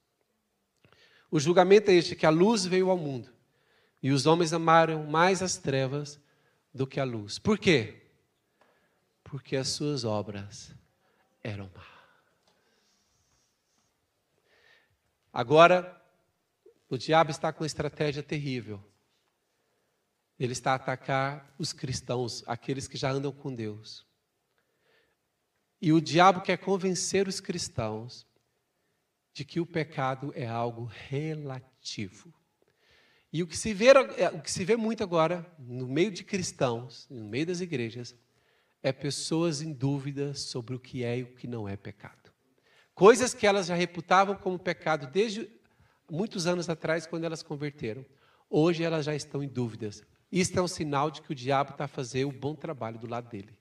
O 1.30 1.40
julgamento 1.40 1.92
é 1.92 1.94
este: 1.94 2.16
que 2.16 2.26
a 2.26 2.32
luz 2.32 2.66
veio 2.66 2.90
ao 2.90 2.98
mundo 2.98 3.41
e 4.02 4.12
os 4.12 4.26
homens 4.26 4.54
amaram 4.54 5.06
mais 5.06 5.42
as 5.42 5.58
trevas 5.58 6.20
do 6.74 6.88
que 6.88 7.00
a 7.00 7.04
luz. 7.04 7.38
Por 7.38 7.58
quê? 7.58 8.02
Porque 9.24 9.56
as 9.56 9.70
suas 9.70 10.04
obras 10.04 10.74
eram 11.44 11.70
más. 11.76 11.92
Agora, 15.34 16.02
o 16.90 16.98
diabo 16.98 17.32
está 17.32 17.54
com 17.54 17.64
uma 17.64 17.68
estratégia 17.68 18.22
terrível. 18.22 18.84
Ele 20.38 20.52
está 20.52 20.72
a 20.72 20.76
atacar 20.76 21.54
os 21.58 21.72
cristãos, 21.72 22.44
aqueles 22.48 22.88
que 22.88 22.98
já 22.98 23.12
andam 23.12 23.32
com 23.32 23.54
Deus. 23.54 24.06
E 25.82 25.94
o 25.94 26.02
diabo 26.02 26.42
quer 26.42 26.58
convencer 26.58 27.28
os 27.28 27.40
cristãos 27.40 28.28
de 29.34 29.46
que 29.46 29.60
o 29.60 29.66
pecado 29.66 30.34
é 30.36 30.46
algo 30.46 30.86
relativo. 30.86 32.34
E 33.34 33.42
o 33.42 33.48
que 33.48 33.58
se 33.58 33.74
vê, 33.74 33.88
é, 34.18 34.30
o 34.30 34.42
que 34.42 34.52
se 34.52 34.66
vê 34.66 34.76
muito 34.76 35.04
agora, 35.04 35.46
no 35.58 35.88
meio 35.88 36.12
de 36.12 36.24
cristãos, 36.24 37.08
no 37.10 37.24
meio 37.24 37.46
das 37.46 37.62
igrejas, 37.62 38.14
é 38.84 38.92
pessoas 38.92 39.62
em 39.62 39.72
dúvida 39.72 40.34
sobre 40.34 40.76
o 40.76 40.80
que 40.80 41.04
é 41.04 41.20
e 41.20 41.24
o 41.24 41.28
que 41.28 41.48
não 41.48 41.68
é 41.68 41.78
pecado. 41.78 42.32
Coisas 42.94 43.34
que 43.34 43.48
elas 43.48 43.68
já 43.68 43.76
reputavam 43.76 44.36
como 44.36 44.60
pecado 44.60 45.08
desde 45.08 45.50
muitos 46.10 46.46
anos 46.46 46.70
atrás, 46.70 47.08
quando 47.08 47.24
elas 47.24 47.42
converteram. 47.42 48.06
Hoje 48.50 48.84
elas 48.84 49.06
já 49.06 49.16
estão 49.16 49.42
em 49.42 49.48
dúvidas. 49.48 50.04
Isso 50.30 50.58
é 50.60 50.62
um 50.62 50.68
sinal 50.68 51.10
de 51.10 51.22
que 51.22 51.32
o 51.32 51.36
diabo 51.36 51.72
está 51.72 51.86
a 51.86 51.88
fazer 51.88 52.26
o 52.26 52.32
bom 52.34 52.54
trabalho 52.54 53.00
do 53.00 53.08
lado 53.08 53.30
dele. 53.30 53.58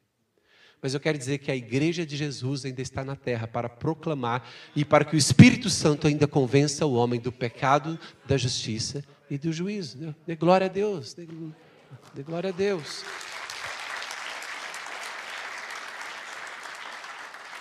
Mas 0.83 0.95
eu 0.95 1.01
quero 1.01 1.19
dizer 1.19 1.39
que 1.39 1.51
a 1.51 1.55
igreja 1.55 2.05
de 2.05 2.17
Jesus 2.17 2.65
ainda 2.65 2.83
está 2.83 3.05
na 3.05 3.15
terra 3.15 3.47
para 3.47 3.69
proclamar 3.69 4.49
e 4.75 4.85
para 4.85 5.05
que 5.05 5.15
o 5.15 5.19
Espírito 5.19 5.71
Santo 5.71 6.09
ainda 6.09 6.27
convença 6.27 6.87
o 6.87 6.95
homem 6.95 7.21
do 7.21 7.31
pecado, 7.31 8.01
da 8.27 8.37
justiça 8.37 9.05
e 9.31 9.39
do 9.39 9.53
juízo. 9.53 10.15
Dê 10.27 10.35
glória 10.35 10.67
a 10.67 10.69
Deus. 10.69 11.15
Dê 11.15 12.23
glória 12.23 12.51
a 12.51 12.53
Deus. 12.53 13.05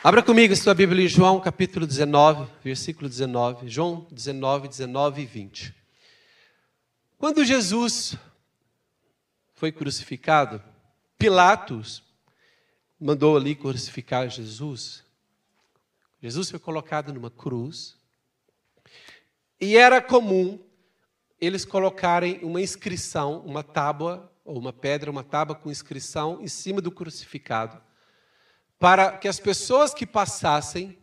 Abra 0.04 0.24
comigo 0.24 0.52
a 0.52 0.56
sua 0.56 0.74
Bíblia 0.74 1.06
em 1.06 1.08
João 1.08 1.40
capítulo 1.40 1.86
19, 1.86 2.50
versículo 2.64 3.08
19. 3.08 3.70
João 3.70 4.08
19, 4.12 4.68
19 4.68 5.22
e 5.22 5.26
20. 5.26 5.76
Quando 7.20 7.46
Jesus 7.46 8.16
foi 9.54 9.72
crucificado, 9.72 10.64
Pilatos 11.18 12.02
mandou 13.00 13.38
ali 13.38 13.54
crucificar 13.56 14.28
Jesus. 14.30 15.04
Jesus 16.22 16.50
foi 16.50 16.60
colocado 16.60 17.14
numa 17.14 17.30
cruz. 17.30 17.96
E 19.62 19.76
era 19.78 20.02
comum 20.02 20.58
eles 21.40 21.66
colocarem 21.66 22.40
uma 22.44 22.62
inscrição, 22.62 23.40
uma 23.46 23.64
tábua, 23.64 24.32
ou 24.44 24.58
uma 24.58 24.74
pedra, 24.74 25.12
uma 25.12 25.24
tábua 25.24 25.56
com 25.56 25.72
inscrição 25.72 26.42
em 26.42 26.48
cima 26.48 26.82
do 26.82 26.92
crucificado 26.92 27.82
para 28.80 29.18
que 29.18 29.28
as 29.28 29.40
pessoas 29.40 29.94
que 29.94 30.08
passassem 30.08 30.98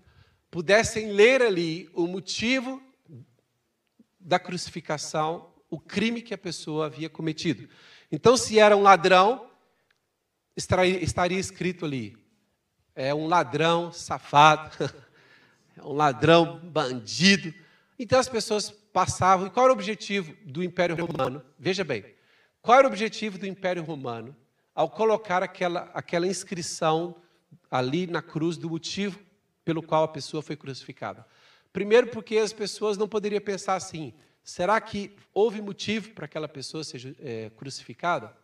pudessem 0.50 1.12
ler 1.12 1.42
ali 1.42 1.90
o 1.92 2.06
motivo 2.06 2.82
da 4.18 4.38
crucificação, 4.38 5.52
o 5.68 5.78
crime 5.78 6.22
que 6.22 6.32
a 6.32 6.38
pessoa 6.38 6.86
havia 6.86 7.10
cometido. 7.10 7.68
Então, 8.10 8.36
se 8.36 8.58
era 8.58 8.74
um 8.74 8.82
ladrão, 8.82 9.50
estaria 10.56 11.38
escrito 11.38 11.84
ali: 11.84 12.16
é 12.94 13.14
um 13.14 13.28
ladrão 13.28 13.92
safado, 13.92 14.70
é 15.76 15.82
um 15.82 15.92
ladrão 15.92 16.58
bandido. 16.58 17.52
Então 17.98 18.18
as 18.18 18.28
pessoas 18.28 18.70
passavam. 18.70 19.46
E 19.46 19.50
qual 19.50 19.66
era 19.66 19.72
o 19.72 19.76
objetivo 19.76 20.34
do 20.44 20.62
Império 20.62 20.96
Romano? 20.96 21.42
Veja 21.58 21.84
bem, 21.84 22.04
qual 22.60 22.78
era 22.78 22.86
o 22.86 22.90
objetivo 22.90 23.38
do 23.38 23.46
Império 23.46 23.82
Romano 23.82 24.36
ao 24.74 24.90
colocar 24.90 25.42
aquela, 25.42 25.90
aquela 25.94 26.26
inscrição 26.26 27.16
ali 27.70 28.06
na 28.06 28.20
cruz 28.20 28.58
do 28.58 28.68
motivo 28.68 29.18
pelo 29.64 29.82
qual 29.82 30.04
a 30.04 30.08
pessoa 30.08 30.42
foi 30.42 30.54
crucificada. 30.54 31.26
Primeiro, 31.72 32.08
porque 32.08 32.36
as 32.36 32.52
pessoas 32.52 32.96
não 32.96 33.08
poderiam 33.08 33.40
pensar 33.40 33.74
assim: 33.74 34.14
será 34.44 34.80
que 34.80 35.16
houve 35.34 35.60
motivo 35.60 36.10
para 36.10 36.26
aquela 36.26 36.46
pessoa 36.46 36.84
ser 36.84 37.16
é, 37.20 37.50
crucificada? 37.50 38.36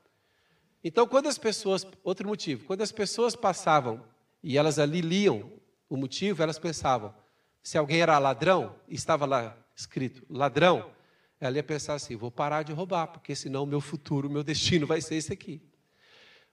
Então, 0.83 1.07
quando 1.07 1.29
as 1.29 1.39
pessoas. 1.39 1.87
Outro 2.03 2.27
motivo: 2.27 2.65
quando 2.65 2.83
as 2.83 2.91
pessoas 2.91 3.37
passavam 3.37 4.03
e 4.43 4.59
elas 4.59 4.79
ali 4.79 5.01
liam 5.01 5.53
o 5.89 5.97
motivo, 5.97 6.43
elas 6.43 6.59
pensavam: 6.59 7.15
se 7.63 7.79
alguém 7.79 8.01
era 8.01 8.19
ladrão, 8.19 8.75
estava 8.89 9.25
lá 9.25 9.57
escrito 9.77 10.25
ladrão, 10.29 10.93
ela 11.41 11.57
ia 11.57 11.63
pensar 11.63 11.95
assim: 11.95 12.17
vou 12.17 12.31
parar 12.31 12.63
de 12.63 12.73
roubar, 12.73 13.09
porque 13.09 13.35
senão 13.35 13.65
o 13.65 13.67
meu 13.67 13.81
futuro, 13.81 14.29
o 14.29 14.31
meu 14.31 14.43
destino 14.45 14.87
vai 14.87 15.01
ser 15.01 15.17
esse 15.17 15.33
aqui. 15.33 15.63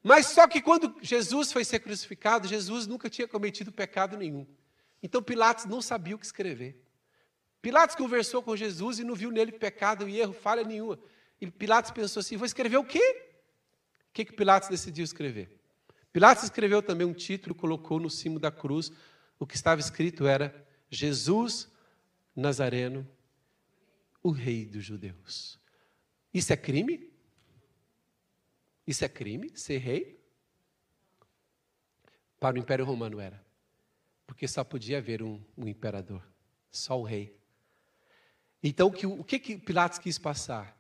Mas 0.04 0.28
só 0.28 0.48
que 0.48 0.62
quando 0.62 0.96
Jesus 1.02 1.52
foi 1.52 1.66
ser 1.66 1.80
crucificado, 1.80 2.48
Jesus 2.48 2.88
nunca 2.88 3.10
tinha 3.10 3.28
cometido 3.28 3.72
pecado 3.72 4.18
nenhum. 4.18 4.48
Então 5.04 5.22
Pilatos 5.22 5.66
não 5.66 5.82
sabia 5.82 6.16
o 6.16 6.20
que 6.20 6.26
escrever. 6.26 6.82
Pilatos 7.62 7.96
conversou 7.96 8.42
com 8.42 8.56
Jesus 8.56 9.00
e 9.00 9.04
não 9.04 9.16
viu 9.16 9.32
nele 9.32 9.52
pecado 9.52 10.08
e 10.08 10.20
erro, 10.20 10.34
falha 10.34 10.64
nenhuma. 10.64 10.98
E 11.42 11.50
Pilatos 11.52 11.92
pensou 11.92 12.22
assim: 12.22 12.38
vou 12.38 12.46
escrever 12.46 12.78
o 12.78 12.84
quê? 12.84 13.26
O 14.10 14.14
que, 14.14 14.26
que 14.26 14.34
Pilatos 14.34 14.70
decidiu 14.70 15.04
escrever? 15.04 15.60
Pilatos 16.12 16.46
escreveu 16.46 16.82
também 16.82 17.06
um 17.06 17.14
título, 17.14 17.54
colocou 17.54 18.00
no 18.00 18.10
cimo 18.10 18.40
da 18.40 18.52
cruz. 18.52 18.92
O 19.38 19.46
que 19.46 19.56
estava 19.56 19.80
escrito 19.80 20.26
era: 20.26 20.68
Jesus 20.90 21.70
Nazareno, 22.36 23.08
o 24.24 24.32
Rei 24.32 24.66
dos 24.66 24.84
Judeus. 24.84 25.60
Isso 26.34 26.54
é 26.54 26.58
crime? 26.58 27.12
Isso 28.86 29.06
é 29.06 29.10
crime, 29.10 29.52
ser 29.56 29.78
rei? 29.78 30.20
Para 32.40 32.56
o 32.56 32.60
Império 32.60 32.86
Romano 32.86 33.20
era. 33.20 33.44
Porque 34.26 34.48
só 34.48 34.64
podia 34.64 34.98
haver 34.98 35.22
um, 35.22 35.40
um 35.58 35.68
imperador, 35.68 36.24
só 36.72 37.00
o 37.00 37.04
rei. 37.04 37.38
Então, 38.64 38.88
o 38.88 38.92
que, 38.92 39.06
o 39.06 39.24
que, 39.24 39.40
que 39.40 39.58
Pilatos 39.58 40.00
quis 40.00 40.18
passar? 40.18 40.80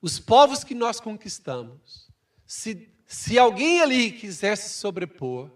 Os 0.00 0.18
povos 0.18 0.62
que 0.62 0.74
nós 0.74 1.00
conquistamos, 1.00 2.10
se, 2.46 2.92
se 3.06 3.38
alguém 3.38 3.80
ali 3.80 4.12
quisesse 4.12 4.78
sobrepor, 4.78 5.50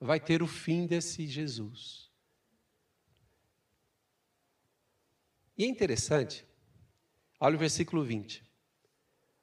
vai 0.00 0.18
ter 0.18 0.42
o 0.42 0.46
fim 0.46 0.86
desse 0.86 1.26
Jesus. 1.26 2.07
E 5.58 5.64
é 5.64 5.66
interessante, 5.66 6.46
olha 7.40 7.56
o 7.56 7.58
versículo 7.58 8.04
20. 8.04 8.48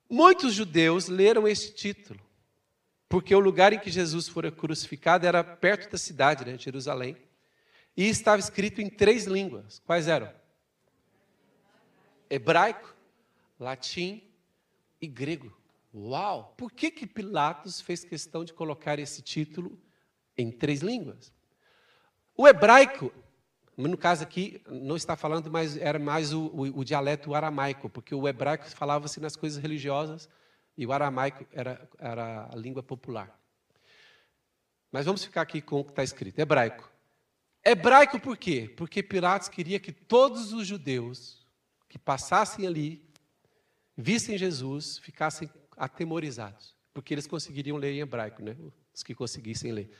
Muitos 0.10 0.54
judeus 0.54 1.10
leram 1.10 1.46
esse 1.46 1.74
título, 1.74 2.22
porque 3.10 3.36
o 3.36 3.40
lugar 3.40 3.74
em 3.74 3.80
que 3.80 3.92
Jesus 3.92 4.30
fora 4.30 4.50
crucificado 4.50 5.28
era 5.28 5.44
perto 5.44 5.92
da 5.92 5.98
cidade, 5.98 6.46
né, 6.46 6.58
Jerusalém, 6.58 7.18
e 7.98 8.08
estava 8.08 8.40
escrito 8.40 8.82
em 8.82 8.90
três 8.90 9.26
línguas. 9.26 9.80
Quais 9.80 10.08
eram? 10.08 10.34
Hebraico, 12.30 12.96
latim 13.60 14.24
e 15.02 15.08
grego. 15.08 15.56
Uau! 15.94 16.54
Por 16.58 16.72
que, 16.72 16.92
que 16.92 17.06
Pilatos 17.06 17.82
fez 17.82 18.06
questão 18.06 18.46
de 18.46 18.54
colocar 18.54 19.00
esse 19.00 19.22
título 19.22 19.78
em 20.38 20.50
três 20.50 20.82
línguas? 20.82 21.34
O 22.38 22.48
hebraico, 22.48 23.14
no 23.78 23.98
caso 23.98 24.24
aqui, 24.24 24.62
não 24.68 24.96
está 24.96 25.18
falando, 25.18 25.52
mas 25.52 25.76
era 25.76 26.00
mais 26.00 26.32
o, 26.32 26.48
o, 26.48 26.80
o 26.80 26.84
dialeto 26.84 27.36
aramaico, 27.36 27.90
porque 27.90 28.16
o 28.16 28.28
hebraico 28.28 28.70
falava-se 28.70 29.20
nas 29.20 29.36
coisas 29.36 29.62
religiosas 29.62 30.30
e 30.78 30.86
o 30.86 30.94
aramaico 30.94 31.46
era, 31.52 31.90
era 32.00 32.50
a 32.52 32.56
língua 32.56 32.82
popular. 32.82 33.38
Mas 34.92 35.06
vamos 35.06 35.26
ficar 35.26 35.42
aqui 35.42 35.62
com 35.62 35.82
o 35.82 35.84
que 35.84 35.92
está 35.92 36.04
escrito: 36.04 36.40
hebraico. 36.40 36.90
Hebraico 37.64 38.20
por 38.20 38.38
quê? 38.38 38.72
Porque 38.78 39.04
Pilatos 39.04 39.50
queria 39.50 39.80
que 39.80 39.92
todos 39.92 40.54
os 40.54 40.68
judeus 40.68 41.46
que 41.90 41.98
passassem 41.98 42.66
ali 42.68 43.04
vissem 43.98 44.38
Jesus, 44.38 45.00
ficassem 45.00 45.50
atemorizados, 45.76 46.76
porque 46.94 47.14
eles 47.14 47.28
conseguiriam 47.28 47.78
ler 47.78 47.92
em 47.94 48.00
hebraico, 48.00 48.42
né? 48.42 48.56
Os 48.94 49.04
que 49.04 49.16
conseguissem 49.16 49.72
ler. 49.72 49.92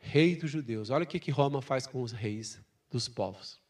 Rei 0.00 0.34
dos 0.34 0.50
judeus. 0.50 0.90
Olha 0.90 1.04
o 1.04 1.06
que, 1.06 1.20
que 1.20 1.30
Roma 1.30 1.62
faz 1.62 1.86
com 1.86 2.02
os 2.02 2.10
reis 2.10 2.60
dos 2.90 3.08
povos. 3.08 3.60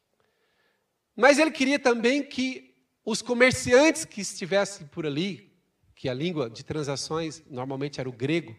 Mas 1.14 1.38
ele 1.38 1.50
queria 1.50 1.78
também 1.78 2.22
que 2.22 2.74
os 3.04 3.20
comerciantes 3.20 4.04
que 4.04 4.20
estivessem 4.20 4.86
por 4.86 5.04
ali, 5.04 5.52
que 5.94 6.08
a 6.08 6.14
língua 6.14 6.48
de 6.48 6.64
transações 6.64 7.42
normalmente 7.50 8.00
era 8.00 8.08
o 8.08 8.12
grego, 8.12 8.56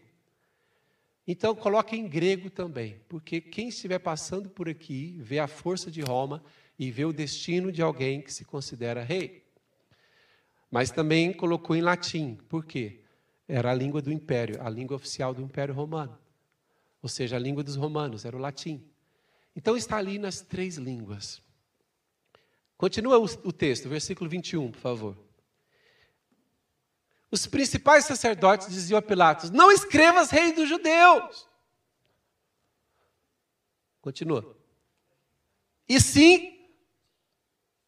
então 1.26 1.54
coloque 1.54 1.96
em 1.96 2.08
grego 2.08 2.50
também, 2.50 3.00
porque 3.08 3.40
quem 3.40 3.68
estiver 3.68 4.00
passando 4.00 4.50
por 4.50 4.68
aqui 4.68 5.16
vê 5.20 5.38
a 5.38 5.46
força 5.46 5.90
de 5.90 6.00
Roma 6.00 6.42
e 6.78 6.90
vê 6.90 7.04
o 7.04 7.12
destino 7.12 7.70
de 7.70 7.80
alguém 7.80 8.20
que 8.20 8.32
se 8.32 8.44
considera 8.44 9.04
rei. 9.04 9.44
Mas 10.70 10.90
também 10.90 11.32
colocou 11.32 11.76
em 11.76 11.80
latim. 11.80 12.38
Por 12.48 12.64
quê? 12.64 13.00
Era 13.46 13.70
a 13.70 13.74
língua 13.74 14.02
do 14.02 14.12
império, 14.12 14.60
a 14.60 14.68
língua 14.68 14.96
oficial 14.96 15.32
do 15.32 15.42
Império 15.42 15.74
Romano. 15.74 16.18
Ou 17.02 17.08
seja, 17.08 17.36
a 17.36 17.38
língua 17.38 17.62
dos 17.62 17.76
romanos, 17.76 18.24
era 18.24 18.36
o 18.36 18.40
latim. 18.40 18.82
Então 19.54 19.76
está 19.76 19.96
ali 19.96 20.18
nas 20.18 20.40
três 20.40 20.76
línguas. 20.76 21.42
Continua 22.76 23.18
o, 23.18 23.52
texto, 23.52 23.88
versículo 23.88 24.30
21, 24.30 24.70
por 24.70 24.80
favor. 24.80 25.18
Os 27.30 27.46
principais 27.46 28.04
sacerdotes 28.04 28.68
diziam 28.68 28.98
a 28.98 29.02
Pilatos: 29.02 29.50
Não 29.50 29.70
escrevas 29.70 30.30
rei 30.30 30.52
dos 30.52 30.68
judeus. 30.68 31.48
Continua. 34.00 34.56
E 35.88 36.00
sim 36.00 36.52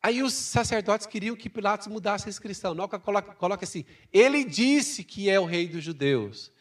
Aí 0.04 0.22
os 0.22 0.34
sacerdotes 0.34 1.06
queriam 1.06 1.34
que 1.34 1.48
Pilatos 1.48 1.86
mudasse 1.86 2.28
a 2.28 2.28
inscrição. 2.28 2.74
Não, 2.74 2.86
coloca, 2.86 3.34
coloca 3.36 3.64
assim: 3.64 3.86
ele 4.12 4.44
disse 4.44 5.02
que 5.02 5.30
é 5.30 5.40
o 5.40 5.46
rei 5.46 5.66
dos 5.66 5.82
judeus. 5.82 6.52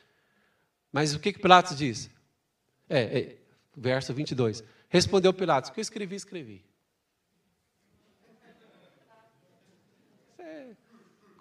Mas 0.89 1.13
o 1.13 1.19
que, 1.19 1.33
que 1.33 1.39
Pilatos 1.39 1.77
disse? 1.77 2.09
É, 2.89 3.19
é, 3.19 3.37
verso 3.75 4.13
22. 4.13 4.63
Respondeu 4.89 5.33
Pilatos: 5.33 5.69
o 5.69 5.73
que 5.73 5.79
eu 5.79 5.81
escrevi, 5.81 6.15
escrevi. 6.15 6.65
É 10.39 10.75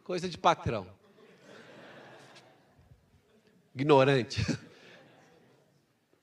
coisa 0.04 0.28
de 0.28 0.38
patrão. 0.38 0.86
Ignorante. 3.74 4.40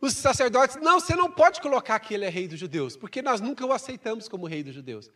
Os 0.01 0.13
sacerdotes, 0.13 0.78
não, 0.78 0.99
você 0.99 1.13
não 1.13 1.30
pode 1.30 1.59
colocar 1.59 1.99
que 1.99 2.13
ele 2.13 2.24
é 2.24 2.30
rei 2.30 2.47
dos 2.47 2.59
judeus, 2.59 2.95
porque 2.95 3.22
nós 3.22 3.41
nunca 3.41 3.65
o 3.65 3.74
aceitamos 3.74 4.30
como 4.30 4.47
rei 4.47 4.63
dos 4.63 4.74
judeus. 4.74 5.11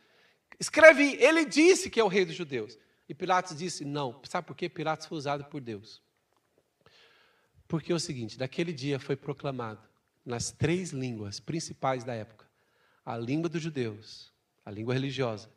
Escreve, 0.60 1.16
ele 1.24 1.46
disse 1.46 1.90
que 1.90 2.00
é 2.00 2.04
o 2.04 2.10
rei 2.10 2.26
dos 2.26 2.36
judeus. 2.36 2.78
E 3.08 3.14
Pilatos 3.14 3.58
disse: 3.58 3.86
não. 3.86 4.20
Sabe 4.24 4.48
por 4.48 4.56
quê? 4.56 4.68
Pilatos 4.68 5.08
foi 5.08 5.18
usado 5.18 5.46
por 5.46 5.62
Deus. 5.62 6.02
Porque 7.68 7.92
é 7.92 7.96
o 7.96 8.00
seguinte: 8.00 8.38
naquele 8.38 8.74
dia 8.74 9.00
foi 9.00 9.16
proclamado, 9.16 9.82
nas 10.26 10.52
três 10.52 10.92
línguas 10.92 11.40
principais 11.40 12.04
da 12.04 12.14
época, 12.14 12.46
a 13.06 13.18
língua 13.18 13.50
dos 13.50 13.62
judeus, 13.62 14.32
a 14.66 14.72
língua 14.72 14.94
religiosa, 14.94 15.50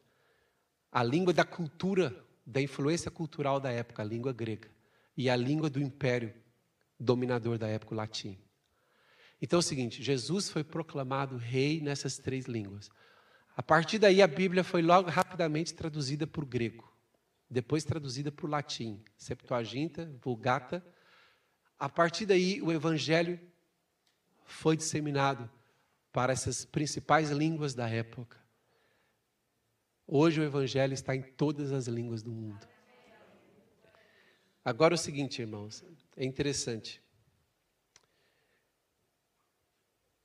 a 0.91 1.03
língua 1.03 1.33
da 1.33 1.45
cultura, 1.45 2.25
da 2.45 2.61
influência 2.61 3.11
cultural 3.11 3.61
da 3.61 3.71
época, 3.71 4.03
a 4.03 4.05
língua 4.05 4.33
grega, 4.33 4.71
e 5.17 5.31
a 5.31 5.37
língua 5.37 5.71
do 5.71 5.81
império 5.81 6.35
dominador 6.99 7.59
da 7.59 7.69
época, 7.69 7.95
o 7.95 7.97
latim. 7.97 8.39
Então 9.41 9.59
é 9.59 9.61
o 9.61 9.63
seguinte: 9.63 10.03
Jesus 10.03 10.51
foi 10.51 10.65
proclamado 10.65 11.37
rei 11.37 11.81
nessas 11.81 12.19
três 12.19 12.47
línguas. 12.47 12.91
A 13.57 13.63
partir 13.63 13.99
daí, 13.99 14.21
a 14.21 14.27
Bíblia 14.27 14.63
foi 14.63 14.83
logo 14.83 15.09
rapidamente 15.09 15.75
traduzida 15.75 16.27
para 16.27 16.43
o 16.43 16.47
grego, 16.47 16.93
depois 17.49 17.85
traduzida 17.85 18.31
para 18.31 18.47
o 18.47 18.49
latim, 18.49 19.03
Septuaginta, 19.17 20.13
Vulgata. 20.23 20.85
A 21.79 21.89
partir 21.89 22.27
daí, 22.27 22.61
o 22.61 22.73
Evangelho 22.73 23.39
foi 24.47 24.77
disseminado 24.77 25.51
para 26.13 26.33
essas 26.33 26.65
principais 26.65 27.31
línguas 27.31 27.75
da 27.75 27.89
época. 27.89 28.41
Hoje 30.07 30.41
o 30.41 30.45
Evangelho 30.45 30.95
está 30.95 31.15
em 31.15 31.23
todas 31.23 31.73
as 31.73 31.87
línguas 31.89 32.23
do 32.23 32.31
mundo. 32.31 32.67
Agora 34.65 34.95
o 34.95 34.99
seguinte, 34.99 35.43
irmãos, 35.43 35.85
é 36.17 36.25
interessante. 36.25 37.03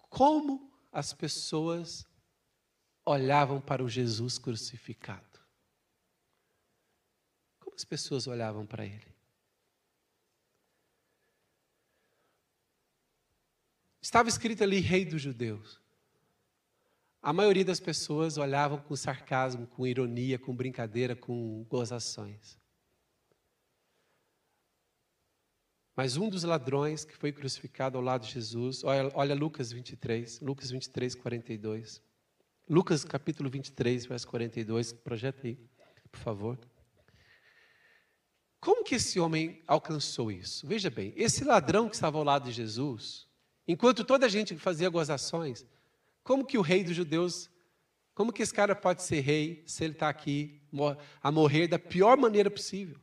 Como 0.10 0.72
as 0.92 1.14
pessoas 1.14 2.06
olhavam 3.06 3.60
para 3.60 3.84
o 3.84 3.90
Jesus 3.90 4.38
crucificado? 4.38 5.40
Como 7.60 7.76
as 7.76 7.84
pessoas 7.84 8.28
olhavam 8.28 8.66
para 8.66 8.86
ele? 8.86 9.11
Estava 14.02 14.28
escrito 14.30 14.64
ali 14.64 14.80
Rei 14.80 15.06
dos 15.06 15.22
Judeus. 15.22 15.80
A 17.22 17.32
maioria 17.32 17.64
das 17.64 17.80
pessoas 17.80 18.38
olhavam 18.38 18.80
com 18.80 18.96
sarcasmo, 18.96 19.68
com 19.68 19.86
ironia, 19.86 20.40
com 20.40 20.56
brincadeira, 20.56 21.16
com 21.16 21.64
gozações. 21.70 22.60
Mas 25.96 26.18
um 26.18 26.30
dos 26.30 26.44
ladrões 26.44 27.06
que 27.06 27.16
foi 27.16 27.32
crucificado 27.32 27.96
ao 27.96 28.04
lado 28.04 28.26
de 28.26 28.32
Jesus, 28.34 28.84
olha, 28.84 29.12
olha 29.14 29.36
Lucas 29.36 29.72
23, 29.72 30.40
Lucas 30.40 30.72
23, 30.72 31.14
42. 31.14 32.02
Lucas 32.68 33.04
capítulo 33.04 33.52
23, 33.52 34.08
verso 34.08 34.28
42, 34.28 34.94
projeta 34.94 35.46
aí, 35.46 35.60
por 36.12 36.20
favor. 36.20 36.60
Como 38.60 38.84
que 38.84 38.96
esse 38.96 39.20
homem 39.20 39.62
alcançou 39.68 40.32
isso? 40.32 40.66
Veja 40.66 40.90
bem, 40.90 41.14
esse 41.16 41.44
ladrão 41.44 41.88
que 41.88 41.96
estava 41.96 42.18
ao 42.18 42.24
lado 42.24 42.46
de 42.46 42.52
Jesus, 42.52 43.28
enquanto 43.68 44.04
toda 44.04 44.26
a 44.26 44.30
gente 44.30 44.56
fazia 44.58 44.90
gozações, 44.90 45.66
como 46.24 46.46
que 46.46 46.58
o 46.58 46.62
rei 46.62 46.84
dos 46.84 46.96
judeus 46.96 47.50
Como 48.14 48.34
que 48.34 48.42
esse 48.42 48.54
cara 48.54 48.76
pode 48.76 49.04
ser 49.04 49.22
rei 49.22 49.64
se 49.66 49.84
ele 49.84 49.94
está 49.94 50.10
aqui 50.10 50.62
a 51.24 51.32
morrer 51.32 51.68
da 51.68 51.80
pior 51.80 52.18
maneira 52.18 52.52
possível? 52.52 53.00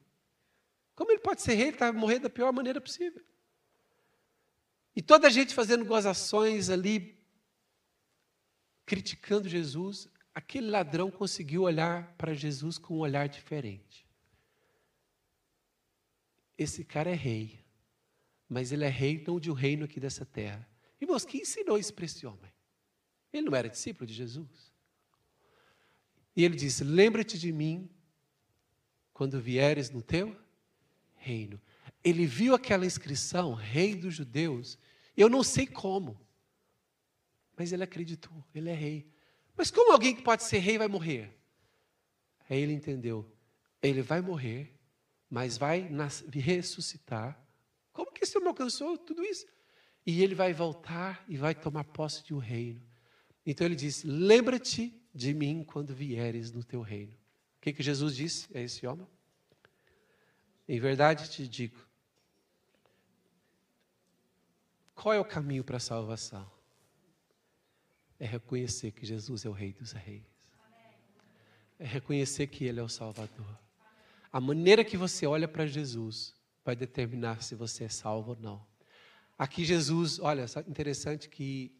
Como 0.95 1.11
ele 1.11 1.21
pode 1.21 1.43
ser 1.43 1.55
rei? 1.55 1.69
Ele 1.69 1.77
está 1.77 1.89
a 1.89 1.93
morrer 1.93 2.19
da 2.19 2.29
pior 2.31 2.53
maneira 2.53 2.81
possível. 2.81 3.23
E 4.95 5.03
toda 5.03 5.27
a 5.29 5.31
gente 5.31 5.55
fazendo 5.55 5.85
gozações 5.85 6.69
ali, 6.71 7.19
criticando 8.85 9.49
Jesus. 9.49 10.09
Aquele 10.35 10.71
ladrão 10.71 11.11
conseguiu 11.11 11.63
olhar 11.63 12.15
para 12.17 12.35
Jesus 12.35 12.79
com 12.79 12.95
um 12.95 13.01
olhar 13.01 13.29
diferente. 13.29 14.07
Esse 16.57 16.85
cara 16.85 17.11
é 17.11 17.15
rei, 17.15 17.65
mas 18.49 18.72
ele 18.72 18.84
é 18.84 18.88
rei 18.88 19.22
não 19.26 19.38
de 19.38 19.51
um 19.51 19.55
reino 19.55 19.84
aqui 19.84 20.01
dessa 20.01 20.24
terra. 20.24 20.66
Irmãos, 21.01 21.24
quem 21.24 21.42
ensinou 21.42 21.78
isso 21.78 21.92
para 21.92 22.05
esse 22.05 22.26
homem? 22.26 22.53
Ele 23.32 23.49
não 23.49 23.57
era 23.57 23.68
discípulo 23.68 24.07
de 24.07 24.14
Jesus? 24.14 24.72
E 26.34 26.44
ele 26.44 26.57
disse: 26.57 26.82
Lembra-te 26.82 27.38
de 27.38 27.53
mim 27.53 27.90
quando 29.12 29.40
vieres 29.40 29.90
no 29.90 30.03
teu 30.03 30.36
reino. 31.16 31.61
Ele 32.03 32.26
viu 32.26 32.55
aquela 32.55 32.86
inscrição, 32.86 33.55
Rei 33.55 33.94
dos 33.94 34.14
Judeus. 34.14 34.78
Eu 35.16 35.28
não 35.28 35.42
sei 35.42 35.66
como, 35.66 36.18
mas 37.57 37.72
ele 37.72 37.82
acreditou, 37.82 38.44
ele 38.55 38.70
é 38.70 38.74
rei. 38.74 39.11
Mas 39.57 39.70
como 39.70 39.92
alguém 39.92 40.14
que 40.14 40.22
pode 40.22 40.44
ser 40.44 40.59
rei 40.59 40.78
vai 40.78 40.86
morrer? 40.86 41.36
Aí 42.49 42.61
ele 42.61 42.72
entendeu: 42.72 43.30
ele 43.82 44.01
vai 44.01 44.20
morrer, 44.20 44.78
mas 45.28 45.59
vai 45.59 45.90
ressuscitar. 46.32 47.36
Que 48.19 48.25
esse 48.25 48.37
homem 48.37 48.49
alcançou 48.49 48.99
tudo 48.99 49.25
isso? 49.25 49.47
E 50.05 50.25
ele 50.25 50.35
vai 50.35 50.53
voltar 50.53 51.25
e 51.29 51.37
vai 51.37 51.55
tomar 51.55 51.85
posse 51.85 52.25
de 52.25 52.35
um 52.35 52.39
reino. 52.39 52.83
Então 53.47 53.64
ele 53.64 53.77
disse: 53.77 54.09
Lembra-te 54.09 54.93
de 55.14 55.33
mim 55.33 55.62
quando 55.62 55.95
vieres 55.95 56.51
no 56.51 56.64
teu 56.64 56.81
reino. 56.81 57.12
O 57.12 57.61
que, 57.61 57.73
que 57.73 57.83
Jesus 57.83 58.16
disse 58.16 58.49
a 58.57 58.61
esse 58.61 58.85
homem? 58.89 59.07
Em 60.69 60.81
verdade 60.81 61.31
te 61.31 61.47
digo, 61.47 61.79
qual 64.97 65.14
é 65.14 65.21
o 65.21 65.25
caminho 65.25 65.62
para 65.62 65.77
a 65.77 65.81
salvação? 65.81 66.51
É 68.19 68.27
reconhecer 68.27 68.91
que 68.91 69.07
Jesus 69.07 69.45
é 69.45 69.49
o 69.49 69.53
Rei 69.53 69.73
dos 69.73 69.93
Reis. 69.93 70.25
É 71.79 71.87
reconhecer 71.87 72.49
que 72.49 72.64
Ele 72.64 72.81
é 72.81 72.83
o 72.83 72.89
Salvador. 72.89 73.59
A 74.33 74.41
maneira 74.41 74.85
que 74.85 74.97
você 74.97 75.25
olha 75.25 75.47
para 75.47 75.66
Jesus 75.66 76.35
vai 76.69 76.77
determinar 76.77 77.43
se 77.43 77.55
você 77.55 77.85
é 77.85 77.89
salvo 77.89 78.33
ou 78.33 78.37
não. 78.39 78.66
Aqui 79.39 79.64
Jesus, 79.64 80.19
olha, 80.19 80.45
interessante 80.66 81.27
que 81.27 81.75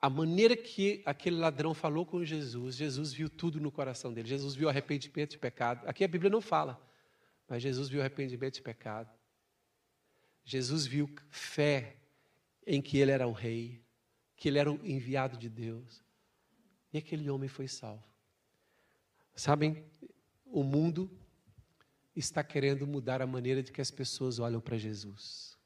a 0.00 0.08
maneira 0.08 0.56
que 0.56 1.02
aquele 1.04 1.34
ladrão 1.34 1.74
falou 1.74 2.06
com 2.06 2.24
Jesus, 2.24 2.76
Jesus 2.76 3.12
viu 3.12 3.28
tudo 3.28 3.58
no 3.58 3.72
coração 3.72 4.12
dele. 4.12 4.28
Jesus 4.28 4.54
viu 4.54 4.68
arrependimento 4.68 5.32
de 5.32 5.38
pecado. 5.38 5.84
Aqui 5.88 6.04
a 6.04 6.06
Bíblia 6.06 6.30
não 6.30 6.40
fala, 6.40 6.80
mas 7.48 7.60
Jesus 7.60 7.88
viu 7.88 8.00
arrependimento 8.00 8.54
de 8.54 8.62
pecado. 8.62 9.10
Jesus 10.44 10.86
viu 10.86 11.12
fé 11.28 11.96
em 12.64 12.80
que 12.80 12.98
ele 12.98 13.10
era 13.10 13.26
o 13.26 13.32
rei, 13.32 13.82
que 14.36 14.46
ele 14.48 14.60
era 14.60 14.70
o 14.70 14.78
enviado 14.86 15.36
de 15.36 15.48
Deus. 15.48 16.04
E 16.92 16.98
aquele 16.98 17.28
homem 17.28 17.48
foi 17.48 17.66
salvo. 17.66 18.04
Sabem, 19.34 19.84
o 20.46 20.62
mundo 20.62 21.10
está 22.14 22.44
querendo 22.44 22.86
mudar 22.86 23.20
a 23.20 23.26
maneira 23.26 23.62
de 23.62 23.72
que 23.72 23.80
as 23.80 23.90
pessoas 23.90 24.38
olham 24.38 24.60
para 24.60 24.78
Jesus. 24.78 25.56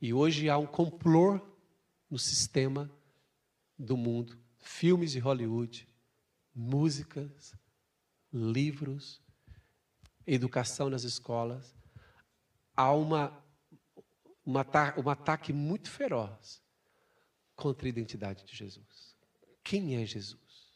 E 0.00 0.12
hoje 0.12 0.48
há 0.48 0.56
um 0.56 0.66
complô 0.66 1.40
no 2.08 2.18
sistema 2.18 2.90
do 3.78 3.96
mundo, 3.96 4.38
filmes 4.58 5.12
de 5.12 5.18
Hollywood, 5.18 5.88
músicas, 6.54 7.54
livros, 8.32 9.20
educação 10.26 10.90
nas 10.90 11.04
escolas, 11.04 11.74
há 12.76 12.92
uma, 12.92 13.44
uma, 14.44 14.64
um 14.96 15.08
ataque 15.08 15.52
muito 15.52 15.90
feroz 15.90 16.62
contra 17.56 17.86
a 17.86 17.90
identidade 17.90 18.44
de 18.44 18.54
Jesus. 18.54 19.16
Quem 19.64 19.96
é 19.96 20.06
Jesus? 20.06 20.72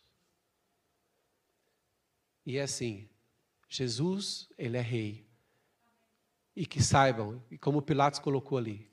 E 2.44 2.58
é 2.58 2.62
assim, 2.62 3.08
Jesus, 3.74 4.48
ele 4.58 4.76
é 4.76 4.80
rei. 4.80 5.26
E 6.54 6.66
que 6.66 6.82
saibam, 6.82 7.42
e 7.50 7.56
como 7.56 7.80
Pilatos 7.80 8.20
colocou 8.20 8.58
ali, 8.58 8.90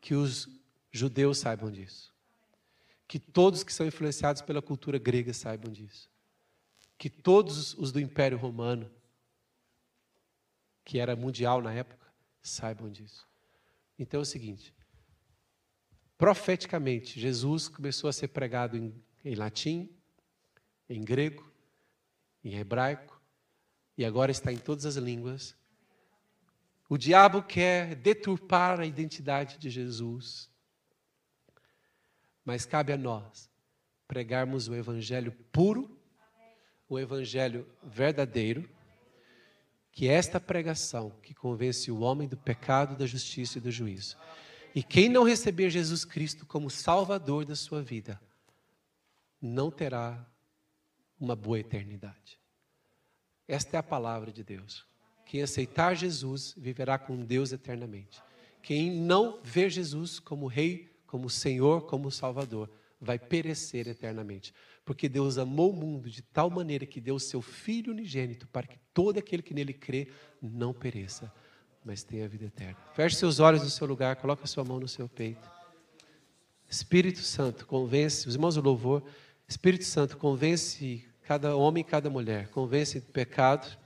que 0.00 0.14
os 0.14 0.48
judeus 0.92 1.38
saibam 1.38 1.70
disso 1.70 2.10
que 3.10 3.18
todos 3.18 3.64
que 3.64 3.72
são 3.72 3.84
influenciados 3.84 4.40
pela 4.40 4.62
cultura 4.62 4.96
grega 4.96 5.34
saibam 5.34 5.72
disso. 5.72 6.08
Que 6.96 7.10
todos 7.10 7.74
os 7.74 7.90
do 7.90 7.98
Império 7.98 8.38
Romano, 8.38 8.88
que 10.84 11.00
era 11.00 11.16
mundial 11.16 11.60
na 11.60 11.72
época, 11.72 12.06
saibam 12.40 12.88
disso. 12.88 13.26
Então 13.98 14.20
é 14.20 14.22
o 14.22 14.24
seguinte: 14.24 14.72
profeticamente, 16.16 17.18
Jesus 17.18 17.66
começou 17.66 18.08
a 18.08 18.12
ser 18.12 18.28
pregado 18.28 18.76
em, 18.76 18.94
em 19.24 19.34
latim, 19.34 19.90
em 20.88 21.02
grego, 21.02 21.52
em 22.44 22.54
hebraico, 22.54 23.09
e 24.00 24.04
agora 24.04 24.32
está 24.32 24.52
em 24.52 24.58
todas 24.58 24.84
as 24.84 24.96
línguas. 24.96 25.54
O 26.88 26.98
diabo 26.98 27.42
quer 27.42 27.94
deturpar 27.94 28.80
a 28.80 28.86
identidade 28.86 29.58
de 29.58 29.70
Jesus 29.70 30.50
mas 32.50 32.66
cabe 32.66 32.92
a 32.92 32.96
nós 32.96 33.48
pregarmos 34.08 34.66
o 34.66 34.74
evangelho 34.74 35.30
puro, 35.52 35.96
o 36.88 36.98
evangelho 36.98 37.64
verdadeiro, 37.80 38.68
que 39.92 40.08
é 40.08 40.14
esta 40.14 40.40
pregação 40.40 41.10
que 41.22 41.32
convence 41.32 41.92
o 41.92 42.00
homem 42.00 42.26
do 42.26 42.36
pecado, 42.36 42.96
da 42.96 43.06
justiça 43.06 43.58
e 43.58 43.60
do 43.60 43.70
juízo. 43.70 44.16
E 44.74 44.82
quem 44.82 45.08
não 45.08 45.22
receber 45.22 45.70
Jesus 45.70 46.04
Cristo 46.04 46.44
como 46.44 46.68
Salvador 46.68 47.44
da 47.44 47.54
sua 47.54 47.82
vida, 47.82 48.20
não 49.40 49.70
terá 49.70 50.26
uma 51.20 51.36
boa 51.36 51.60
eternidade. 51.60 52.39
Esta 53.50 53.76
é 53.76 53.80
a 53.80 53.82
palavra 53.82 54.30
de 54.30 54.44
Deus. 54.44 54.86
Quem 55.26 55.42
aceitar 55.42 55.96
Jesus 55.96 56.54
viverá 56.56 56.96
com 56.96 57.16
Deus 57.16 57.50
eternamente. 57.50 58.22
Quem 58.62 58.92
não 58.92 59.40
ver 59.42 59.70
Jesus 59.70 60.20
como 60.20 60.46
Rei 60.46 60.88
como 61.04 61.28
Senhor, 61.28 61.82
como 61.86 62.12
Salvador, 62.12 62.70
vai 63.00 63.18
perecer 63.18 63.88
eternamente. 63.88 64.54
Porque 64.84 65.08
Deus 65.08 65.36
amou 65.36 65.72
o 65.72 65.76
mundo 65.76 66.08
de 66.08 66.22
tal 66.22 66.48
maneira 66.48 66.86
que 66.86 67.00
deu 67.00 67.16
o 67.16 67.20
seu 67.20 67.42
Filho 67.42 67.92
unigênito 67.92 68.46
para 68.46 68.68
que 68.68 68.78
todo 68.94 69.18
aquele 69.18 69.42
que 69.42 69.52
nele 69.52 69.72
crê 69.72 70.06
não 70.40 70.72
pereça, 70.72 71.32
mas 71.84 72.04
tenha 72.04 72.26
a 72.26 72.28
vida 72.28 72.44
eterna. 72.44 72.76
Feche 72.94 73.16
seus 73.16 73.40
olhos 73.40 73.64
no 73.64 73.70
seu 73.70 73.84
lugar, 73.88 74.14
coloque 74.14 74.44
a 74.44 74.46
sua 74.46 74.62
mão 74.62 74.78
no 74.78 74.86
seu 74.86 75.08
peito. 75.08 75.50
Espírito 76.68 77.22
Santo, 77.22 77.66
convence, 77.66 78.28
os 78.28 78.36
irmãos 78.36 78.54
do 78.54 78.60
louvor, 78.60 79.02
Espírito 79.48 79.84
Santo, 79.84 80.16
convence 80.16 81.09
cada 81.30 81.54
homem 81.54 81.82
e 81.82 81.84
cada 81.84 82.10
mulher, 82.10 82.48
convence 82.48 82.98
do 82.98 83.06
pecado, 83.06 83.78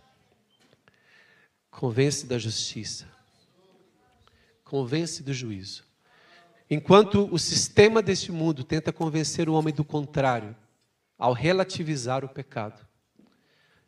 convence 1.70 2.24
da 2.24 2.38
justiça, 2.38 3.06
convence 4.64 5.22
do 5.22 5.34
juízo. 5.34 5.84
Enquanto 6.70 7.28
o 7.30 7.38
sistema 7.38 8.00
deste 8.00 8.32
mundo 8.32 8.64
tenta 8.64 8.90
convencer 8.94 9.46
o 9.46 9.52
homem 9.52 9.74
do 9.74 9.84
contrário, 9.84 10.56
ao 11.18 11.34
relativizar 11.34 12.24
o 12.24 12.30
pecado. 12.30 12.80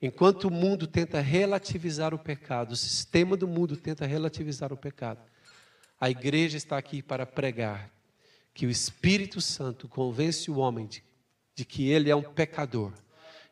Enquanto 0.03 0.49
o 0.49 0.51
mundo 0.51 0.87
tenta 0.87 1.23
relativizar 1.23 2.13
o 2.13 2.19
pecado, 2.19 2.73
o 2.73 2.77
sistema 2.77 3.39
do 3.39 3.49
mundo 3.49 3.75
tenta 3.75 4.05
relativizar 4.05 4.71
o 4.71 4.77
pecado, 4.77 5.23
a 5.99 6.11
igreja 6.11 6.59
está 6.59 6.77
aqui 6.77 7.01
para 7.01 7.25
pregar 7.25 7.91
que 8.53 8.67
o 8.67 8.71
Espírito 8.71 9.41
Santo 9.41 9.89
convence 9.89 10.51
o 10.51 10.59
homem 10.59 10.87
de, 10.87 11.03
de 11.55 11.65
que 11.65 11.89
ele 11.89 12.11
é 12.11 12.15
um 12.15 12.23
pecador 12.23 12.93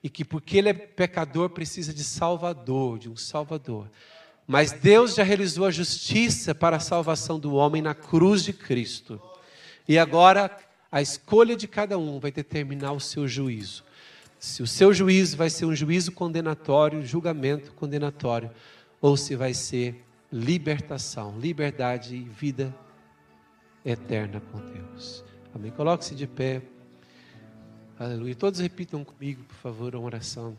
e 0.04 0.10
que 0.10 0.22
porque 0.22 0.58
ele 0.58 0.68
é 0.68 0.74
pecador 0.74 1.48
precisa 1.48 1.94
de 1.94 2.04
salvador, 2.04 2.98
de 2.98 3.08
um 3.08 3.16
salvador. 3.16 3.90
Mas 4.46 4.70
Deus 4.70 5.14
já 5.14 5.22
realizou 5.22 5.64
a 5.64 5.70
justiça 5.70 6.54
para 6.54 6.76
a 6.76 6.80
salvação 6.80 7.40
do 7.40 7.54
homem 7.54 7.80
na 7.80 7.94
cruz 7.94 8.44
de 8.44 8.52
Cristo. 8.52 9.18
E 9.88 9.98
agora 9.98 10.54
a 10.92 11.00
escolha 11.00 11.56
de 11.56 11.66
cada 11.66 11.96
um 11.96 12.20
vai 12.20 12.30
determinar 12.30 12.92
o 12.92 13.00
seu 13.00 13.26
juízo. 13.26 13.82
Se 14.38 14.62
o 14.62 14.66
seu 14.66 14.92
juízo 14.92 15.38
vai 15.38 15.48
ser 15.48 15.64
um 15.64 15.74
juízo 15.74 16.12
condenatório, 16.12 17.02
julgamento 17.02 17.72
condenatório, 17.72 18.50
ou 19.00 19.16
se 19.16 19.34
vai 19.34 19.54
ser 19.54 20.04
libertação, 20.30 21.38
liberdade 21.38 22.14
e 22.14 22.24
vida 22.24 22.74
eterna 23.82 24.42
com 24.52 24.58
Deus. 24.60 25.24
Amém. 25.54 25.70
Coloque-se 25.70 26.14
de 26.14 26.26
pé. 26.26 26.60
Aleluia. 27.96 28.34
Todos 28.34 28.58
repitam 28.58 29.04
comigo, 29.04 29.44
por 29.44 29.54
favor, 29.54 29.94
uma 29.94 30.04
oração. 30.04 30.58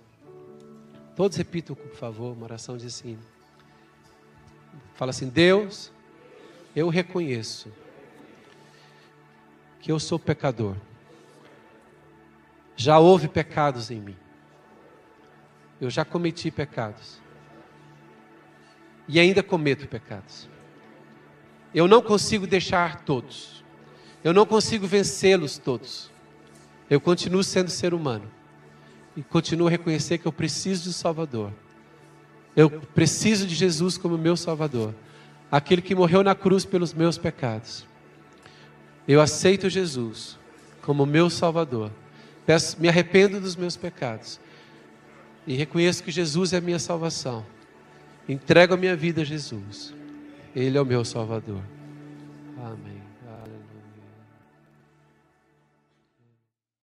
Todos 1.18 1.38
repitam, 1.38 1.76
por 1.76 1.92
favor, 1.92 2.32
uma 2.32 2.46
oração 2.46 2.78
de 2.78 2.86
assim. 2.88 3.20
Fala 4.94 5.10
assim: 5.10 5.28
Deus, 5.28 5.92
eu 6.74 6.88
reconheço 6.88 7.70
que 9.82 9.92
eu 9.92 10.00
sou 10.00 10.18
pecador. 10.18 10.78
Já 12.78 13.00
houve 13.00 13.28
pecados 13.28 13.92
em 13.92 14.00
mim. 14.00 14.16
Eu 15.80 15.90
já 15.90 16.06
cometi 16.06 16.50
pecados. 16.50 17.20
E 19.10 19.20
ainda 19.20 19.44
cometo 19.44 19.88
pecados. 19.90 20.48
Eu 21.74 21.86
não 21.86 22.02
consigo 22.02 22.48
deixar 22.48 23.04
todos. 23.04 23.62
Eu 24.24 24.32
não 24.32 24.46
consigo 24.46 24.88
vencê-los 24.88 25.58
todos. 25.58 26.15
Eu 26.90 27.00
continuo 27.00 27.44
sendo 27.44 27.70
ser 27.70 27.94
humano. 27.94 28.30
E 29.16 29.24
continuo 29.24 29.68
a 29.68 29.72
reconhecer 29.72 30.18
que 30.18 30.26
eu 30.26 30.32
preciso 30.32 30.84
de 30.84 30.90
um 30.90 30.94
Salvador. 30.94 31.52
Eu 32.56 32.70
preciso 32.70 33.48
de 33.48 33.56
Jesus 33.56 33.98
como 33.98 34.18
meu 34.18 34.36
Salvador. 34.36 34.94
Aquele 35.52 35.82
que 35.82 35.96
morreu 35.96 36.24
na 36.24 36.36
cruz 36.36 36.66
pelos 36.66 36.94
meus 36.94 37.18
pecados. 37.18 37.86
Eu 39.08 39.22
aceito 39.22 39.70
Jesus 39.70 40.38
como 40.82 41.06
meu 41.06 41.30
Salvador. 41.30 41.92
Peço, 42.46 42.80
me 42.80 42.88
arrependo 42.88 43.40
dos 43.40 43.56
meus 43.56 43.76
pecados. 43.76 44.40
E 45.48 45.54
reconheço 45.54 46.04
que 46.04 46.12
Jesus 46.12 46.54
é 46.54 46.58
a 46.58 46.62
minha 46.62 46.80
salvação. 46.80 47.46
Entrego 48.28 48.74
a 48.74 48.78
minha 48.78 48.96
vida 48.96 49.22
a 49.22 49.26
Jesus. 49.26 49.94
Ele 50.56 50.78
é 50.78 50.82
o 50.82 50.86
meu 50.86 51.06
Salvador. 51.06 51.62
Amém. 52.58 52.95